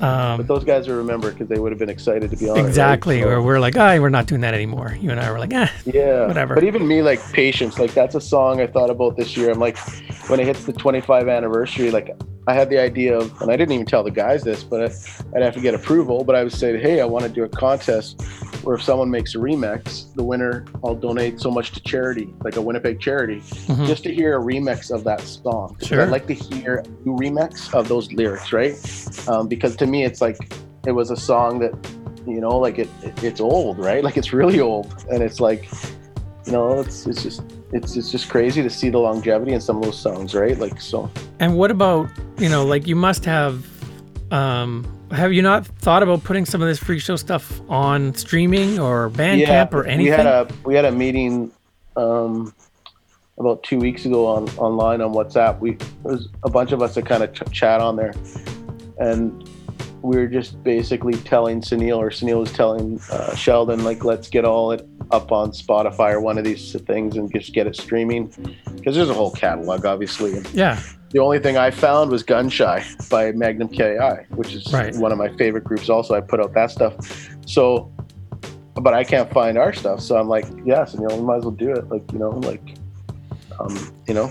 [0.00, 2.56] Um, but those guys will remember because they would have been excited to be on.
[2.56, 2.68] it, right?
[2.68, 3.20] Exactly.
[3.22, 4.96] So- Or we're like, oh, we're not doing that anymore.
[5.00, 6.54] You and I were like, eh, Yeah, whatever.
[6.54, 9.50] But even me, like patience, like that's a song I thought about this year.
[9.50, 9.78] I'm like,
[10.28, 12.10] when it hits the 25 anniversary, like
[12.48, 15.36] I had the idea of, and I didn't even tell the guys this, but I,
[15.36, 16.24] I'd have to get approval.
[16.24, 18.20] But I would say, hey, I want to do a contest
[18.64, 22.56] where if someone makes a remix, the winner, I'll donate so much to charity, like
[22.56, 23.86] a Winnipeg charity, Mhm.
[23.86, 25.76] just to hear a remix of that song.
[25.82, 26.02] Sure.
[26.02, 28.74] I'd like to hear a new remix of those lyrics, right?
[29.28, 30.38] Um, because to me, it's like
[30.86, 31.72] it was a song that
[32.26, 35.68] you know like it, it it's old right like it's really old and it's like
[36.46, 37.42] you know it's it's just
[37.72, 40.80] it's it's just crazy to see the longevity in some of those songs right like
[40.80, 41.10] so
[41.40, 42.08] And what about
[42.38, 43.64] you know, like you must have,
[44.30, 48.78] um, have you not thought about putting some of this freak show stuff on streaming
[48.78, 50.04] or Bandcamp or anything?
[50.04, 51.52] we had a we had a meeting
[51.96, 52.52] um
[53.38, 57.06] about two weeks ago on online on whatsapp we there's a bunch of us that
[57.06, 58.12] kind of ch- chat on there
[58.98, 59.48] and
[60.02, 64.44] we were just basically telling Sunil or Sunil was telling uh, Sheldon like let's get
[64.44, 68.26] all it up on Spotify or one of these things and just get it streaming
[68.76, 70.80] because there's a whole catalog obviously yeah.
[71.10, 74.94] the only thing I found was Gunshy by Magnum KI, which is Right.
[74.96, 75.88] one of my favorite groups.
[75.88, 76.96] Also, I put out that stuff.
[77.46, 77.92] So,
[78.74, 80.00] but I can't find our stuff.
[80.00, 81.88] So I'm like, yes, you know, we might as well do it.
[81.88, 82.74] Like, you know, like,
[83.60, 84.30] um, you know,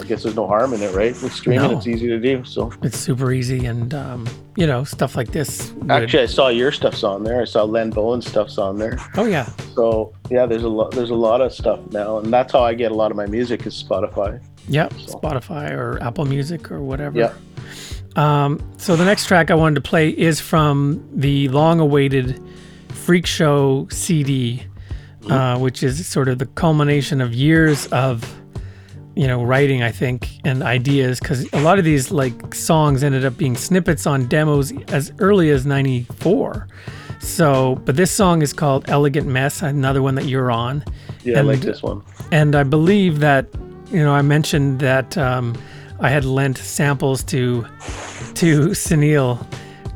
[0.00, 1.12] I guess there's no harm in it, right?
[1.22, 1.76] With streaming, No.
[1.76, 2.44] it's easy to do.
[2.44, 4.26] So It's super easy, and um,
[4.56, 5.72] you know, stuff like this.
[5.72, 7.40] would- actually, I saw your stuff's on there.
[7.40, 8.98] I saw Len Bowen's stuff's on there.
[9.16, 10.92] oh yeah, So yeah, there's a lot.
[10.92, 13.26] There's a lot of stuff now, and that's how I get a lot of my
[13.26, 14.40] music is Spotify.
[14.68, 17.18] yep, Spotify or Apple Music or whatever.
[17.18, 17.32] Yeah.
[18.16, 22.42] Um, so the next track I wanted to play is from the long-awaited
[22.90, 24.64] Freak Show CD,
[25.30, 28.22] uh, which is sort of the culmination of years of,
[29.14, 31.20] you know, writing, I think, and ideas.
[31.20, 35.50] Because a lot of these like songs ended up being snippets on demos as early
[35.50, 36.68] as '94.
[37.20, 40.84] So, but this song is called "Elegant Mess," another one that you're on.
[41.24, 42.02] Yeah, I like this one.
[42.30, 43.46] And I believe that,
[43.90, 45.56] you know, I mentioned that um,
[46.00, 47.62] I had lent samples to
[48.34, 49.46] to Sunil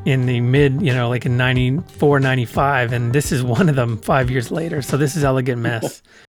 [0.04, 3.98] in the mid, you know, like in 94, 95, and this is one of them
[3.98, 4.80] five years later.
[4.80, 6.02] So this is Elegant Mess.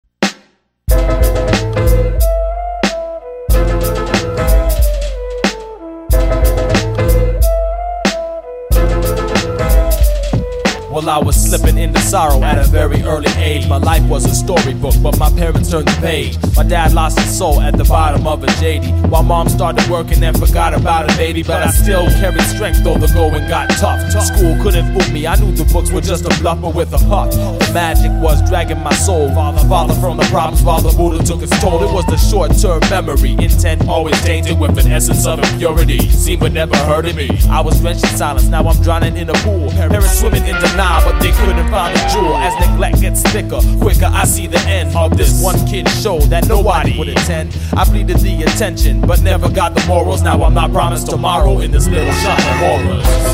[11.01, 13.67] Well, I was slipping into sorrow at a very early age.
[13.67, 16.37] My life was a storybook, but my parents turned the page.
[16.55, 20.21] My dad lost his soul at the bottom of a JD, while mom started working
[20.21, 21.41] and forgot about a baby.
[21.41, 23.99] But I still carried strength, though the going got tough.
[24.11, 27.31] School couldn't fool me, I knew the books were just a bluffer with a huff.
[27.31, 31.41] The magic was dragging my soul, father, father from the problems while the Buddha took
[31.41, 31.81] its toll.
[31.81, 35.97] It was the short term memory, intent always tainted with an essence of impurity.
[36.09, 37.27] Seen but never heard of me.
[37.49, 39.71] I was drenched in silence, now I'm drowning in a pool.
[39.71, 42.35] Parents swimming in denial, but they couldn't find a jewel.
[42.35, 46.47] As neglect gets thicker, quicker I see the end of this one kid show that
[46.47, 47.55] nobody would attend.
[47.73, 50.21] I pleaded the attention, but never got the morals.
[50.21, 53.31] Now I'm not promised tomorrow in this little shop of horrors.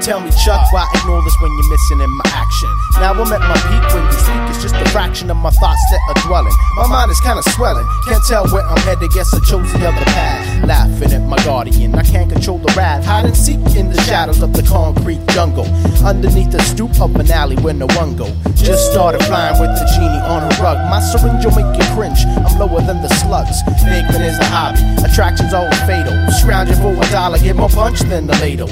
[0.00, 2.68] Tell me, Chuck, why ignore this when you're missing in my action?
[2.94, 5.80] Now I'm at my peak when you speak, it's just a fraction of my thoughts
[5.92, 6.52] that are dwelling.
[6.74, 10.04] My mind is kinda swelling, can't tell where I'm headed, guess I chose the other
[10.06, 10.66] path.
[10.66, 13.04] Laughing at my guardian, I can't control the wrath.
[13.04, 15.66] Hide and seek in the shadows of the concrete jungle.
[16.04, 18.26] Underneath the stoop of an alley where no one go.
[18.56, 20.78] Just started flying with the genie on a rug.
[20.90, 23.62] My syringe will make you cringe, I'm lower than the slugs.
[23.86, 26.14] Vagrant is a hobby, attraction's always fatal.
[26.40, 28.70] Scrounging for a dollar, get more punch than the ladle.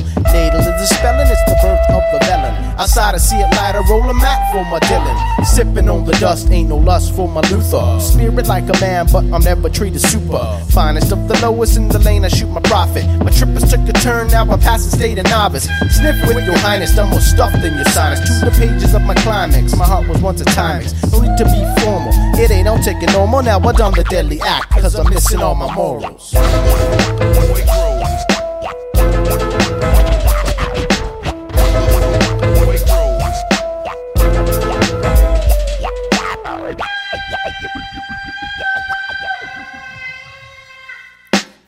[0.51, 2.55] Natal is the spelling, it's the birth of the villain.
[2.79, 2.87] I
[3.19, 5.45] see it lighter, roll a mat for my Dylan.
[5.45, 8.01] Sipping on the dust, ain't no lust for my Luther.
[8.01, 10.43] Spirit like a man, but I'm never treated super.
[10.71, 13.05] Finest of the lowest in the lane, I shoot my profit.
[13.23, 15.65] My trippers took a turn, now I pass the state of novice.
[15.91, 18.21] Sniff with your highness, I'm more stuffed than your sinus.
[18.41, 20.95] To the pages of my climax, my heart was once a timex.
[21.13, 23.43] No need to be formal, it ain't no taking normal.
[23.43, 26.35] Now I done the deadly act, cause I'm missing all my morals.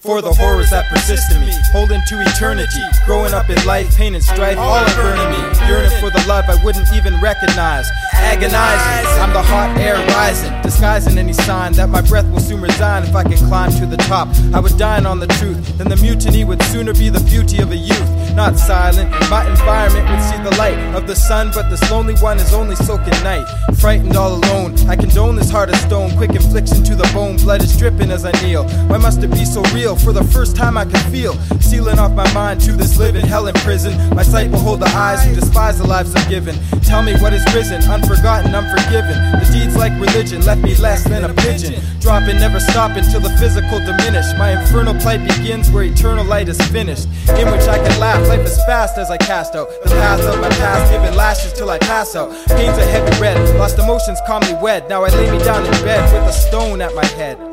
[0.03, 2.83] For the horrors that persist in me, Holding to eternity.
[3.07, 5.41] Growing up in life, pain and strife, all are burning me.
[5.67, 7.89] Yearning for the love I wouldn't even recognize.
[8.13, 13.05] Agonizing, I'm the hot air rising, disguising any sign that my breath will soon resign
[13.05, 14.29] if I could climb to the top.
[14.53, 17.71] I would dine on the truth, then the mutiny would sooner be the beauty of
[17.73, 18.35] a youth.
[18.35, 22.37] Not silent, my environment would see the light of the sun, but this lonely one
[22.37, 23.47] is only soaking night.
[23.77, 27.63] Frightened all alone, I condone this heart of stone, quick infliction to the bone, blood
[27.63, 28.69] is dripping as I kneel.
[28.89, 29.92] Why must it be so real?
[29.97, 33.47] For the first time I can feel, sealing off my mind to this living hell
[33.47, 33.93] in prison.
[34.15, 36.57] My sight will hold the eyes who despise the lives I'm given.
[36.83, 39.15] Tell me what is risen, unforgotten, unforgiven.
[39.39, 41.81] The deeds like religion left me less than a pigeon.
[42.01, 44.27] Dropping, never stopping till the physical diminish.
[44.39, 47.07] My infernal plight begins where eternal light is finished.
[47.39, 50.41] In which I can laugh, life is fast as I cast out the path of
[50.41, 52.31] my past, giving lashes till I pass out.
[52.49, 54.89] Pain's a heavy red, lost emotions calmly wed.
[54.89, 57.52] Now I lay me down in bed with a stone at my head.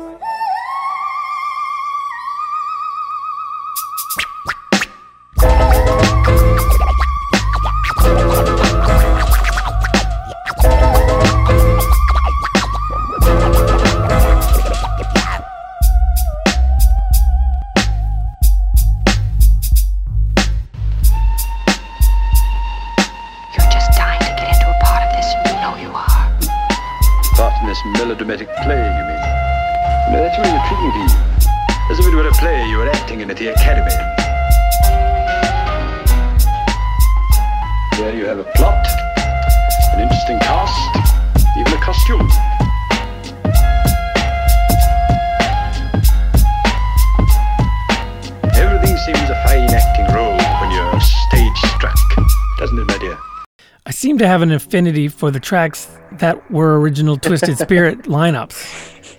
[54.40, 58.56] Have an affinity for the tracks that were original Twisted Spirit lineups.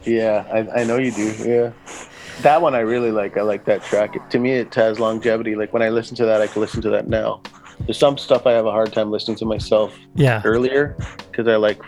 [0.06, 1.31] Yeah, I, I know you do.
[1.45, 1.72] Yeah.
[2.41, 3.38] That one I really like.
[3.38, 4.30] I like that track.
[4.31, 5.56] To me, it has longevity.
[5.56, 7.41] Like when I listen to that, I can listen to that now.
[7.81, 10.41] There's some stuff I have a hard time listening to myself Yeah.
[10.43, 10.95] earlier
[11.30, 11.80] because I like,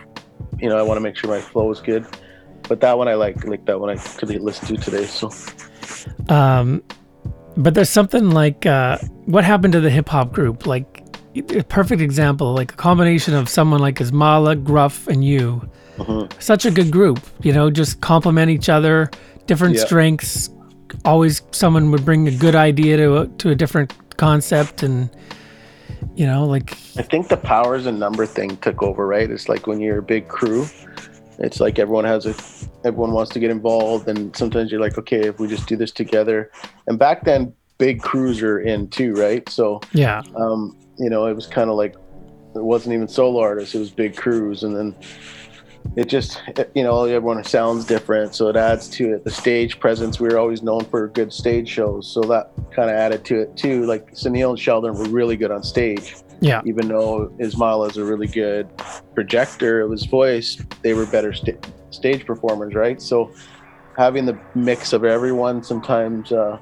[0.60, 2.06] you know, I want to make sure my flow is good.
[2.70, 3.44] But that one I like.
[3.46, 5.06] Like that one I could listen to today.
[5.08, 5.32] So
[6.30, 6.84] Um,
[7.58, 10.68] but there's something like uh, what happened to the hip hop group?
[10.68, 10.93] Like
[11.36, 15.68] a perfect example, like a combination of someone like Ismala, Gruff, and you.
[15.98, 16.40] Mm-hmm.
[16.40, 19.10] Such a good group, you know, just complement each other,
[19.46, 19.86] different Yeah.
[19.86, 20.50] strengths.
[21.06, 25.10] Always someone would bring a good idea to a, to a different concept, and
[26.16, 29.30] you know, like I think the powers and number thing took over, right?
[29.30, 30.68] It's like when you're a big crew,
[31.40, 32.36] it's like everyone has a,
[32.88, 35.92] everyone wants to get involved, and sometimes you're like, okay, if we just do this
[35.92, 36.52] together.
[36.88, 39.48] And back then, big crews are in too, right?
[39.50, 41.96] So yeah, um, you know, it was kind of like
[42.56, 44.96] it wasn't even solo artists; it was big crews, and then
[45.96, 46.42] it just
[46.76, 49.24] you know everyone sounds different, so it adds to it.
[49.24, 52.96] The stage presence we were always known for good stage shows, so that kind of
[52.96, 53.86] added to it too.
[53.86, 56.16] Like Sunil and Sheldon were really good on stage.
[56.40, 56.62] Yeah.
[56.66, 58.70] Even though Ismail is a really good
[59.14, 61.58] projector of his voice, they were better sta-
[61.90, 63.02] stage performers, right?
[63.02, 63.32] So
[63.98, 66.62] having the mix of everyone sometimes uh,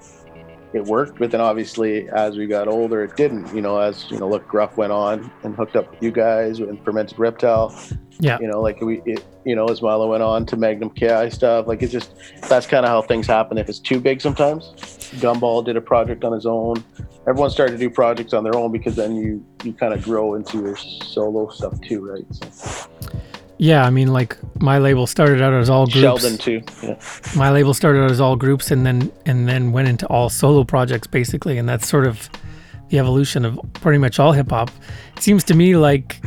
[0.74, 3.54] it worked, but then obviously as we got older, it didn't.
[3.54, 6.60] You know, as you know, look, Gruff went on and hooked up with you guys
[6.60, 7.78] and Fermented Reptile.
[8.20, 8.38] Yeah.
[8.40, 11.68] You know, like we, it, you know, Ismaila went on to Magnum KI stuff.
[11.68, 12.14] Like it's just
[12.48, 13.58] that's kind of how things happen.
[13.58, 14.74] If it's too big, sometimes
[15.20, 16.84] Gumball did a project on his own.
[17.28, 20.36] Everyone started to do projects on their own because then you you kind of grow
[20.36, 22.26] into your solo stuff too, right?
[22.32, 22.90] So,
[23.64, 26.00] Yeah, I mean, like my label started out as all groups.
[26.24, 26.64] Sheldon too.
[26.82, 26.96] Yeah.
[27.36, 30.64] My label started out as all groups, and then and then went into all solo
[30.64, 32.28] projects basically, and that's sort of
[32.90, 34.72] the evolution of pretty much all hip hop.
[35.16, 36.20] It seems to me like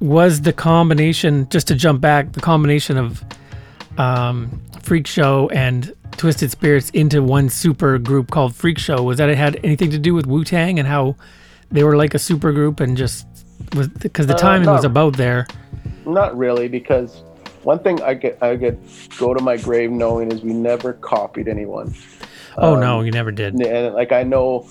[0.00, 3.24] was the combination just to jump back the combination of
[3.96, 9.04] um, Freak Show and Twisted Spirits into one super group called Freak Show.
[9.04, 11.14] Was that it had anything to do with Wu Tang and how
[11.70, 13.26] they were like a super group and just
[13.76, 15.46] was because the Uh, timing was about there.
[16.08, 17.22] Not really, because
[17.62, 18.78] one thing I get I get
[19.18, 21.94] go to my grave knowing is we never copied anyone.
[22.56, 23.54] Oh Um, no, you never did.
[23.54, 24.66] And like I know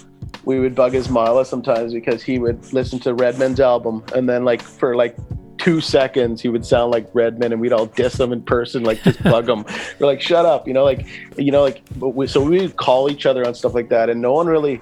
[0.45, 4.45] we would bug his Ismaila sometimes because he would listen to Redman's album and then
[4.45, 5.15] like for like
[5.57, 9.01] two seconds he would sound like Redman and we'd all diss him in person, like
[9.03, 9.65] just bug him.
[9.99, 11.05] We're like, shut up, you know, like
[11.37, 14.09] you know, like but we, so we would call each other on stuff like that
[14.09, 14.81] and no one really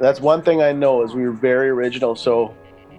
[0.00, 2.14] that's one thing I know is we were very original.
[2.16, 2.54] So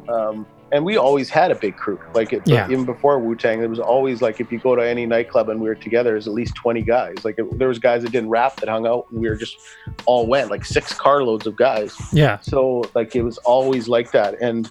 [0.07, 1.99] um and we always had a big crew.
[2.13, 2.65] Like it, Yeah.
[2.69, 5.59] even before Wu Tang, it was always like if you go to any nightclub and
[5.59, 7.23] we were together, there's at least twenty guys.
[7.23, 9.57] Like it, there was guys that didn't rap that hung out, and we were just
[10.05, 11.95] all went like six carloads of guys.
[12.13, 12.39] Yeah.
[12.41, 14.69] So like it was always like that, and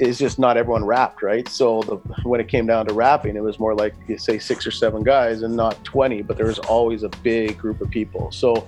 [0.00, 1.48] it's just not everyone rapped, right?
[1.48, 4.66] So the, when it came down to rapping, it was more like you say six
[4.66, 8.30] or seven guys and not twenty, but there was always a big group of people.
[8.30, 8.66] So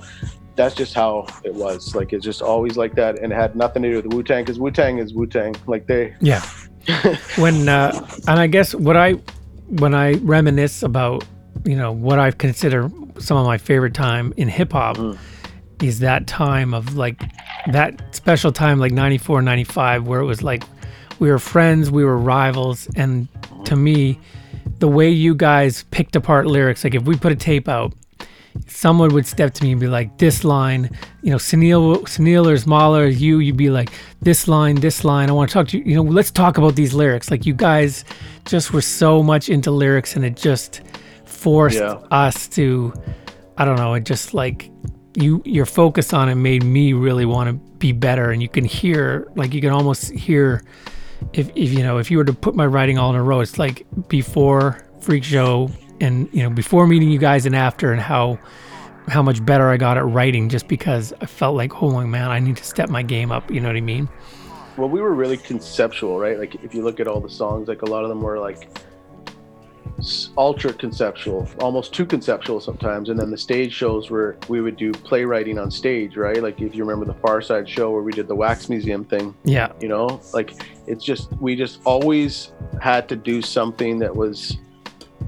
[0.61, 1.95] that's just how it was.
[1.95, 4.45] Like it's just always like that, and it had nothing to do with Wu Tang
[4.45, 5.57] because Wu Tang is Wu Tang.
[5.67, 6.43] Like they Yeah.
[7.37, 9.13] when uh, and I guess what I
[9.69, 11.25] when I reminisce about
[11.65, 14.99] you know what I consider some of my favorite time in hip hop
[15.83, 17.23] is that time of like
[17.73, 20.65] that special time like 94 95 where it was like
[21.19, 23.29] we were friends we were rivals and
[23.65, 24.19] to me
[24.79, 27.93] the way you guys picked apart lyrics like if we put a tape out
[28.67, 30.91] someone would step to me and be like, "This line,
[31.23, 33.91] you know, Sunil, Sunil or Smala or you, you'd be like,
[34.23, 35.31] this line, this line.
[35.31, 35.85] I want to talk to you.
[35.85, 37.31] You know, let's talk about these lyrics.
[37.31, 38.05] Like you guys
[38.47, 40.83] just were so much into lyrics, and it just
[41.25, 41.95] forced Yeah.
[42.11, 42.93] us to,
[43.57, 44.71] I don't know, it just like
[45.15, 48.65] you, your focus on it made me really want to be better, and you can
[48.65, 50.63] hear, like you can almost hear.
[51.35, 53.41] If, if you know if you were to put my writing all in a row
[53.41, 55.71] it's like before freak show
[56.01, 58.39] and you know before meeting you guys and after and how
[59.09, 62.39] how much better I got at writing just because I felt like, holy man, I
[62.39, 63.51] need to step my game up.
[63.51, 64.09] You know what I mean?
[64.77, 66.39] well, we were really conceptual, right?
[66.39, 68.69] Like if you look at all the songs, like a lot of them were like
[70.39, 73.11] ultra conceptual, almost too conceptual sometimes.
[73.11, 76.43] And then the stage shows where we would do playwriting on stage, right?
[76.43, 79.73] Like if you remember the Pharcyde show where we did the Wax Museum thing, Yeah.
[79.81, 80.53] you know, like
[80.87, 84.57] it's just we just always had to do something that was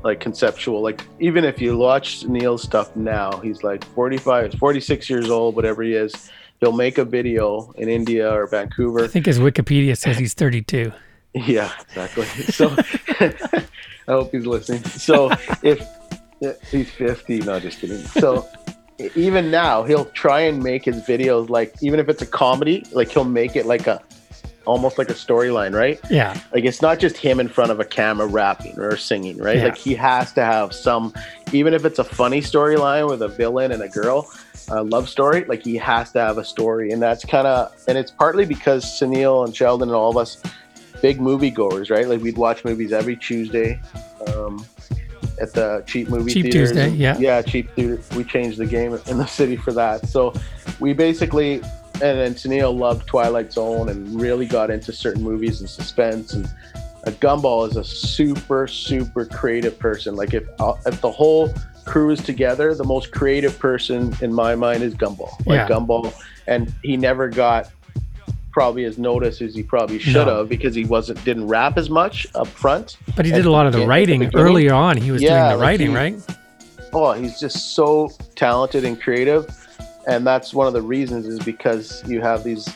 [0.02, 0.82] like conceptual.
[0.82, 5.82] Like even if you watch Neil's stuff now, he's like 45, 46 years old, whatever
[5.82, 6.31] he is.
[6.60, 9.05] He'll make a video in India or Vancouver.
[9.05, 10.93] I think his Wikipedia says he's 32.
[11.35, 12.27] Yeah, exactly.
[12.27, 12.69] So
[13.09, 13.64] I
[14.06, 14.85] hope he's listening.
[14.85, 15.31] So
[15.62, 15.82] if
[16.70, 17.97] he's 50, no, just kidding.
[17.97, 18.47] So
[19.14, 23.10] even now, he'll try and make his videos like, even if it's a comedy, like
[23.10, 24.02] he'll make it like a
[24.64, 26.01] almost like a storyline, right?
[26.10, 26.39] Yeah.
[26.52, 29.56] Like it's not just him in front of a camera rapping or singing, right?
[29.56, 29.64] Yeah.
[29.64, 31.12] Like he has to have some,
[31.52, 34.30] even if it's a funny storyline with a villain and a girl,
[34.70, 36.93] a love story, like he has to have a story.
[36.93, 40.40] And that's kind of, and it's partly because Sunil and Sheldon and all of us,
[41.01, 42.09] big movie goers, right?
[42.09, 43.80] Like we'd watch movies every Tuesday
[44.28, 44.64] um,
[45.40, 46.70] at the cheap movie Cheap theaters.
[46.70, 47.18] Tuesday, yeah.
[47.18, 48.01] Yeah, cheap theater.
[48.16, 50.06] We changed the game in the city for that.
[50.06, 50.32] So
[50.78, 51.60] we basically,
[52.03, 56.33] and then Sunil loved Twilight Zone and really got into certain movies and suspense.
[56.35, 56.47] And
[57.07, 60.16] uh, Gumball is a super, super creative person.
[60.16, 61.53] Like if uh, if the whole
[61.85, 65.31] crew is together, the most creative person in my mind is Gumball.
[65.47, 65.69] Like Yeah.
[65.69, 66.12] Gumball,
[66.47, 67.70] and he never got
[68.53, 70.39] probably as noticed as he probably should No.
[70.39, 72.99] have because he wasn't didn't rap as much up front.
[73.16, 74.45] But he did a lot of the writing beginning.
[74.47, 74.97] earlier on.
[74.99, 76.15] He was Yeah, doing the like writing, he- right?
[76.95, 79.47] Oh, he's just so talented and creative,
[80.07, 82.69] and that's one of the reasons is because you have these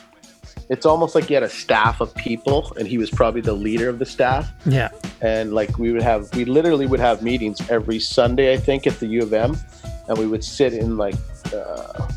[0.69, 3.87] it's almost like he had a staff of people, and he was probably the leader
[3.87, 4.51] of the staff.
[4.65, 4.89] Yeah.
[5.21, 8.99] And like we would have, we literally would have meetings every Sunday, I think, at
[8.99, 9.55] the U of M,
[10.09, 11.15] and we would sit in like,
[11.53, 12.09] uh,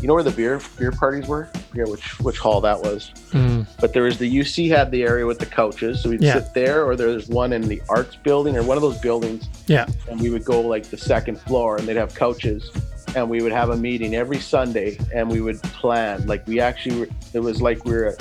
[0.00, 1.48] you know where the beer beer parties were?
[1.54, 3.10] I forget which which hall that was.
[3.32, 3.66] Mm.
[3.80, 6.34] But there was the UC had the area with the couches, so we'd Yeah.
[6.34, 9.86] sit there, or there's one in the arts building or one of those buildings, Yeah.
[10.08, 12.70] and we would go like the second floor, and they'd have couches,
[13.14, 16.26] and we would have a meeting every Sunday, and we would plan.
[16.26, 18.16] Like we actually, were, it was like we were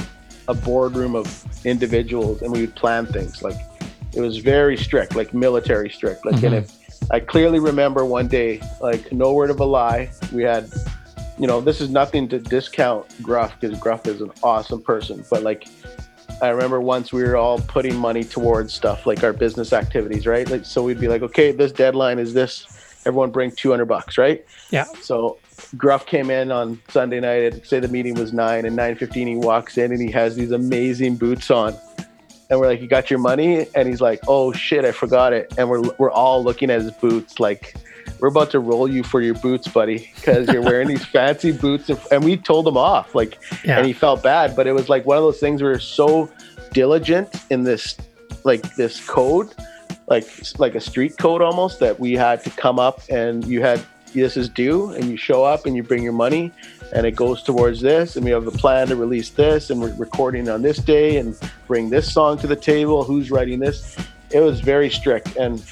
[0.47, 1.27] a, boardroom of
[1.65, 3.41] individuals, and we would plan things.
[3.41, 3.55] Like
[4.13, 6.25] it was very strict, like military strict.
[6.25, 6.57] Like, and Mhm.
[6.63, 10.69] if I clearly remember one day, like no word of a lie, we had
[11.39, 15.25] you know, this is nothing to discount Gruff because Gruff is an awesome person.
[15.31, 15.67] But like,
[16.41, 20.47] I remember once we were all putting money towards stuff like our business activities, right?
[20.49, 22.67] Like, so we'd be like, okay, this deadline is this.
[23.05, 24.45] Everyone bring 200 bucks, right?
[24.71, 24.85] Yeah.
[25.01, 25.37] So
[25.77, 27.43] Gruff came in on Sunday night.
[27.53, 30.51] At, say the meeting was nine, and 9:15 he walks in and he has these
[30.51, 31.75] amazing boots on.
[32.49, 35.53] And we're like, "You got your money?" And he's like, "Oh shit, I forgot it."
[35.57, 37.75] And we're we're all looking at his boots like,
[38.19, 41.89] "We're about to roll you for your boots, buddy, because you're wearing these fancy boots."
[42.11, 43.77] And, we told him off, like, Yeah.
[43.77, 44.55] and he felt bad.
[44.55, 46.29] But it was like one of those things where we're so
[46.73, 47.95] diligent in this,
[48.43, 49.53] like this code,
[50.07, 50.25] like
[50.59, 54.37] like a street code almost that we had to come up and you had this
[54.37, 56.51] is due and you show up and you bring your money
[56.93, 59.93] and it goes towards this and we have a plan to release this and we're
[59.95, 63.97] recording on this day and bring this song to the table who's writing this.
[64.31, 65.63] It was very strict and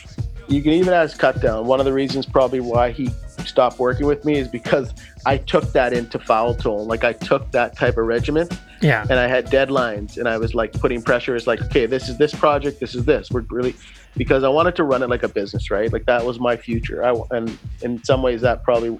[0.47, 1.67] you can even ask cut down.
[1.67, 3.11] One of the reasons probably why he
[3.45, 4.93] stopped working with me is because
[5.25, 6.87] i took that into foul tone.
[6.87, 8.51] Like i took that type of regiment
[8.81, 9.05] Yeah.
[9.09, 11.35] and I had deadlines and I was like putting pressure.
[11.35, 13.29] It's like, okay, this is this project, this is this.
[13.29, 13.75] We're really
[14.17, 15.91] because I wanted to run it like a business, right?
[15.91, 17.03] Like that was my future.
[17.03, 18.99] I and in some ways that probably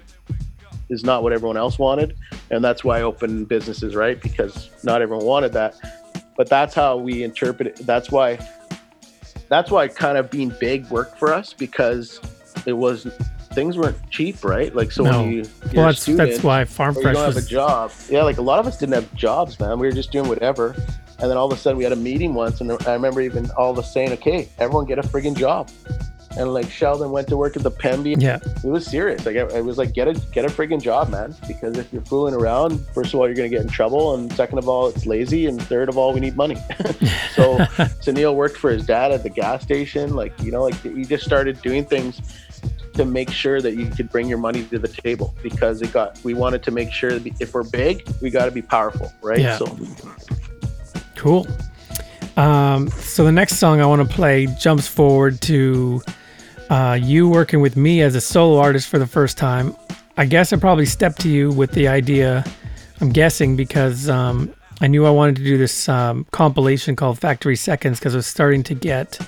[0.88, 2.16] is not what everyone else wanted,
[2.50, 4.20] and that's why I opened businesses, right?
[4.20, 5.74] Because not everyone wanted that,
[6.36, 7.86] but that's how we interpret it.
[7.86, 8.38] That's why
[9.48, 12.20] that's why kind of being big worked for us because
[12.66, 13.06] it was
[13.52, 14.74] things weren't cheap, right?
[14.74, 15.20] Like so No.
[15.22, 17.90] when you Well, that's- that's student why Farm Fresh don't have was- a job.
[18.10, 19.78] Yeah, like a lot of us didn't have jobs, man.
[19.78, 20.74] We were just doing whatever.
[21.20, 23.48] And then all of a sudden we had a meeting once and I remember even
[23.56, 25.70] all of us saying, okay, everyone get a friggin' job.
[26.34, 28.14] And like Sheldon went to work at the Pemby.
[28.18, 28.38] Yeah.
[28.64, 29.26] It was serious.
[29.26, 31.36] Like it it was like get a get a friggin' job, man.
[31.46, 34.56] Because if you're fooling around, first of all, you're gonna get in trouble, and second
[34.56, 36.54] of all, it's lazy, and third of all, we need money.
[37.34, 37.58] so
[38.00, 40.16] Sunil worked for his dad at the gas station.
[40.16, 42.22] Like you know, like he just started doing things
[42.94, 46.22] to make sure that you could bring your money to the table because it got.
[46.24, 49.40] We wanted to make sure that if we're big, we got to be powerful, right?
[49.40, 49.58] Yeah.
[49.58, 49.76] So
[51.16, 51.46] Cool.
[52.36, 56.02] Um, so the next song I want to play jumps forward to
[56.70, 59.76] uh, you working with me as a solo artist for the first time.
[60.16, 62.44] I guess I probably stepped to you with the idea.
[63.00, 67.56] I'm guessing because um, I knew I wanted to do this um, compilation called Factory
[67.56, 69.18] Seconds because I was starting to get,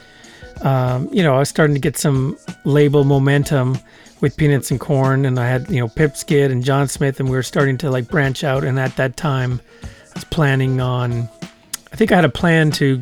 [0.63, 3.79] um, you know, I was starting to get some label momentum
[4.21, 7.29] with Peanuts and Corn, and I had you know Pip Skid and John Smith, and
[7.29, 8.65] we were starting to like branch out.
[8.65, 11.29] And at that time, I was planning on
[11.95, 13.01] I think I had a plan to.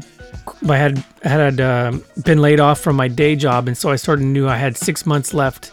[0.69, 4.19] I had had um been laid off from my day job, and so I sort
[4.19, 5.73] of knew I had six months left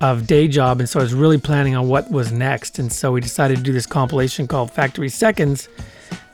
[0.00, 2.78] of day job, and so I was really planning on what was next.
[2.78, 5.68] And so we decided to do this compilation called Factory Seconds.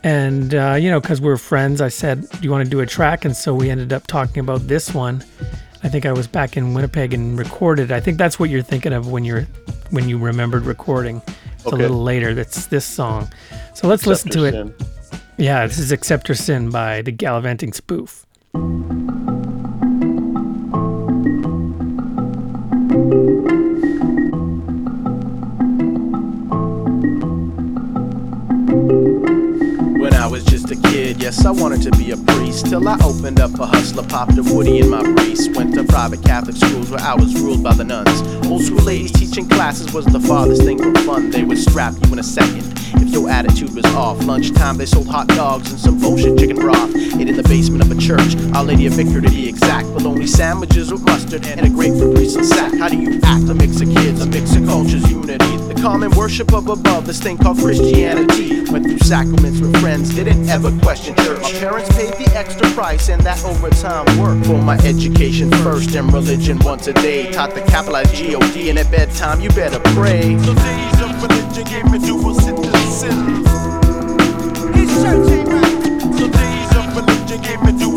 [0.02, 2.86] And uh, you know, because we're friends, I said, "Do you want to do a
[2.86, 5.22] track?" And so we ended up talking about this one.
[5.82, 7.90] I think I was back in Winnipeg and recorded.
[7.92, 9.46] I think that's what you're thinking of when you're
[9.90, 11.20] when you remembered recording.
[11.56, 11.76] It's Okay.
[11.76, 12.34] a little later.
[12.34, 13.28] That's this song.
[13.74, 14.82] So let's listen to Your it.
[15.36, 18.26] Yeah, this is Accept Your Sin by the Gallivanting Spoof.
[30.70, 32.66] Just a kid, yes, I wanted to be a priest.
[32.66, 35.56] Till I opened up a hustler, popped a woody in my priest.
[35.56, 38.22] Went to private Catholic schools where I was ruled by the nuns.
[38.46, 41.30] Old school ladies teaching classes was the farthest thing from fun.
[41.30, 42.64] They would strap you in a second
[42.96, 44.22] if your attitude was off.
[44.24, 46.94] Lunchtime, they sold hot dogs and some bullshit chicken broth.
[46.94, 49.88] Ate in the basement of a church, Our Lady of Victor to be exact.
[49.88, 52.76] Bologna sandwiches with mustard and a grapefruit grease and sack.
[52.78, 53.48] How do you act?
[53.48, 55.59] A mix of kids, a mix of cultures, unity.
[55.80, 58.70] Common worship of above, this thing called Christianity.
[58.70, 61.40] Went through sacraments with friends, didn't ever question church.
[61.42, 66.12] My parents paid the extra price, and that overtime work for my education first and
[66.12, 67.32] religion once a day.
[67.32, 70.38] Taught the capitalized G O D, and at bedtime you better pray.
[70.44, 73.44] So days of religion gave me dual citizen.
[74.74, 75.80] His church ain't right.
[76.18, 77.89] So days of religion gave me dual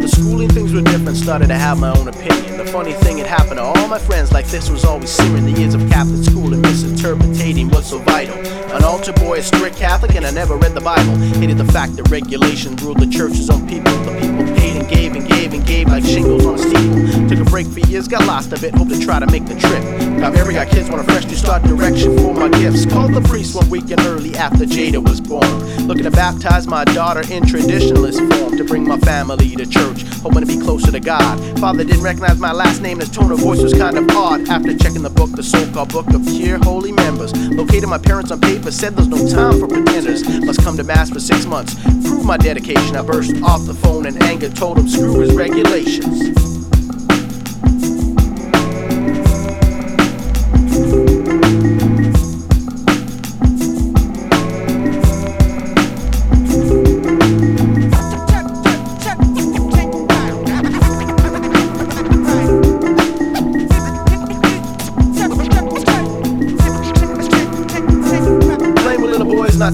[0.00, 2.56] After schooling, things were different, started to have my own opinion.
[2.56, 5.44] The funny thing, had happened to all my friends like this was always simmering.
[5.44, 8.34] The years of Catholic school and misinterpreting what's so vital.
[8.74, 11.16] An altar boy, a strict Catholic, and I never read the Bible.
[11.38, 13.92] Hated the fact that regulation ruled the church's own people.
[14.04, 14.49] The people
[14.80, 17.28] and gave and gave and gave like shingles on a steeple.
[17.28, 19.54] Took a break for years, got lost a bit, hope to try to make the
[19.54, 19.82] trip.
[20.20, 22.86] Got married, got kids, want a fresh new start direction for my gifts.
[22.86, 25.46] Called the priest one weekend early after Jada was born.
[25.86, 30.40] Looking to baptize my daughter in traditionalist form to bring my family to church, hoping
[30.40, 31.58] to be closer to God.
[31.58, 34.48] Father didn't recognize my last name, his tone of voice was kind of odd.
[34.48, 38.40] After checking the book, the so-called book of pure holy members, located my parents on
[38.40, 40.26] paper, said there's no time for pretenders.
[40.40, 41.74] Must come to mass for six months,
[42.06, 42.96] prove my dedication.
[42.96, 46.28] I burst off the phone in anger, told him screw his regulations.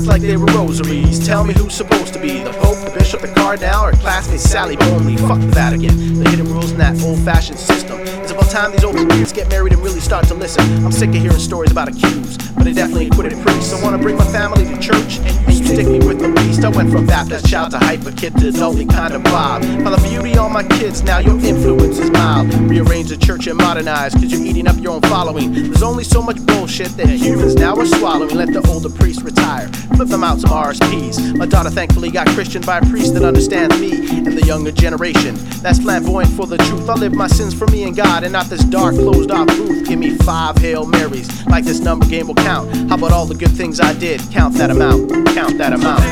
[0.07, 1.27] Like they were rosaries.
[1.27, 4.77] Tell me who's supposed to be the Pope, the Bishop, the Cardinal, or classmate Sally
[4.77, 5.17] Bonley.
[5.21, 6.19] Fuck the Vatican.
[6.19, 8.01] The hidden rules in that old fashioned system.
[8.01, 10.65] It's about time these old kids get married and really start to listen.
[10.85, 13.73] I'm sick of hearing stories about accused, but they definitely acquitted priests.
[13.73, 16.65] I wanna bring my family to church, and you stick me with the beast.
[16.65, 19.85] I went from Baptist child to hyper kid to adultly kind of vibe.
[19.85, 22.53] By the beauty on my kids now, your influence is mild.
[22.69, 25.53] Rearrange the church and modernize, cause you're eating up your own following.
[25.53, 28.35] There's only so much bullshit that humans now are swallowing.
[28.35, 31.37] Let the older priests retire, flip them out some RSPs.
[31.37, 35.35] My daughter thankfully got Christian by a priest that understands me and the younger generation.
[35.61, 36.89] That's flamboyant for the truth.
[36.89, 39.87] I live my sins for me and God, and not this dark, closed off booth.
[39.87, 42.75] Give me five Hail Marys, like this number game will count.
[42.89, 44.23] How about all the good things I did?
[44.33, 46.03] Count that amount, count that amount.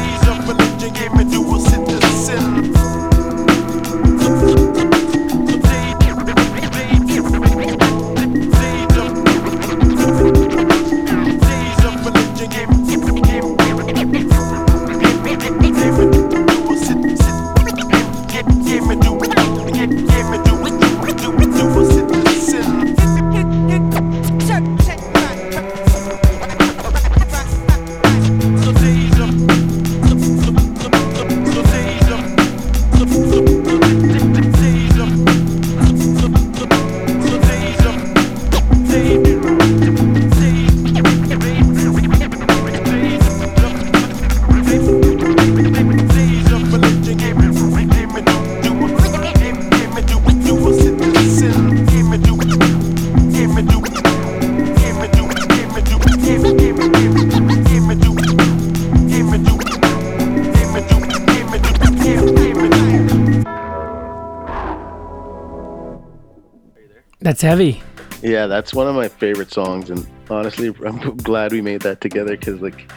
[67.34, 67.82] That's heavy.
[68.22, 72.36] Yeah, that's one of my favorite songs, and honestly, I'm glad we made that together
[72.36, 72.92] because like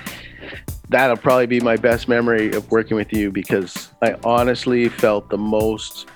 [0.89, 5.39] that'll probably be my best memory of working with you because I honestly felt the
[5.39, 6.07] most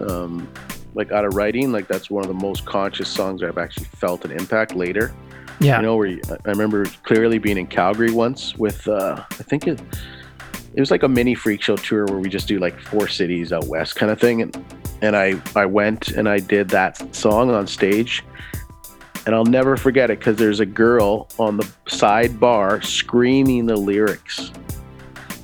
[0.00, 0.52] um,
[0.96, 1.70] like out of writing.
[1.70, 5.14] Like that's one of the most conscious songs I've actually felt an impact later.
[5.60, 5.76] Yeah.
[5.76, 9.68] you know where you, I remember clearly being in Calgary once with uh, I think
[9.68, 9.80] it
[10.74, 13.52] it was like a mini freak show tour where we just do like four cities
[13.52, 14.64] out west kind of thing and
[15.02, 18.24] and I I went and I did that song on stage
[19.26, 23.76] and I'll never forget it because there's a girl on the side bar screaming the
[23.76, 24.50] lyrics.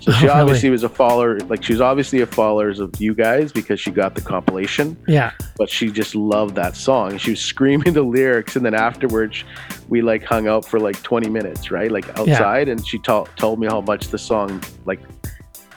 [0.00, 0.40] So she Oh, really?
[0.40, 3.90] obviously was a follower, like she was obviously a follower of you guys because she
[3.90, 4.96] got the compilation.
[5.06, 5.32] Yeah.
[5.56, 7.18] But she just loved that song.
[7.18, 9.44] She was screaming the lyrics, and then afterwards,
[9.88, 11.90] we like hung out for like 20 minutes, right?
[11.90, 15.00] Like outside, and she told told me how much the song like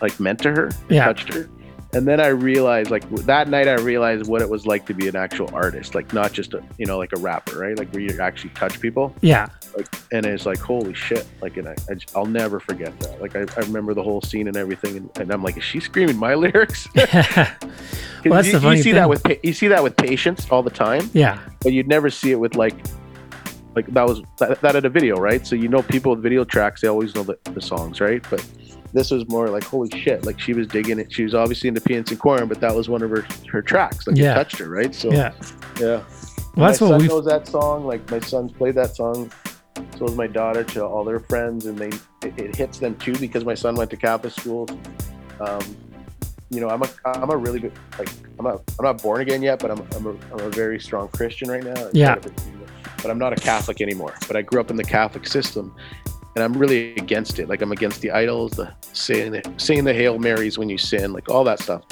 [0.02, 1.06] like meant to her, Yeah.
[1.06, 1.50] touched her.
[1.94, 5.10] And then I realized, like that night, I realized what it was like to be
[5.10, 7.78] an actual artist, like not just a you know like a rapper, right?
[7.78, 9.14] Like where you actually touch people.
[9.20, 9.48] Yeah.
[9.76, 11.26] Like, and it's like holy shit!
[11.42, 13.22] Like, and I, I j- I'll never forget that.
[13.22, 15.80] Like, I, I remember the whole scene and everything, and, and I'm like, is she
[15.82, 16.88] screaming my lyrics?
[18.24, 18.96] Well, that's you, the funny you see thing.
[19.00, 21.10] that with you see that with patience all the time.
[21.14, 21.40] Yeah.
[21.62, 22.76] But you'd never see it with like
[23.76, 25.46] like that was that, that at a video, right?
[25.48, 28.24] So you know people with video tracks, they always know the, the songs, right?
[28.30, 28.46] But
[28.94, 30.26] this was more like holy shit!
[30.26, 31.12] Like she was digging it.
[31.12, 34.08] She was obviously into Peanuts and Corn, but that was one of her her tracks.
[34.08, 34.32] Like Yeah.
[34.32, 34.94] it touched her, right?
[34.94, 35.32] So Yeah.
[35.80, 36.02] yeah.
[36.56, 37.86] Well, that's my what son we've- knows that song.
[37.86, 39.32] Like my son's played that song.
[39.98, 41.88] So does my daughter to all their friends, and they
[42.28, 44.68] it, it hits them too because my son went to Catholic school.
[45.40, 45.62] Um,
[46.50, 49.42] you know, I'm a I'm a really good like I'm not I'm not born again
[49.42, 51.88] yet, but I'm I'm a, I'm a very strong Christian right now.
[51.94, 52.16] Yeah.
[53.02, 54.14] But I'm not a Catholic anymore.
[54.28, 55.74] But I grew up in the Catholic system,
[56.36, 57.50] and I'm really against it.
[57.50, 61.14] Like I'm against the idols, the saying the saying the Hail Marys when you sin,
[61.14, 61.84] like all that stuff.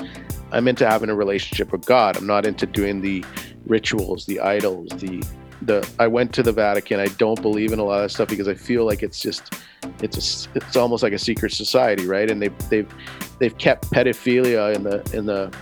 [0.51, 2.17] I'm into having a relationship with God.
[2.17, 3.23] I'm not into doing the
[3.65, 5.23] rituals, the idols, the
[5.61, 5.87] the.
[5.99, 6.99] I went to the Vatican.
[6.99, 9.53] I don't believe in a lot of stuff because I feel like it's just
[10.01, 12.29] it's a, it's almost like a secret society, right?
[12.31, 12.91] And they they've
[13.39, 15.53] they've kept pedophilia in the in the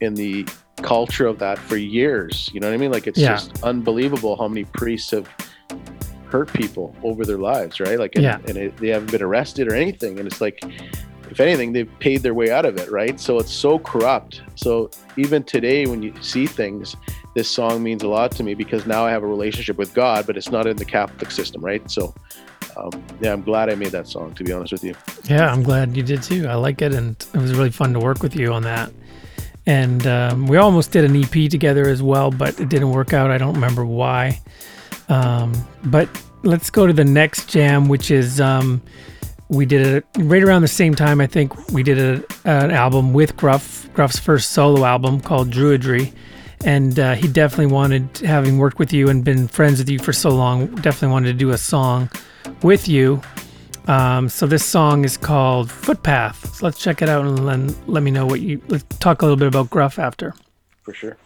[0.00, 0.46] in the
[0.82, 2.50] culture of that for years.
[2.52, 2.92] You know what I mean?
[2.92, 3.30] Like it's Yeah.
[3.30, 5.28] just unbelievable how many priests have
[6.36, 7.98] hurt people over their lives, right?
[7.98, 8.38] Like, and, Yeah.
[8.46, 10.18] and it, they haven't been arrested or anything.
[10.18, 10.58] And it's like,
[11.30, 13.18] if anything, they've paid their way out of it, right?
[13.18, 14.42] So it's so corrupt.
[14.54, 16.94] So even today, when you see things,
[17.34, 20.26] this song means a lot to me because now I have a relationship with God,
[20.26, 21.82] but it's not in the Catholic system, right?
[21.90, 22.14] So,
[22.76, 22.90] um,
[23.20, 24.34] yeah, I'm glad I made that song.
[24.34, 24.94] To be honest with you,
[25.24, 26.46] Yeah, I'm glad you did too.
[26.48, 28.92] I like it, and it was really fun to work with you on that.
[29.66, 33.30] And um, we almost did an EP together as well, but it didn't work out.
[33.30, 34.40] I don't remember why.
[35.08, 35.52] Um,
[35.84, 36.08] but
[36.46, 38.80] let's go to the next jam, which is um,
[39.48, 41.20] we did it right around the same time.
[41.20, 46.12] I think we did a, an album with Gruff, Gruff's first solo album called Druidry.
[46.64, 50.12] And uh, he definitely wanted, having worked with you and been friends with you for
[50.12, 52.08] so long, definitely wanted to do a song
[52.62, 53.20] with you.
[53.88, 56.56] Um, so this song is called Footpath.
[56.56, 58.60] So let's check it out and then let me know what you.
[58.68, 60.34] Let's talk a little bit about Gruff after.
[60.82, 61.16] for sure.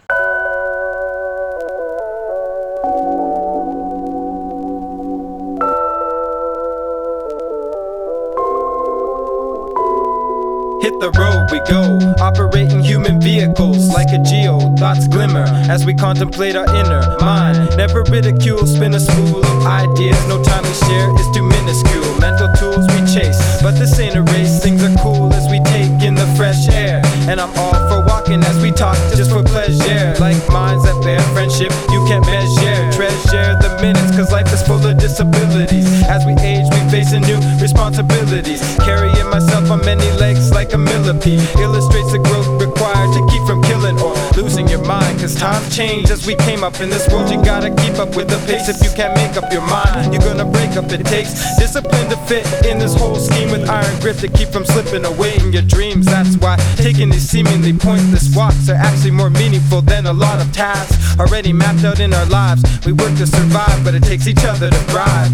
[10.80, 14.58] Hit the road we go, operating human vehicles like a geo.
[14.76, 17.76] Thoughts glimmer as we contemplate our inner mind.
[17.76, 20.16] Never ridicule, spin a spool of ideas.
[20.26, 22.18] No time we share is too minuscule.
[22.18, 24.62] Mental tools we chase, but this ain't a race.
[24.62, 27.02] Things are cool as we take in the fresh air.
[27.30, 30.18] And I'm all for walking as we talk just for pleasure.
[30.18, 32.90] Like minds that bear friendship, you can't measure.
[32.90, 35.86] Treasure the minutes, cause life is full of disabilities.
[36.10, 38.58] As we age, we facing new responsibilities.
[38.82, 41.46] Carrying myself on many legs like a millipede.
[41.54, 45.20] Illustrates the growth required to keep from killing or losing your mind.
[45.20, 47.30] Cause times change as we came up in this world.
[47.30, 48.68] You gotta keep up with the pace.
[48.68, 50.90] If you can't make up your mind, you're gonna break up.
[50.92, 54.64] It takes discipline to fit in this whole scheme with iron grip to keep from
[54.64, 56.06] slipping away in your dreams.
[56.06, 60.52] That's why taking these seemingly pointless walks are actually more meaningful than a lot of
[60.52, 62.62] tasks already mapped out in our lives.
[62.86, 65.32] We work to survive, but it takes each other to thrive.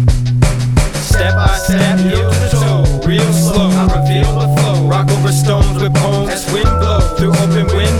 [0.93, 3.69] Step by step, heel to toe, real slow.
[3.69, 4.87] I reveal the flow.
[4.87, 7.96] Rock over stones with poems as wind blow through open windows.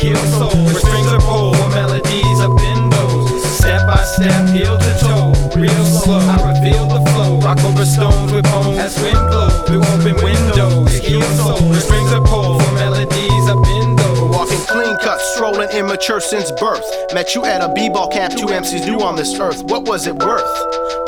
[0.00, 2.80] Heal souls, where strings are more melodies up in.
[3.60, 6.18] Step by step, heel to toe, real slow.
[6.18, 7.38] I reveal the flow.
[7.40, 10.96] Rock over stones with poems as wind blow through open windows.
[10.96, 13.96] Heal souls, where strings are more melodies up in.
[14.32, 16.86] Walking clean cut, strolling immature since birth.
[17.12, 19.62] Met you at a b-ball camp, two MCs new on this earth.
[19.64, 20.48] What was it worth?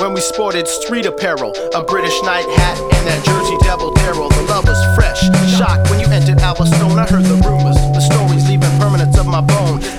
[0.01, 4.29] When we sported street apparel, a British night hat, and that Jersey Devil Daryl.
[4.29, 5.21] The love was fresh.
[5.57, 7.62] Shocked when you entered Alvastone, I heard the rumors,
[9.33, 9.92] my bone.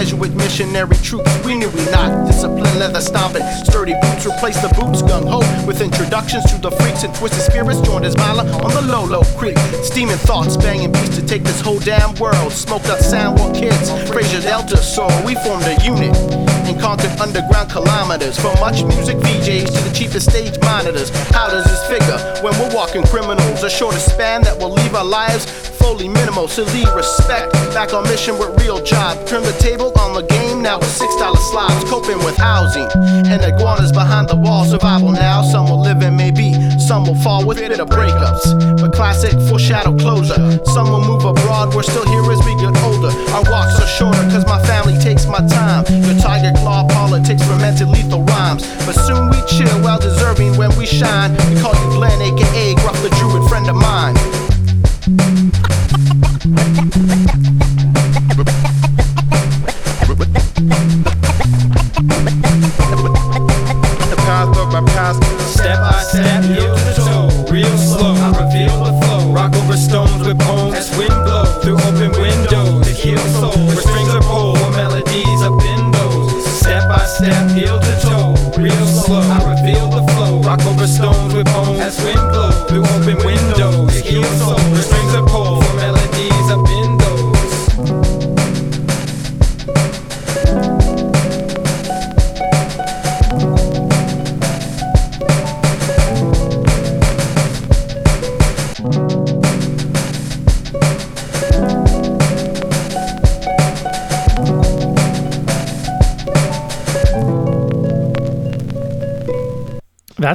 [0.00, 1.28] Jesuit missionary troops.
[1.44, 4.24] We knew we not disciplined, leather stomping, sturdy boots.
[4.24, 7.82] Replaced the boots gung ho with introductions to the freaks and twisted spirits.
[7.82, 9.58] Joined as Mila on the Lolo Creek.
[9.84, 12.50] Steaming thoughts, banging beats to take this whole damn world.
[12.50, 15.12] Smoked out Soundwalk kids, Fraser Delta soul.
[15.22, 16.16] We formed a unit
[16.64, 18.38] and conquered underground kilometers.
[18.40, 21.10] From MuchMusic VJs to the cheapest stage monitors.
[21.28, 23.62] How does this figure when we're walking criminals?
[23.64, 25.44] A shorter span that will leave our lives
[25.80, 26.46] fully minimal.
[26.46, 27.52] Silly respect.
[27.74, 29.26] Back on mission with real job.
[29.26, 31.82] Turn the table on the game now with six dollar slobs.
[31.90, 32.88] Coping with housing
[33.26, 34.64] and iguanas behind the wall.
[34.64, 35.42] Survival now.
[35.42, 38.44] Some will live and maybe some will fall with bitter breakups.
[38.80, 40.38] But classic foreshadow closure.
[40.66, 41.74] Some will move abroad.
[41.74, 43.12] We're still here as we get older.
[43.34, 45.84] Our walks are shorter cause my family takes my time.
[46.04, 48.62] Your tiger claw politics fermented lethal rhymes.
[48.86, 51.32] But soon we chill, well deserving when we shine.
[51.48, 54.16] We call you Glenn, aka Gruff the Druid, friend of mine.
[56.42, 57.29] Thank you.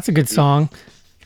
[0.06, 0.70] That's a good song.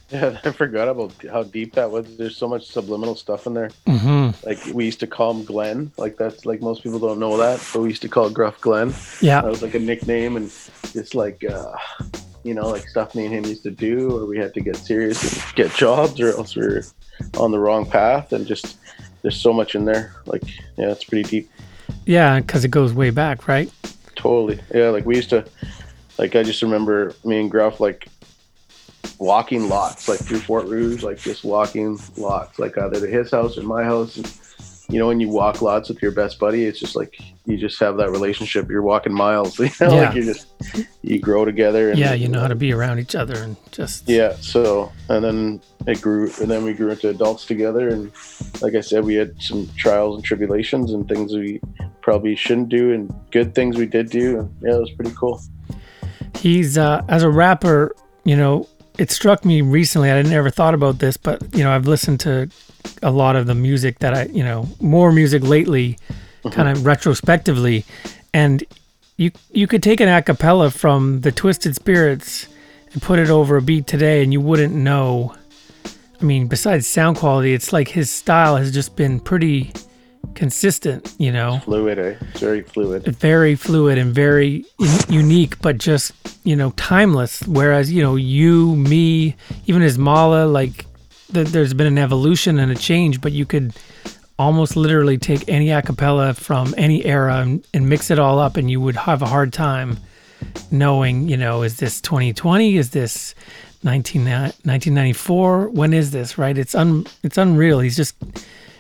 [0.10, 2.16] Yeah, I forgot about how deep that was.
[2.16, 3.72] There's so much subliminal stuff in there.
[3.86, 4.34] Mhm.
[4.46, 5.92] Like we used to call him Glenn.
[5.98, 8.94] Like that's like most people don't know that, but we used to call Gruff Glenn.
[9.20, 9.42] Yeah.
[9.42, 10.48] that was like a nickname, and
[10.94, 11.74] just like uh,
[12.46, 14.78] you know, like stuff me and him used to do, or we had to get
[14.78, 16.82] serious and get jobs, or else we are
[17.38, 18.32] on the wrong path.
[18.32, 18.78] And just
[19.24, 20.16] there's so much in there.
[20.26, 20.44] Like
[20.78, 21.52] yeah, it's pretty deep.
[22.06, 23.70] Yeah, because it goes way back, right?
[24.16, 24.62] Totally.
[24.74, 25.44] Yeah, like we used to
[26.18, 28.08] like I just remember me and Gruff like
[29.20, 33.58] walking lots, like through Fort Rouge, like just walking lots, like either to his house
[33.58, 34.18] or my house.
[34.18, 34.34] And
[34.92, 37.16] you know, when you walk lots with your best buddy, it's just like
[37.46, 38.68] you just have that relationship.
[38.72, 40.02] You're walking miles, you know, Yeah.
[40.08, 40.48] like you just
[41.04, 41.92] you grow together.
[41.92, 44.34] And, Yeah, you know how to be around each other and just Yeah.
[44.40, 47.90] So and then it grew, and then we grew into adults together.
[47.90, 48.12] And
[48.62, 51.62] like I said, we had some trials and tribulations and things we
[52.02, 54.40] probably shouldn't do, and good things we did do.
[54.40, 55.40] And yeah, it was pretty cool.
[56.36, 57.94] he's uh, as a rapper
[58.24, 58.68] you know
[59.00, 62.50] it struck me recently i never thought about this but you know i've listened to
[63.02, 66.50] a lot of the music that i you know more music lately mm-hmm.
[66.50, 67.86] kind of retrospectively
[68.34, 68.64] and
[69.20, 72.48] you you could take an a cappella from the twisted spirits
[72.94, 75.36] and put it over a beat today and you wouldn't know.
[76.20, 79.72] I mean besides sound quality it's like his style has just been pretty
[80.36, 82.16] consistent you know Fluid, eh?
[82.36, 83.04] Very fluid.
[83.04, 84.66] very fluid and very
[85.10, 87.42] unique, but just you know timeless.
[87.44, 89.36] Whereas you know you, me,
[89.68, 90.86] even as Mala, like
[91.34, 93.74] th- there's been an evolution and a change, but you could
[94.38, 98.56] almost literally take any a cappella from any era and, and mix it all up,
[98.56, 99.98] and you would have a hard time
[100.72, 102.78] knowing, you know, is this 2020?
[102.78, 103.36] Is this
[103.84, 105.70] 19, 1994?
[105.70, 106.38] When is this?
[106.38, 106.58] Right?
[106.58, 107.80] It's un it's unreal.
[107.80, 108.16] He's just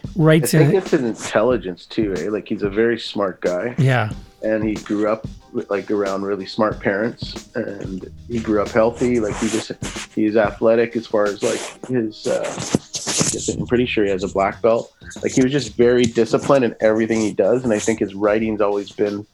[0.06, 0.76] I writes think in.
[0.78, 2.30] it's an intelligence too, eh?
[2.30, 3.76] Like he's a very smart guy.
[3.78, 4.12] Yeah.
[4.42, 9.20] And he grew up like around really smart parents, and he grew up healthy.
[9.20, 9.72] Like he just
[10.16, 12.26] he's athletic as far as like his.
[12.26, 14.94] Uh, I I'm pretty sure he has a black belt.
[15.22, 18.62] Like he was just very disciplined in everything he does, and I think his writing's
[18.62, 19.26] always been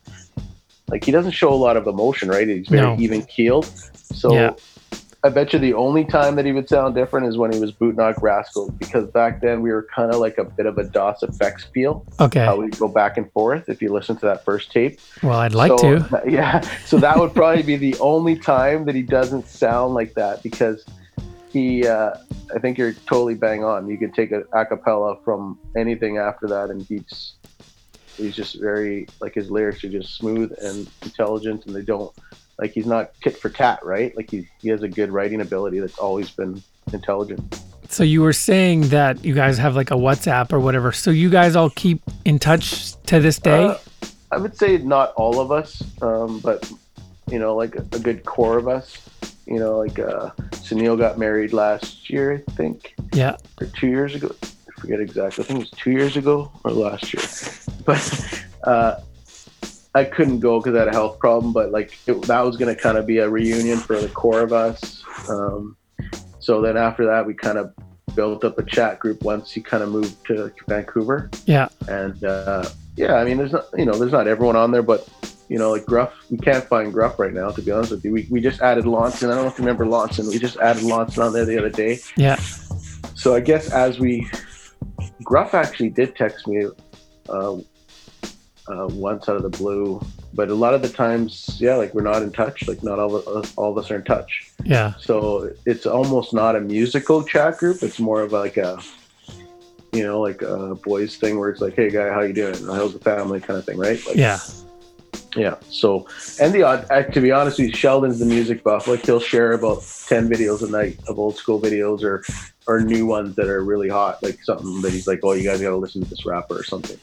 [0.88, 2.48] like he doesn't show a lot of emotion, right?
[2.48, 2.96] He's very No.
[3.00, 3.66] even keeled.
[3.94, 4.52] So Yeah.
[5.26, 7.72] I bet you the only time that he would sound different is when he was
[7.72, 10.84] Boot Knock Rascal, because back then we were kind of like a bit of a
[10.84, 12.06] Das EFX feel.
[12.20, 12.46] Okay.
[12.46, 15.00] How we go back and forth if you listen to that first tape.
[15.24, 16.22] Well, I'd like So, to.
[16.30, 16.62] Yeah.
[16.86, 20.86] So that would probably be the only time that he doesn't sound like that because
[21.52, 22.12] he, uh,
[22.54, 23.88] I think you're totally bang on.
[23.88, 27.34] You could take a acapella from anything after that and he's,
[28.16, 32.14] he's just very, like his lyrics are just smooth and intelligent and they don't,
[32.58, 34.16] like he's not tit for tat, right?
[34.16, 36.62] Like he, he has a good writing ability that's always been
[36.94, 37.62] intelligent.
[37.90, 40.92] So you were saying that you guys have like a WhatsApp or whatever.
[40.92, 43.66] So you guys all keep in touch to this day?
[43.66, 43.78] Uh,
[44.32, 46.70] I would say not all of us, um, but
[47.30, 49.02] you know, like a, a good core of us.
[49.46, 53.38] You know, like uh, Sunil got married last year, I think, yeah.
[53.62, 54.34] or two years ago.
[54.44, 55.44] I forget exactly.
[55.44, 57.24] I think it was two years ago or last year.
[57.86, 59.00] But uh,
[59.96, 61.54] I couldn't go because I had a health problem.
[61.54, 64.42] But like it, that was going to kind of be a reunion for the core
[64.42, 65.04] of us.
[65.30, 65.76] Um,
[66.40, 67.74] so then after that, we kind of
[68.16, 71.68] built up a chat group once he kind of moved to Vancouver Yeah.
[71.90, 72.64] and uh,
[72.96, 75.08] yeah, I mean, there's not you know, there's not everyone on there, but
[75.50, 77.50] you know, like Gruff, we can't find Gruff right now.
[77.50, 79.30] To be honest with you, we, we just added Lonson.
[79.32, 80.28] I don't know if you remember Lonson.
[80.30, 82.00] We just added Lonson on there the other day.
[82.16, 82.36] Yeah.
[83.16, 84.30] So I guess as we,
[85.24, 86.68] Gruff actually did text me
[87.30, 87.58] uh,
[88.68, 90.02] uh, once out of the blue,
[90.34, 92.68] but a lot of the times, yeah, like we're not in touch.
[92.68, 94.52] Like not all of us, all of us are in touch.
[94.64, 94.94] Yeah.
[95.00, 97.84] So it's almost not a musical chat group.
[97.84, 98.80] It's more of like a,
[99.92, 102.56] you know, like a boys thing where it's like, hey guy, how you doing?
[102.66, 104.06] How's the family kind of thing, right?
[104.06, 104.40] Like, Yeah.
[105.36, 105.56] Yeah.
[105.70, 106.08] So,
[106.40, 108.88] and the odd, uh, to be honest with you, Sheldon's the music buff.
[108.88, 112.24] Like he'll share about ten videos a night of old school videos or
[112.68, 115.62] or new ones that are really hot, like something that he's like, oh, you guys
[115.62, 116.98] got to listen to this rapper or something.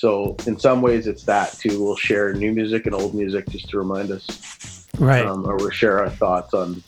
[0.00, 1.84] So in some ways, it's that too.
[1.84, 5.26] We'll share new music and old music just to remind us, Right.
[5.26, 6.82] Um, or we'll share our thoughts on,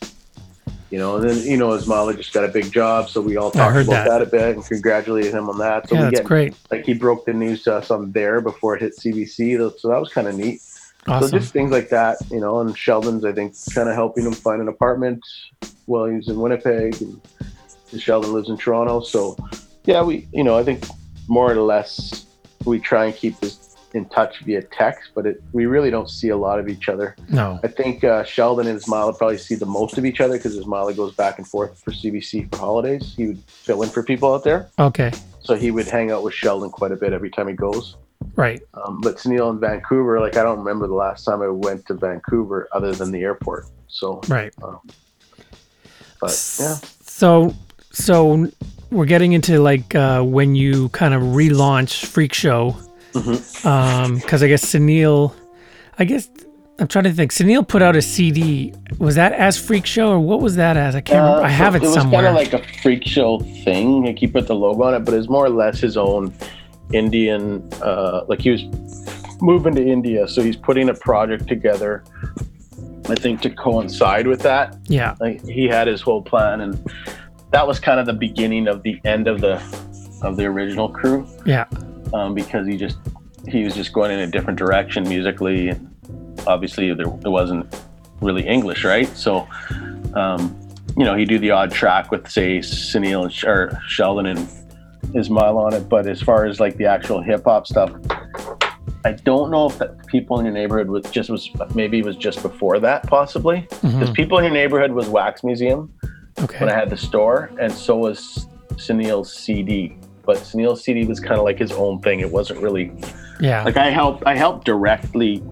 [0.89, 1.17] you know.
[1.17, 3.91] And then you know, Ismaila just got a big job, so we all talked about
[3.91, 4.07] that.
[4.09, 4.21] that.
[4.23, 5.87] a bit and congratulated him on that.
[5.89, 6.55] So Yeah, we that's get, great.
[6.71, 9.99] Like he broke the news to us on there before it hit CBC, so that
[9.99, 10.59] was kind of neat.
[11.05, 11.29] Awesome.
[11.29, 12.61] So just things like that, you know.
[12.61, 15.23] And Sheldon's, I think, kind of helping him find an apartment
[15.85, 17.21] while he's in Winnipeg, and,
[17.91, 19.01] and Sheldon lives in Toronto.
[19.01, 19.37] So
[19.85, 20.83] yeah, we, you know, I think
[21.27, 22.25] more or less
[22.65, 23.63] we try and keep this
[23.93, 27.15] in touch via text, but it, we really don't see a lot of each other.
[27.29, 27.59] No.
[27.63, 30.95] I think uh, Sheldon and Ismaila probably see the most of each other because Ismaila
[30.95, 33.13] goes back and forth for CBC for holidays.
[33.15, 34.69] He would fill in for people out there.
[34.79, 35.11] Okay.
[35.41, 37.97] So he would hang out with Sheldon quite a bit every time he goes.
[38.35, 38.61] Right.
[38.73, 41.93] Um, but Sunil in Vancouver, like I don't remember the last time I went to
[41.93, 43.67] Vancouver other than the airport.
[43.87, 44.53] So Right.
[44.63, 44.79] Um,
[46.19, 46.77] But yeah.
[47.01, 47.53] So,
[47.91, 48.49] so
[48.93, 52.75] we're getting into like uh, when you kind of relaunch Freak Show,
[53.13, 53.65] Mhm.
[53.65, 55.33] um, because I guess Sunil,
[55.99, 56.29] I guess
[56.79, 57.31] I'm trying to think.
[57.31, 58.73] Sunil put out a CD.
[58.99, 60.95] Was that as Freak Show or what was that as?
[60.95, 61.43] I can't remember.
[61.43, 64.03] I Uh, have so it, it was kind of like a freak show thing.
[64.05, 66.33] Like he put the logo on it, but it's more or less his own
[66.91, 67.67] Indian.
[67.81, 68.63] Uh, like he was
[69.41, 72.03] moving to India, so he's putting a project together.
[73.09, 74.77] I think to coincide with that.
[74.87, 75.15] yeah.
[75.19, 76.79] Like he had his whole plan, and
[77.53, 79.55] that was kind of the beginning of the end of the
[80.21, 81.25] of the original crew.
[81.45, 81.65] Yeah.
[82.13, 82.97] um, because he just
[83.47, 85.89] he was just going in a different direction musically and
[86.47, 87.65] obviously there, there wasn't
[88.21, 89.45] really english right so
[90.13, 90.57] um,
[90.97, 94.47] you know he'd do the odd track with say Sunil and Sh- or sheldon and
[95.13, 97.91] ismail on it but as far as like the actual hip-hop stuff
[99.05, 102.15] i don't know if that people in your neighborhood was just was maybe it was
[102.15, 104.13] just before that possibly because Mhm.
[104.15, 105.91] people in your neighborhood was wax museum
[106.41, 106.59] Okay.
[106.59, 109.97] when I had the store, and so was Sunil's CD.
[110.25, 112.21] But Sunil's CD was kind of like his own thing.
[112.21, 112.91] It wasn't really
[113.39, 113.63] Yeah.
[113.63, 114.23] like I helped.
[114.25, 115.43] I helped directly,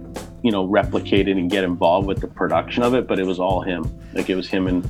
[0.44, 3.08] you know, replicate it and get involved with the production of it.
[3.08, 3.84] But it was all him.
[4.14, 4.90] Like it was him and,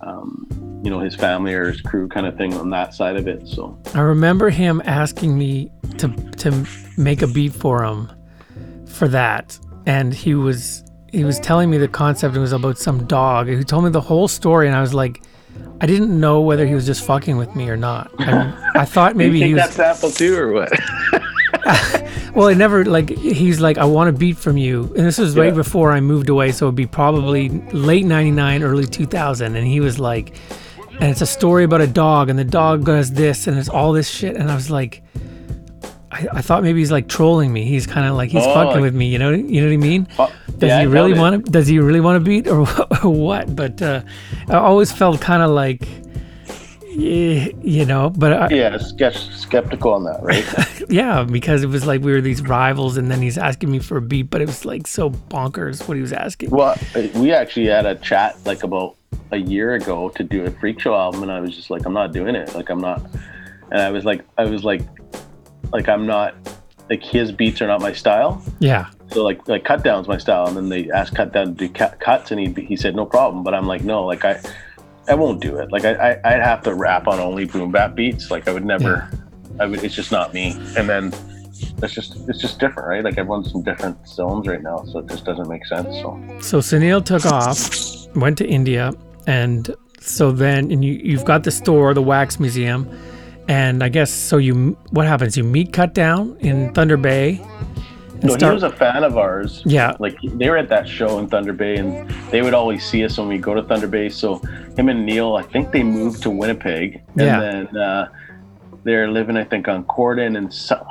[0.00, 0.46] um,
[0.82, 3.46] you know, his family or his crew kind of thing on that side of it.
[3.46, 6.66] So I remember him asking me to to
[6.96, 8.10] make a beat for him
[8.86, 10.82] for that, and he was
[11.16, 12.36] he was telling me the concept.
[12.36, 13.48] It was about some dog.
[13.48, 15.22] He told me the whole story, and I was like,
[15.80, 18.10] I didn't know whether he was just fucking with me or not.
[18.18, 19.62] I, I thought maybe you he was.
[19.64, 20.72] that sample too, or what?
[22.34, 23.08] Well, I never like.
[23.08, 25.52] He's like, I want a beat from you, and this was right Yeah.
[25.54, 29.56] before I moved away, so it'd be probably late '99, early 2000.
[29.56, 30.34] And he was like,
[31.00, 33.92] and it's a story about a dog, and the dog does this, and it's all
[33.94, 35.02] this shit, and I was like.
[36.16, 37.64] I, I thought maybe he's like trolling me.
[37.64, 39.06] He's kind of like he's Oh, fucking like- with me.
[39.06, 40.08] You know, you know what I mean?
[40.58, 41.50] does yeah, he really want to?
[41.50, 42.60] Does he really want to beat or,
[43.04, 43.54] or what?
[43.54, 44.02] But uh,
[44.48, 45.86] I always felt kind of like,
[46.90, 48.10] you know.
[48.10, 50.84] But I, yeah, skeptical on that, right?
[50.88, 53.98] yeah, because it was like we were these rivals, and then he's asking me for
[53.98, 56.50] a beat, but it was like so bonkers what he was asking.
[56.50, 58.96] Well, uh, we actually had a chat like about
[59.32, 61.92] a year ago to do a freak show album, and I was just like, I'm
[61.92, 62.54] not doing it.
[62.54, 63.02] Like, I'm not.
[63.70, 64.82] And I was like, I was like,
[65.72, 66.34] like I'm not.
[66.88, 68.40] Like his beats are not my style.
[68.60, 71.52] Yeah, So like, like cut down's my style, and then they asked cut down to
[71.52, 73.42] do cut, cuts, and he he said no problem.
[73.42, 74.40] But I'm like, no, like I,
[75.08, 75.72] I won't do it.
[75.72, 78.30] Like I, I I'd have to rap on only boom bap beats.
[78.30, 79.10] Like I would never.
[79.58, 79.82] I would.
[79.82, 80.52] It's just not me.
[80.76, 81.12] And then.
[81.82, 83.02] It's just it's just different, right?
[83.02, 85.88] Like everyone's in different zones right now, so it just doesn't make sense.
[86.02, 88.92] So So Sunil took off, went to India,
[89.26, 92.86] and so then and you you've got the store, the wax museum,
[93.48, 94.36] and I guess so.
[94.38, 95.36] You what happens?
[95.36, 97.40] You meet Cut Down in Thunder Bay.
[98.22, 99.62] No, start- he was a fan of ours.
[99.66, 99.94] Yeah.
[99.98, 103.18] Like they were at that show in Thunder Bay and they would always see us
[103.18, 104.08] when we go to Thunder Bay.
[104.08, 104.38] So
[104.76, 107.02] him and Neil, I think they moved to Winnipeg.
[107.08, 107.40] And Yeah.
[107.40, 108.08] then uh,
[108.84, 110.84] they're living, I think, on Corydon and so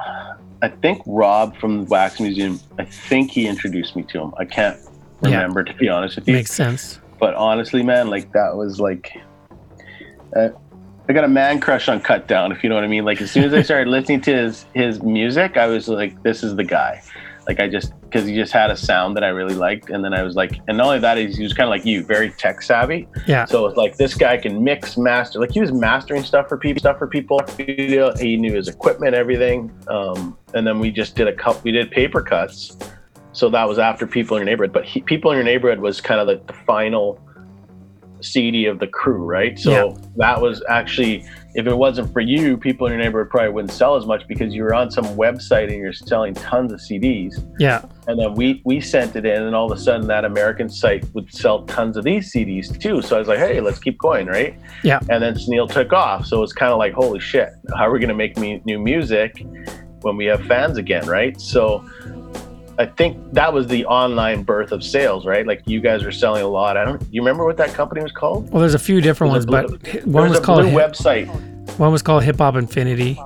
[0.62, 4.34] I think Rob from the Wax Museum, I think he introduced me to him.
[4.38, 4.78] I can't
[5.24, 5.32] Yeah.
[5.38, 6.36] remember to be honest with you.
[6.36, 7.00] makes sense.
[7.20, 9.12] But honestly, man, like that was like,
[10.36, 10.50] uh,
[11.08, 13.06] I got a man crush on Cut Down, if you know what I mean.
[13.06, 16.44] Like as soon as I started listening to his his music, I was like, this
[16.44, 17.02] is the guy.
[17.48, 20.14] Like I just because he just had a sound that I really liked, and then
[20.14, 22.62] I was like, and not only that, he was kind of like you, very tech
[22.62, 23.08] savvy.
[23.28, 23.46] Yeah.
[23.46, 25.40] So it's like this guy can mix, master.
[25.40, 27.42] Like he was mastering stuff for people, stuff for people.
[27.58, 29.72] He knew his equipment, everything.
[29.88, 31.62] Um, and then we just did a couple.
[31.64, 32.78] We did paper cuts.
[33.32, 34.72] So that was after People in Your Neighborhood.
[34.72, 37.20] But he, People in Your Neighborhood was kind of like the final
[38.22, 39.58] CD of the crew, right?
[39.58, 39.98] So Yeah.
[40.18, 41.24] that was actually,
[41.56, 44.54] if it wasn't for you, People in Your Neighborhood probably wouldn't sell as much because
[44.54, 47.44] you were on some website and you're selling tons of CDs.
[47.60, 47.82] Yeah.
[48.08, 51.06] And then we we sent it in, and all of a sudden that American site
[51.14, 53.02] would sell tons of these CDs too.
[53.02, 54.58] So I was like, hey, let's keep going, right?
[54.84, 55.00] Yeah.
[55.10, 58.00] And then Sunil took off, so it's kind of like, holy shit, how are we
[58.00, 59.46] gonna make me new music
[60.02, 61.40] when we have fans again, right?
[61.42, 61.84] So
[62.78, 65.48] I think that was the online birth of sales, right?
[65.48, 66.76] Like you guys were selling a lot.
[66.78, 67.02] I don't.
[67.12, 68.52] You remember what that company was called?
[68.52, 71.28] Well, there's a few different ones, but blue- hi- one was a called Hip- website.
[71.78, 73.20] one was called Hip Hop Infinity.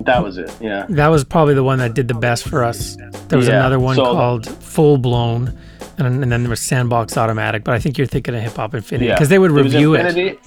[0.00, 0.50] That was it.
[0.60, 0.86] Yeah.
[0.88, 2.96] That was probably the one that did the best for us.
[3.28, 5.52] There was Yeah, another one so- called Full Blown,
[5.98, 7.64] and, and then there was Sandbox Automatic.
[7.64, 9.14] But I think you're thinking of Hip Hop Infinity Yeah.
[9.16, 10.06] because they would review it.
[10.06, 10.38] Infinity.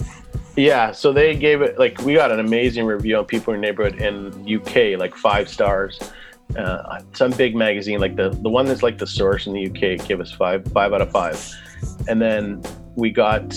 [0.56, 3.70] Yeah, so they gave it like we got an amazing review on People in Your
[3.72, 5.98] Neighborhood in UK, like five stars
[6.56, 10.06] uh, some big magazine like the the one that's like the source in the UK
[10.06, 11.54] gave us five five out of five,
[12.08, 12.62] and then
[12.94, 13.54] we got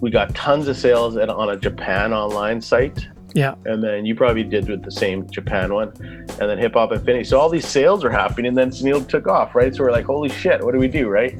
[0.00, 3.06] we got tons of sales at, on a Japan online site.
[3.34, 6.92] Yeah, and then you probably did with the same Japan one, and then Hip Hop
[6.92, 7.24] Infinity.
[7.24, 9.74] So all these sales were happening, and then Sunil took off, right?
[9.74, 11.38] So we're like, holy shit, what do we do, right?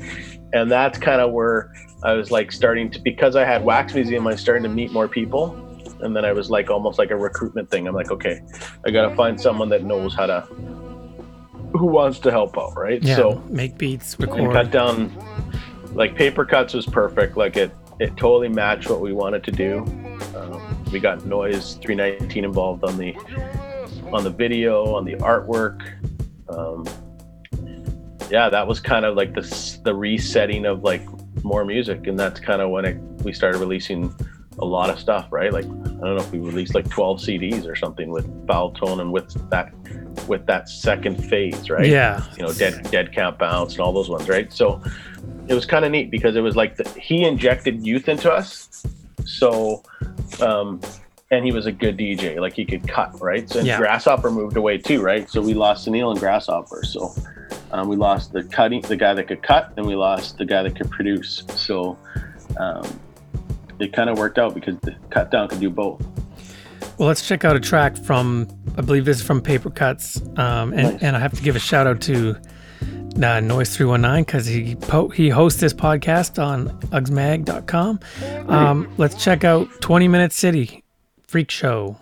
[0.52, 1.72] And that's kind of where
[2.02, 4.92] I was like starting to because I had Wax Museum, I was starting to meet
[4.92, 5.65] more people
[6.00, 7.86] and then I was like almost like a recruitment thing.
[7.86, 8.40] I'm like, okay,
[8.86, 10.40] I gotta find someone that knows how to
[11.72, 13.02] who wants to help out, right?
[13.02, 15.12] Yeah, so make beats, record, cut down.
[15.92, 17.36] Like paper cuts was perfect.
[17.36, 19.78] Like it, it totally matched what we wanted to do.
[20.36, 23.14] Um, we got noise 319 involved on the
[24.12, 25.82] on the video, on the artwork.
[26.48, 26.86] Um,
[28.30, 31.02] yeah, that was kind of like the the resetting of like
[31.42, 34.14] more music, and that's kind of when it, we started releasing
[34.58, 35.52] a lot of stuff, right?
[35.52, 39.00] Like I don't know if we released like 12 CDs or something with foul tone
[39.00, 39.72] and with that
[40.26, 41.86] with that second phase, right?
[41.86, 42.24] Yeah.
[42.36, 44.52] You know, dead dead count bounce and all those ones, right?
[44.52, 44.82] So
[45.48, 48.86] it was kind of neat because it was like the, he injected youth into us.
[49.24, 49.82] So
[50.40, 50.80] um
[51.30, 53.48] and he was a good DJ, like he could cut, right?
[53.50, 53.78] So yeah.
[53.78, 55.28] Grasshopper moved away too, right?
[55.28, 56.84] So we lost Sunil and Grasshopper.
[56.84, 57.12] So
[57.72, 60.62] um, we lost the cutting, the guy that could cut, and we lost the guy
[60.62, 61.42] that could produce.
[61.48, 61.98] So
[62.58, 63.00] um,
[63.78, 66.04] it kind of worked out because the cut down could do both.
[66.98, 70.20] Well, let's check out a track from, I believe this is from Paper Cuts.
[70.36, 71.02] Um, and, nice.
[71.02, 72.36] and I have to give a shout out to
[73.22, 78.00] uh, Noise 319 because he po- he hosts this podcast on ugsmag.com.
[78.48, 80.84] Um, let's check out 20 Minute City
[81.26, 81.96] Freak Show.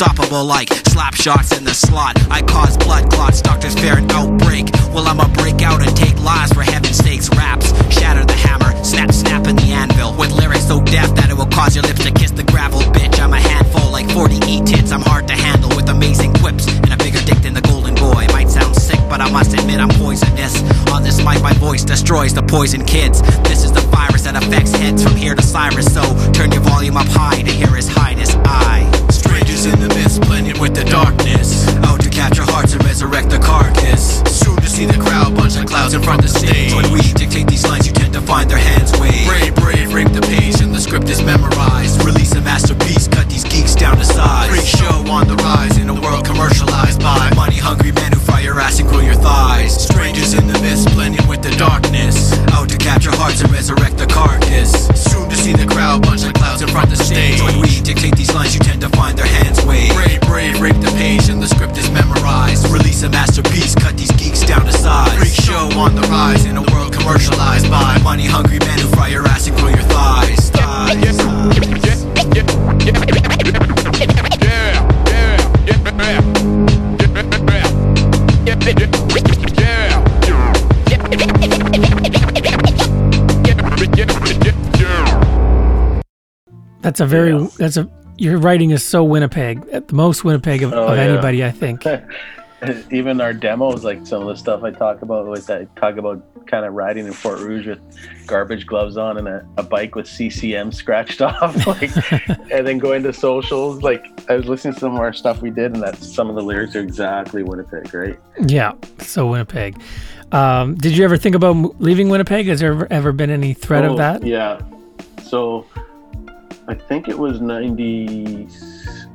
[0.00, 2.14] Unstoppable like slap shots in the slot.
[2.30, 4.70] I cause blood clots, doctors fear an outbreak.
[4.94, 7.28] Well, I'ma break out and take lives for heaven's sakes.
[7.30, 11.36] Raps shatter the hammer, snap, snap in the anvil with lyrics so deaf that it
[11.36, 12.80] will cause your lips to kiss the gravel.
[12.94, 14.92] Bitch, I'm a handful like 40 e-tits.
[14.92, 18.26] I'm hard to handle with amazing quips and a bigger dick than the golden boy.
[18.30, 20.62] Might sound sick, but I must admit I'm poisonous.
[20.92, 23.20] On this mic, my voice destroys the poison kids.
[86.98, 90.72] That's a very that's a your writing is so Winnipeg, at the most Winnipeg of,
[90.72, 91.04] Oh, of yeah.
[91.04, 91.84] anybody, I think.
[92.90, 96.20] Even our demos, like some of the stuff I talk about, was I talk about
[96.48, 97.78] kind of riding in Fort Rouge with
[98.26, 101.92] garbage gloves on and a, a bike with CCM scratched off, like,
[102.50, 103.84] and then going to socials.
[103.84, 106.34] Like I was listening to some of our stuff we did, and that's some of
[106.34, 108.18] the lyrics are exactly Winnipeg, right?
[108.48, 109.80] Yeah, so Winnipeg.
[110.32, 112.46] Um, did you ever think about leaving Winnipeg?
[112.46, 114.24] Has there ever, ever been any threat Oh, of that?
[114.26, 114.60] Yeah.
[115.22, 115.64] So
[116.68, 118.48] I think it was 90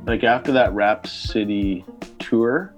[0.06, 1.84] like after that Rap City
[2.18, 2.74] tour,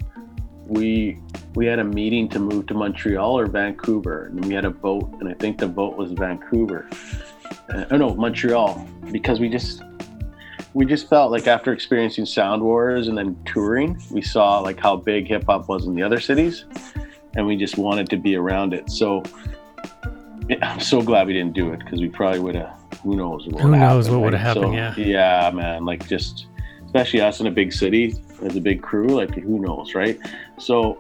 [0.67, 1.19] we
[1.55, 5.11] we had a meeting to move to Montreal or Vancouver and we had a vote
[5.21, 6.89] and I think the vote was Vancouver.
[7.71, 9.83] Uh, oh no, Montreal because we just
[10.75, 14.95] we just felt like after experiencing Sound Wars and then touring, we saw like how
[14.95, 16.67] big hip hop was in the other cities
[17.35, 18.91] and we just wanted to be around it.
[18.91, 19.23] So
[20.63, 22.86] I'm so glad we didn't do it because we probably would have.
[23.07, 23.47] Who knows?
[23.47, 24.47] What Who knows happened, what would've right?
[24.47, 25.47] happened, So, yeah.
[25.47, 25.85] Yeah, man.
[25.85, 26.47] Like just,
[26.87, 29.07] especially us in a big city as a big crew.
[29.07, 30.19] Like who knows, right?
[30.59, 30.99] So,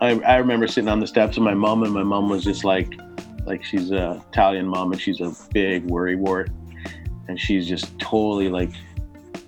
[0.00, 2.62] I I remember sitting on the steps of my mom, and my mom was just
[2.62, 2.92] like,
[3.44, 6.50] like she's a Italian mom, and she's a big worry wart,
[7.26, 8.70] and she's just totally like.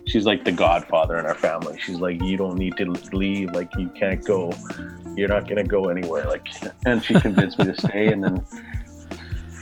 [0.06, 1.78] She's like the godfather in our family.
[1.78, 3.52] She's like, you don't need to leave.
[3.52, 4.52] Like, you can't go.
[5.14, 6.24] You're not gonna go anywhere.
[6.26, 6.48] Like,
[6.84, 8.08] and she convinced me to stay.
[8.08, 8.44] And then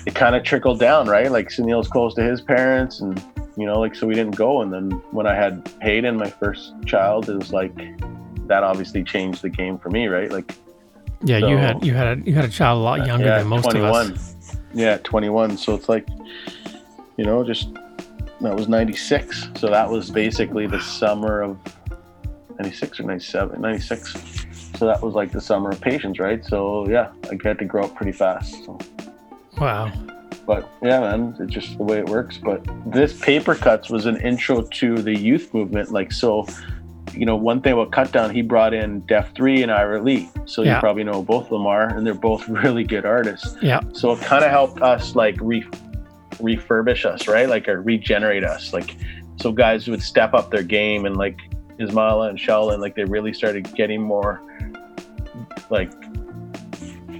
[0.08, 1.30] it kind of trickled down, right?
[1.30, 3.22] Like Sunil's close to his parents, and
[3.58, 4.62] you know, like so we didn't go.
[4.62, 7.76] And then when I had Hayden, my first child, it was like
[8.46, 10.32] that obviously changed the game for me, right?
[10.32, 10.54] Like
[11.22, 13.38] Yeah, you had you had a, you had a child a lot uh, younger yeah,
[13.40, 14.06] than most 21.
[14.06, 14.56] of us.
[14.72, 15.58] Yeah, 21.
[15.58, 16.08] So it's like,
[17.18, 17.74] you know, just
[18.40, 19.50] that was 96.
[19.56, 21.58] So that was basically the summer of
[22.58, 24.46] 96 or 97, 96.
[24.78, 26.42] So that was like the summer of patience, right?
[26.42, 28.64] So yeah, I had to grow up pretty fast.
[28.64, 28.78] So.
[29.60, 29.92] Wow.
[30.46, 32.38] But yeah, man, it's just the way it works.
[32.38, 35.90] But this paper cuts was an intro to the youth movement.
[35.90, 36.46] Like so,
[37.12, 40.30] you know, one thing about Cut Down, he brought in Def Three and Ira Lee.
[40.46, 40.76] So Yeah.
[40.76, 43.56] you probably know both of them are, and they're both really good artists.
[43.60, 43.80] Yeah.
[43.92, 45.66] So it kind of helped us like re-
[46.36, 47.48] refurbish us, right?
[47.48, 48.72] Like or regenerate us.
[48.72, 48.96] Like
[49.36, 51.38] so guys would step up their game and like
[51.78, 54.40] Ismaila and Sheldon, like they really started getting more
[55.70, 55.92] like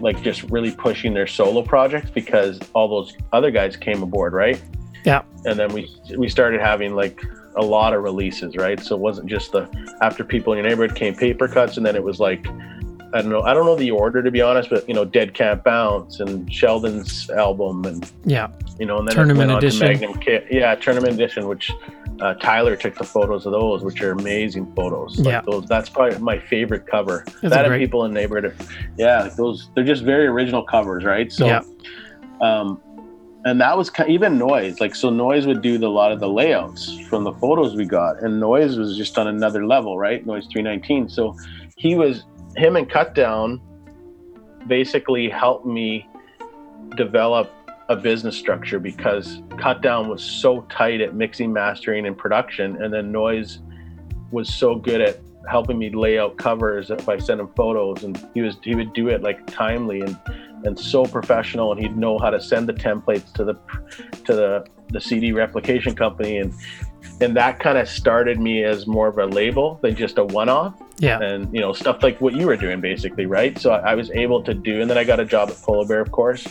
[0.01, 4.61] like just really pushing their solo projects because all those other guys came aboard, right?
[5.05, 5.23] Yeah.
[5.45, 7.23] And then we we started having like
[7.57, 8.81] a lot of releases, right?
[8.81, 9.69] So it wasn't just the
[10.01, 12.47] after people in your neighborhood came paper cuts, and then it was like
[13.15, 15.33] I don't know, I don't know the order to be honest, but you know, Dead
[15.35, 18.49] Can't Bounce and Sheldon's album, and Yeah.
[18.79, 19.81] you know, and then Tournament edition.
[19.81, 21.71] to Magnum Kit, yeah, Tournament Edition, which
[22.21, 25.19] uh, Tyler took the photos of those, which are amazing photos.
[25.19, 25.41] Like Yeah.
[25.47, 27.25] those, that's probably my favorite cover.
[27.27, 28.55] That's that and great- people in the neighborhood,
[28.99, 31.33] yeah, like those they're just very original covers, right?
[31.33, 31.61] So, Yeah.
[32.41, 32.81] um,
[33.45, 36.19] and that was ki- even noise like so noise would do the, a lot of
[36.19, 40.27] the layouts from the photos we got and noise was just on another level right
[40.27, 41.37] noise 319 so
[41.77, 42.25] he was
[42.57, 43.61] him and cut down
[44.67, 46.09] basically helped me
[46.97, 47.53] develop
[47.89, 52.93] a business structure because cut down was so tight at mixing mastering and production and
[52.93, 53.61] then noise
[54.31, 55.19] was so good at
[55.49, 58.93] helping me lay out covers if i sent him photos and he was he would
[58.93, 60.19] do it like timely and
[60.65, 63.55] and so professional, and he'd know how to send the templates to the
[64.25, 66.53] to the the CD replication company, and
[67.21, 70.75] and that kind of started me as more of a label than just a one-off.
[70.99, 71.21] Yeah.
[71.21, 73.57] And you know stuff like what you were doing, basically, right?
[73.59, 75.87] So I, I was able to do, and then I got a job at Polar
[75.87, 76.43] Bear, of course.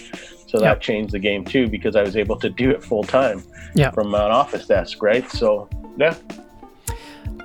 [0.47, 0.69] So Yeah.
[0.69, 3.43] that changed the game too because I was able to do it full time
[3.75, 3.91] Yeah.
[3.91, 5.29] from an office desk, right?
[5.29, 5.67] So
[5.97, 6.15] yeah,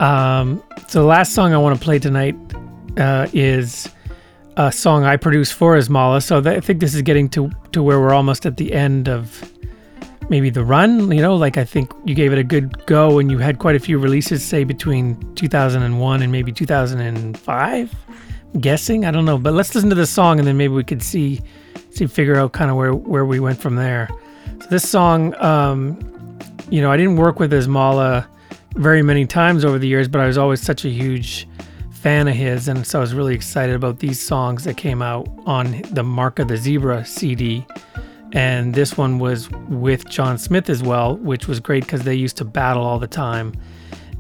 [0.01, 2.37] Um, so the last song I want to play tonight
[2.97, 3.89] uh, is
[4.57, 6.23] a song I produced for Ismala.
[6.23, 9.09] So th- I think this is getting to to where we're almost at the end
[9.09, 9.52] of
[10.33, 11.13] maybe the run.
[11.13, 13.77] You know, like I think you gave it a good go, and you had quite
[13.77, 17.95] a few releases, say between 2001 and maybe 2005.
[18.55, 20.85] I'm guessing I don't know, but let's listen to the song, and then maybe we
[20.85, 21.43] could see
[21.91, 24.09] see figure out kind of where where we went from there.
[24.61, 26.39] So this song, um,
[26.71, 28.27] you know, I didn't work with Ismala
[28.75, 31.47] very many times over the years, but I was always such a huge
[31.91, 35.29] fan of his, and so I was really excited about these songs that came out
[35.45, 37.67] on the Mark of the Zebra CD.
[38.33, 42.39] And this one was with John Smith as well, which was great because they used
[42.39, 43.53] to battle all the time.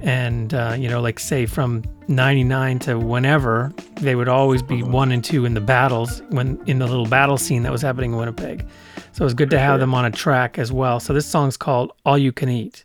[0.00, 5.12] And, uh, you know, like say from 99 to whenever, they would always be one
[5.12, 8.18] and two in the battles when in the little battle scene that was happening in
[8.18, 8.66] Winnipeg.
[9.12, 11.00] So it was good to have them on a track as well.
[11.00, 12.84] So this song's called All You Can Eat.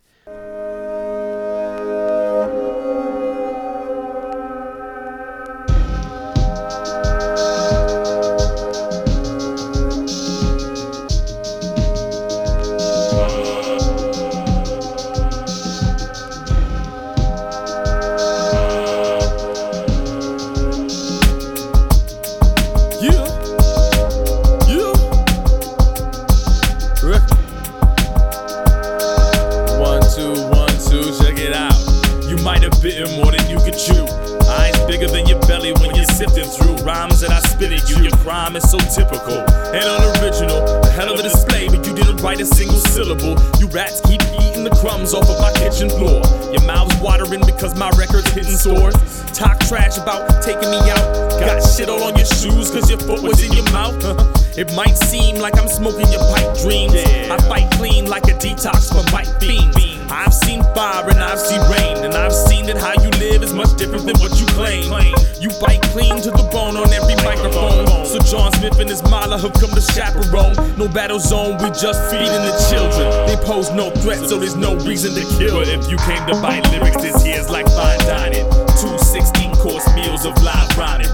[32.78, 34.06] You might have bitten more than you could chew.
[34.46, 38.02] Eyes bigger than your belly when you're sifting through rhymes that I spit at you.
[38.02, 39.42] Your crime is so typical
[39.74, 40.62] and unoriginal.
[40.84, 43.34] A hell of a display, but you didn't write a single syllable.
[43.58, 46.22] You rats keep eating the crumbs off of my kitchen floor.
[46.54, 48.94] Your mouth's watering because my record's hitting stores.
[49.34, 51.34] Talk trash about taking me out.
[51.42, 53.98] Got shit all on your shoes cause your foot was in your mouth.
[54.56, 56.94] It might seem like I'm smoking your pipe dreams.
[56.94, 59.97] I fight clean like a detox from white fiends.
[60.10, 63.52] I've seen fire and I've seen rain, and I've seen that how you live is
[63.52, 64.88] much different than what you claim.
[65.38, 67.86] You bite clean to the bone on every microphone.
[68.06, 70.56] So John Smith and Ismala have come to chaperone.
[70.78, 73.08] No battle zone, we just feeding the children.
[73.28, 75.60] They pose no threat, so there's no reason to kill.
[75.60, 78.48] But if you came to bite lyrics, this here's like fine dining.
[78.80, 81.08] Two 16 course meals of live rhyming.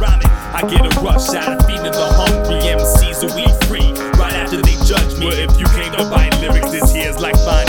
[0.55, 4.63] I get a rush out of feeding the hungry MCs who eat free right after
[4.63, 5.27] they judge me.
[5.27, 7.67] But if you came to bite lyrics, this here's like fine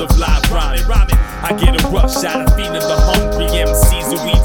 [0.00, 0.88] of live rhyming.
[1.42, 4.39] I get a rush out of feeding the hungry MCs who eat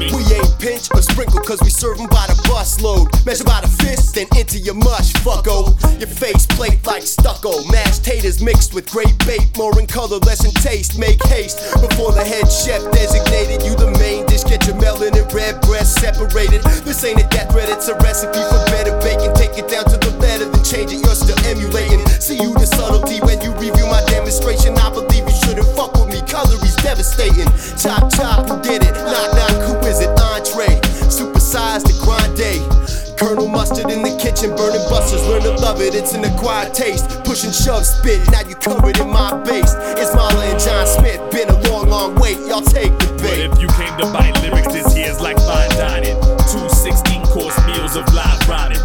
[0.00, 0.08] me.
[0.16, 3.08] We ain't pinch or sprinkle cause we serve 'em by the bus load.
[3.26, 5.76] Measure by the fist, then into your mush, fucko.
[6.00, 7.52] Your face plate like stucco.
[7.70, 9.46] Mashed taters mixed with great bait.
[9.56, 10.98] More in color, less in taste.
[10.98, 14.44] Make haste before the head chef designated you the main dish.
[14.44, 16.62] Get your melon and red breast separated.
[16.84, 19.34] This ain't a death threat, it's a recipe for better bacon.
[19.34, 21.04] Take it down to the better, then change it.
[21.04, 22.00] You're still emulating.
[22.20, 24.76] See you the subtlety when you review my demonstration.
[24.78, 25.19] I believe
[25.50, 26.20] you shouldn't fuck with me.
[26.28, 27.48] Colory's devastating.
[27.76, 28.94] Chop chop, who did it?
[28.94, 30.08] Knock knock, who is it?
[30.18, 30.78] Entree.
[31.10, 33.18] Supersized the grande.
[33.18, 35.26] Colonel mustard in the kitchen, burning busters.
[35.28, 37.22] Learn to love it, it's an acquired taste.
[37.24, 39.74] Push and shove, spit, now you covered in my base.
[40.00, 42.38] It's Mala and John Smith, been a long, long wait.
[42.48, 43.44] Y'all take the But bait.
[43.44, 46.16] if you came to bite lyrics, this here's like fine dining.
[46.48, 48.80] Two 16 course meals of live rhyming.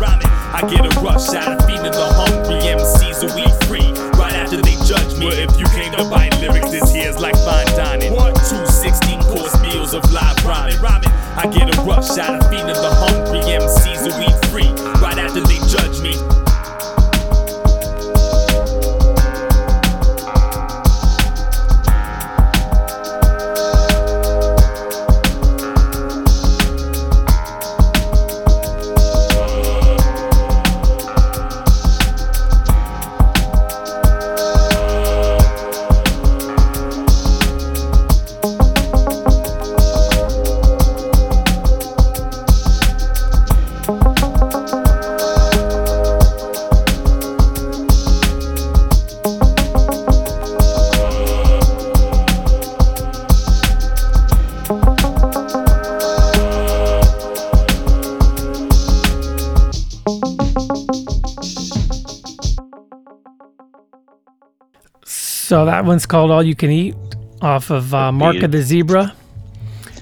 [0.55, 4.55] I get a rush out of feeding the hungry MCs who eat free right after
[4.55, 5.27] they judge me.
[5.27, 6.34] But if you came to bite
[9.95, 11.11] of live rhyming.
[11.37, 13.14] I get a rush out of feeding the hungry
[65.45, 66.95] So that one's called All You Can Eat
[67.39, 69.13] off of uh, Mark of the Zebra.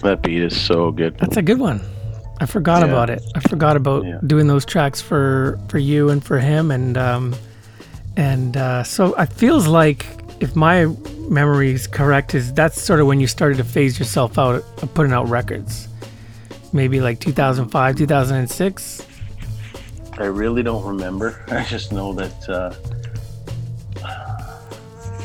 [0.02, 1.18] that beat is so good.
[1.18, 1.82] That's a good one.
[2.40, 2.88] I forgot Yeah.
[2.88, 3.22] about it.
[3.36, 7.36] I forgot about doing those tracks for for you and for him, and um,
[8.16, 10.06] and uh, so it feels like
[10.40, 10.86] if my
[11.28, 14.94] memory is correct, is that's sort of when you started to phase yourself out of
[14.94, 15.90] putting out records,
[16.72, 19.08] maybe like 2005, 2006.
[20.14, 21.44] I really don't remember.
[21.52, 22.74] I just know that uh,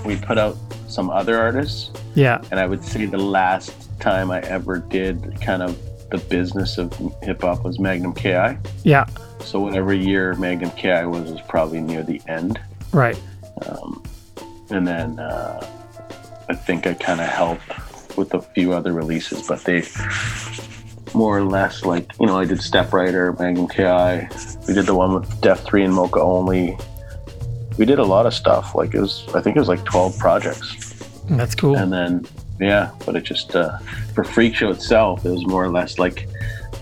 [0.09, 0.57] we put out
[0.89, 1.93] some other artists.
[2.15, 2.43] Yeah.
[2.51, 5.79] And I would say the last time I ever did kind of
[6.11, 8.57] the business of hip hop was Magnum KI.
[8.85, 9.05] Yeah.
[9.41, 12.59] So whatever year Magnum KI was was probably near the end.
[12.91, 13.21] Right.
[13.67, 14.03] Um,
[14.71, 15.67] and then uh,
[16.49, 19.83] I think I kind of helped with a few other releases, but they
[21.15, 24.27] more or less like you know I did Step Rider, Magnum KI.
[24.67, 26.79] We did the one with Def3 and Moka Only.
[27.79, 28.75] We did a lot of stuff.
[28.75, 30.95] Like it was, I think it was like twelve projects.
[31.31, 31.77] That's cool.
[31.77, 32.27] And then
[32.61, 33.79] yeah, but it just uh,
[34.15, 36.29] for Frek Sho itself, it was more or less like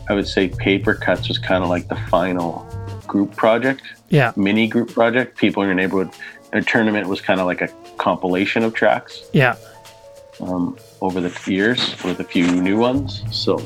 [0.09, 2.67] I would say Paper Cuts was kind of like the final
[3.07, 4.33] group project Yeah.
[4.37, 5.37] mini group project.
[5.37, 6.11] People in your neighborhood.
[6.53, 7.69] A tournament was kind of like a
[7.99, 9.57] compilation of tracks Yeah.
[10.41, 13.23] um, over the years with a few new ones.
[13.33, 13.59] So,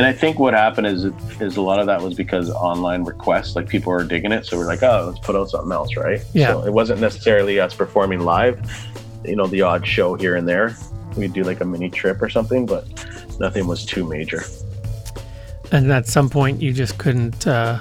[0.00, 1.04] and I think what happened is
[1.42, 4.56] is a lot of that was because online requests, like people were digging it, so
[4.56, 6.24] we're like, oh, let's put out something else, right?
[6.32, 6.52] Yeah.
[6.52, 8.58] So it wasn't necessarily us performing live.
[9.26, 10.74] You know, the odd show here and there.
[11.18, 12.86] We'd do like a mini trip or something, but
[13.38, 14.42] nothing was too major.
[15.70, 17.78] And at some point, you just couldn't uh,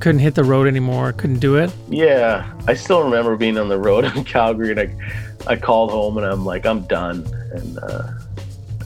[0.00, 1.12] couldn't hit the road anymore.
[1.12, 1.72] Couldn't do it.
[1.88, 6.16] Yeah, I still remember being on the road in Calgary, and I, I called home
[6.16, 7.24] and I'm like, I'm done.
[7.52, 8.08] And uh,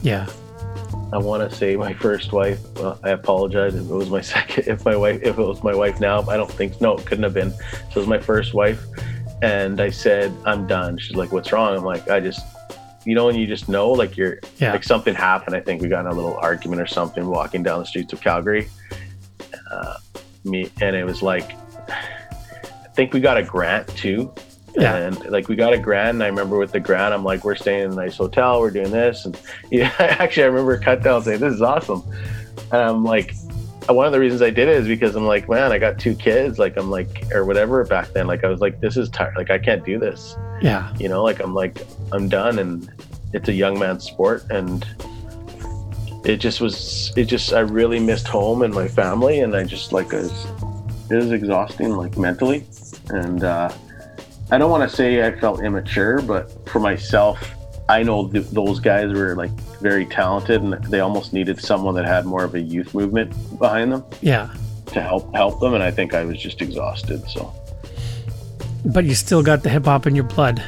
[0.03, 0.27] Yeah.
[1.11, 2.59] I want to say my first wife.
[2.75, 4.67] Well, I apologize if it was my second.
[4.67, 6.79] If my wife, if it was my wife now, I don't think.
[6.81, 7.51] No, it couldn't have been.
[7.51, 7.57] So
[7.95, 8.83] it was my first wife,
[9.41, 10.97] and I said, I'm done.
[10.97, 11.75] She's like, What's wrong?
[11.75, 12.41] I'm like, I just,
[13.05, 14.71] you know, when you just know, like you're, Yeah.
[14.71, 15.55] like something happened.
[15.55, 18.21] I think we got in a little argument or something walking down the streets of
[18.21, 18.69] Calgary.
[19.71, 19.95] Uh,
[20.43, 21.55] me and it was like,
[21.89, 24.31] I think we got a grant too.
[24.75, 24.95] Yeah.
[24.95, 27.55] And like we got a grant, and I remember with the grant, I'm like, we're
[27.55, 29.39] staying in a nice hotel, we're doing this, and
[29.71, 32.03] yeah, actually, I remember cut down saying, "This is awesome,"
[32.71, 33.33] and I'm like,
[33.87, 36.13] one of the reasons I did it is because I'm like, man, I got two
[36.13, 39.35] kids, like I'm like, or whatever back then, like I was like, this is tired,
[39.35, 40.93] like I can't do this, Yeah.
[40.99, 42.87] you know, like I'm like, I'm done, and
[43.33, 44.85] it's a young man's sport, and
[46.23, 49.91] it just was, it just, I really missed home and my family, and I just
[49.93, 50.45] like, it was,
[51.09, 52.65] it was exhausting, like mentally,
[53.09, 53.43] and.
[53.43, 53.69] uh
[54.51, 57.37] I don't want to say I felt immature, but for myself,
[57.87, 62.05] I know th- those guys were like very talented, and they almost needed someone that
[62.05, 64.49] had more of a youth movement behind them Yeah.
[64.87, 65.73] to help help them.
[65.75, 67.21] And I think I was just exhausted.
[67.29, 67.53] So
[68.85, 70.63] But you still got the hip hop in your blood.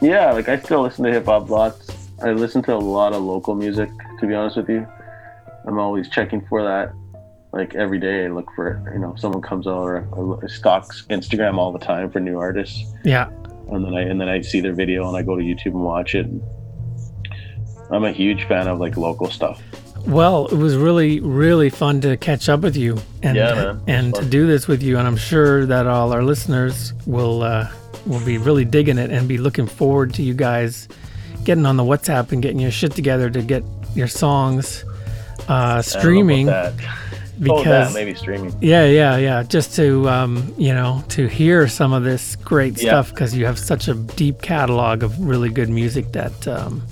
[0.00, 1.90] yeah, like I still listen to hip hop lots.
[2.22, 3.90] I listen to a lot of local music.
[4.20, 4.86] To be honest with you,
[5.66, 6.92] I'm always checking for that.
[7.52, 8.90] Like every day, I look for.
[8.92, 10.06] You know, someone comes or
[10.42, 12.84] I stalks Instagram all the time for new artists.
[13.04, 13.28] Yeah.
[13.68, 15.82] and then I and then I see their video and I go to YouTube and
[15.82, 16.26] watch it.
[17.90, 19.60] I'm a huge fan of like local stuff.
[20.06, 23.66] Well, it was really, really fun to catch up with you and Yeah, man.
[23.66, 24.96] It was and to do this with you.
[24.96, 27.68] And I'm sure that all our listeners will uh,
[28.06, 30.88] will be really digging it and be looking forward to you guys
[31.44, 33.64] getting on the WhatsApp and getting your shit together to get
[33.94, 34.84] your songs
[35.48, 36.48] uh, streaming.
[37.40, 37.70] I don't know about that.
[37.70, 38.54] oh, Because that maybe streaming.
[38.60, 39.42] yeah, yeah, yeah.
[39.42, 42.90] Just to um, you know to hear some of this great Yeah.
[42.90, 46.82] stuff because you have such a deep catalog of really good music that um,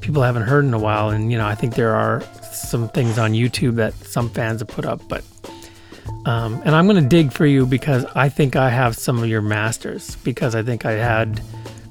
[0.00, 1.10] people haven't heard in a while.
[1.10, 2.22] And you know, I think there are
[2.52, 5.24] some things on YouTube that some fans have put up, but
[6.24, 9.42] um, and I'm gonna dig for you because I think I have some of your
[9.42, 11.40] masters because I think I had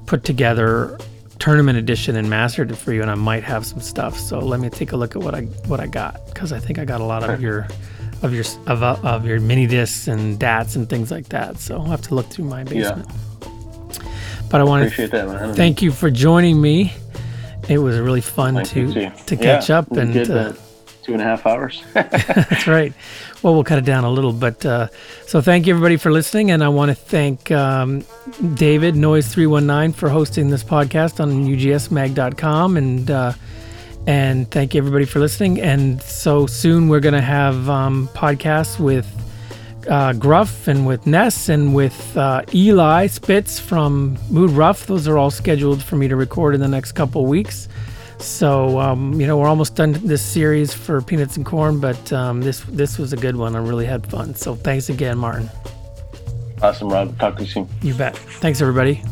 [0.06, 0.98] put together
[1.38, 4.18] tournament edition and mastered it for you, and I might have some stuff.
[4.18, 6.78] So let me take a look at what I what I got because I think
[6.78, 7.66] I got a lot of your
[8.26, 11.58] of your of, uh, of your mini discs and DATs and things like that.
[11.58, 13.08] So I'll have to look through my basement.
[14.50, 16.92] But I want to thank you for joining me.
[17.68, 20.52] It was really fun Thank to to catch Yeah, up and uh,
[21.02, 21.82] two and a half hours.
[21.94, 22.92] that's right.
[23.42, 24.88] Well, we'll cut it down a little, but uh,
[25.26, 28.04] so thank you everybody for listening, and I want to thank um,
[28.54, 33.32] David Noise three one nine for hosting this podcast on UGSMag.com, and uh,
[34.06, 35.60] and thank you everybody for listening.
[35.60, 39.06] And so soon we're gonna have um, podcasts with
[39.88, 44.86] uh, Gruff and with Ness and with uh, Eli Spitz from Mood Ruff.
[44.86, 47.68] Those are all scheduled for me to record in the next couple weeks.
[48.18, 52.40] So um, you know we're almost done this series for Peanuts and Corn, but um,
[52.40, 53.54] this this was a good one.
[53.54, 54.34] I really had fun.
[54.34, 55.50] So thanks again, Martin.
[56.62, 57.18] awesome, Rob.
[57.18, 57.68] Talk to you soon.
[57.82, 58.16] You bet.
[58.16, 59.02] Thanks everybody.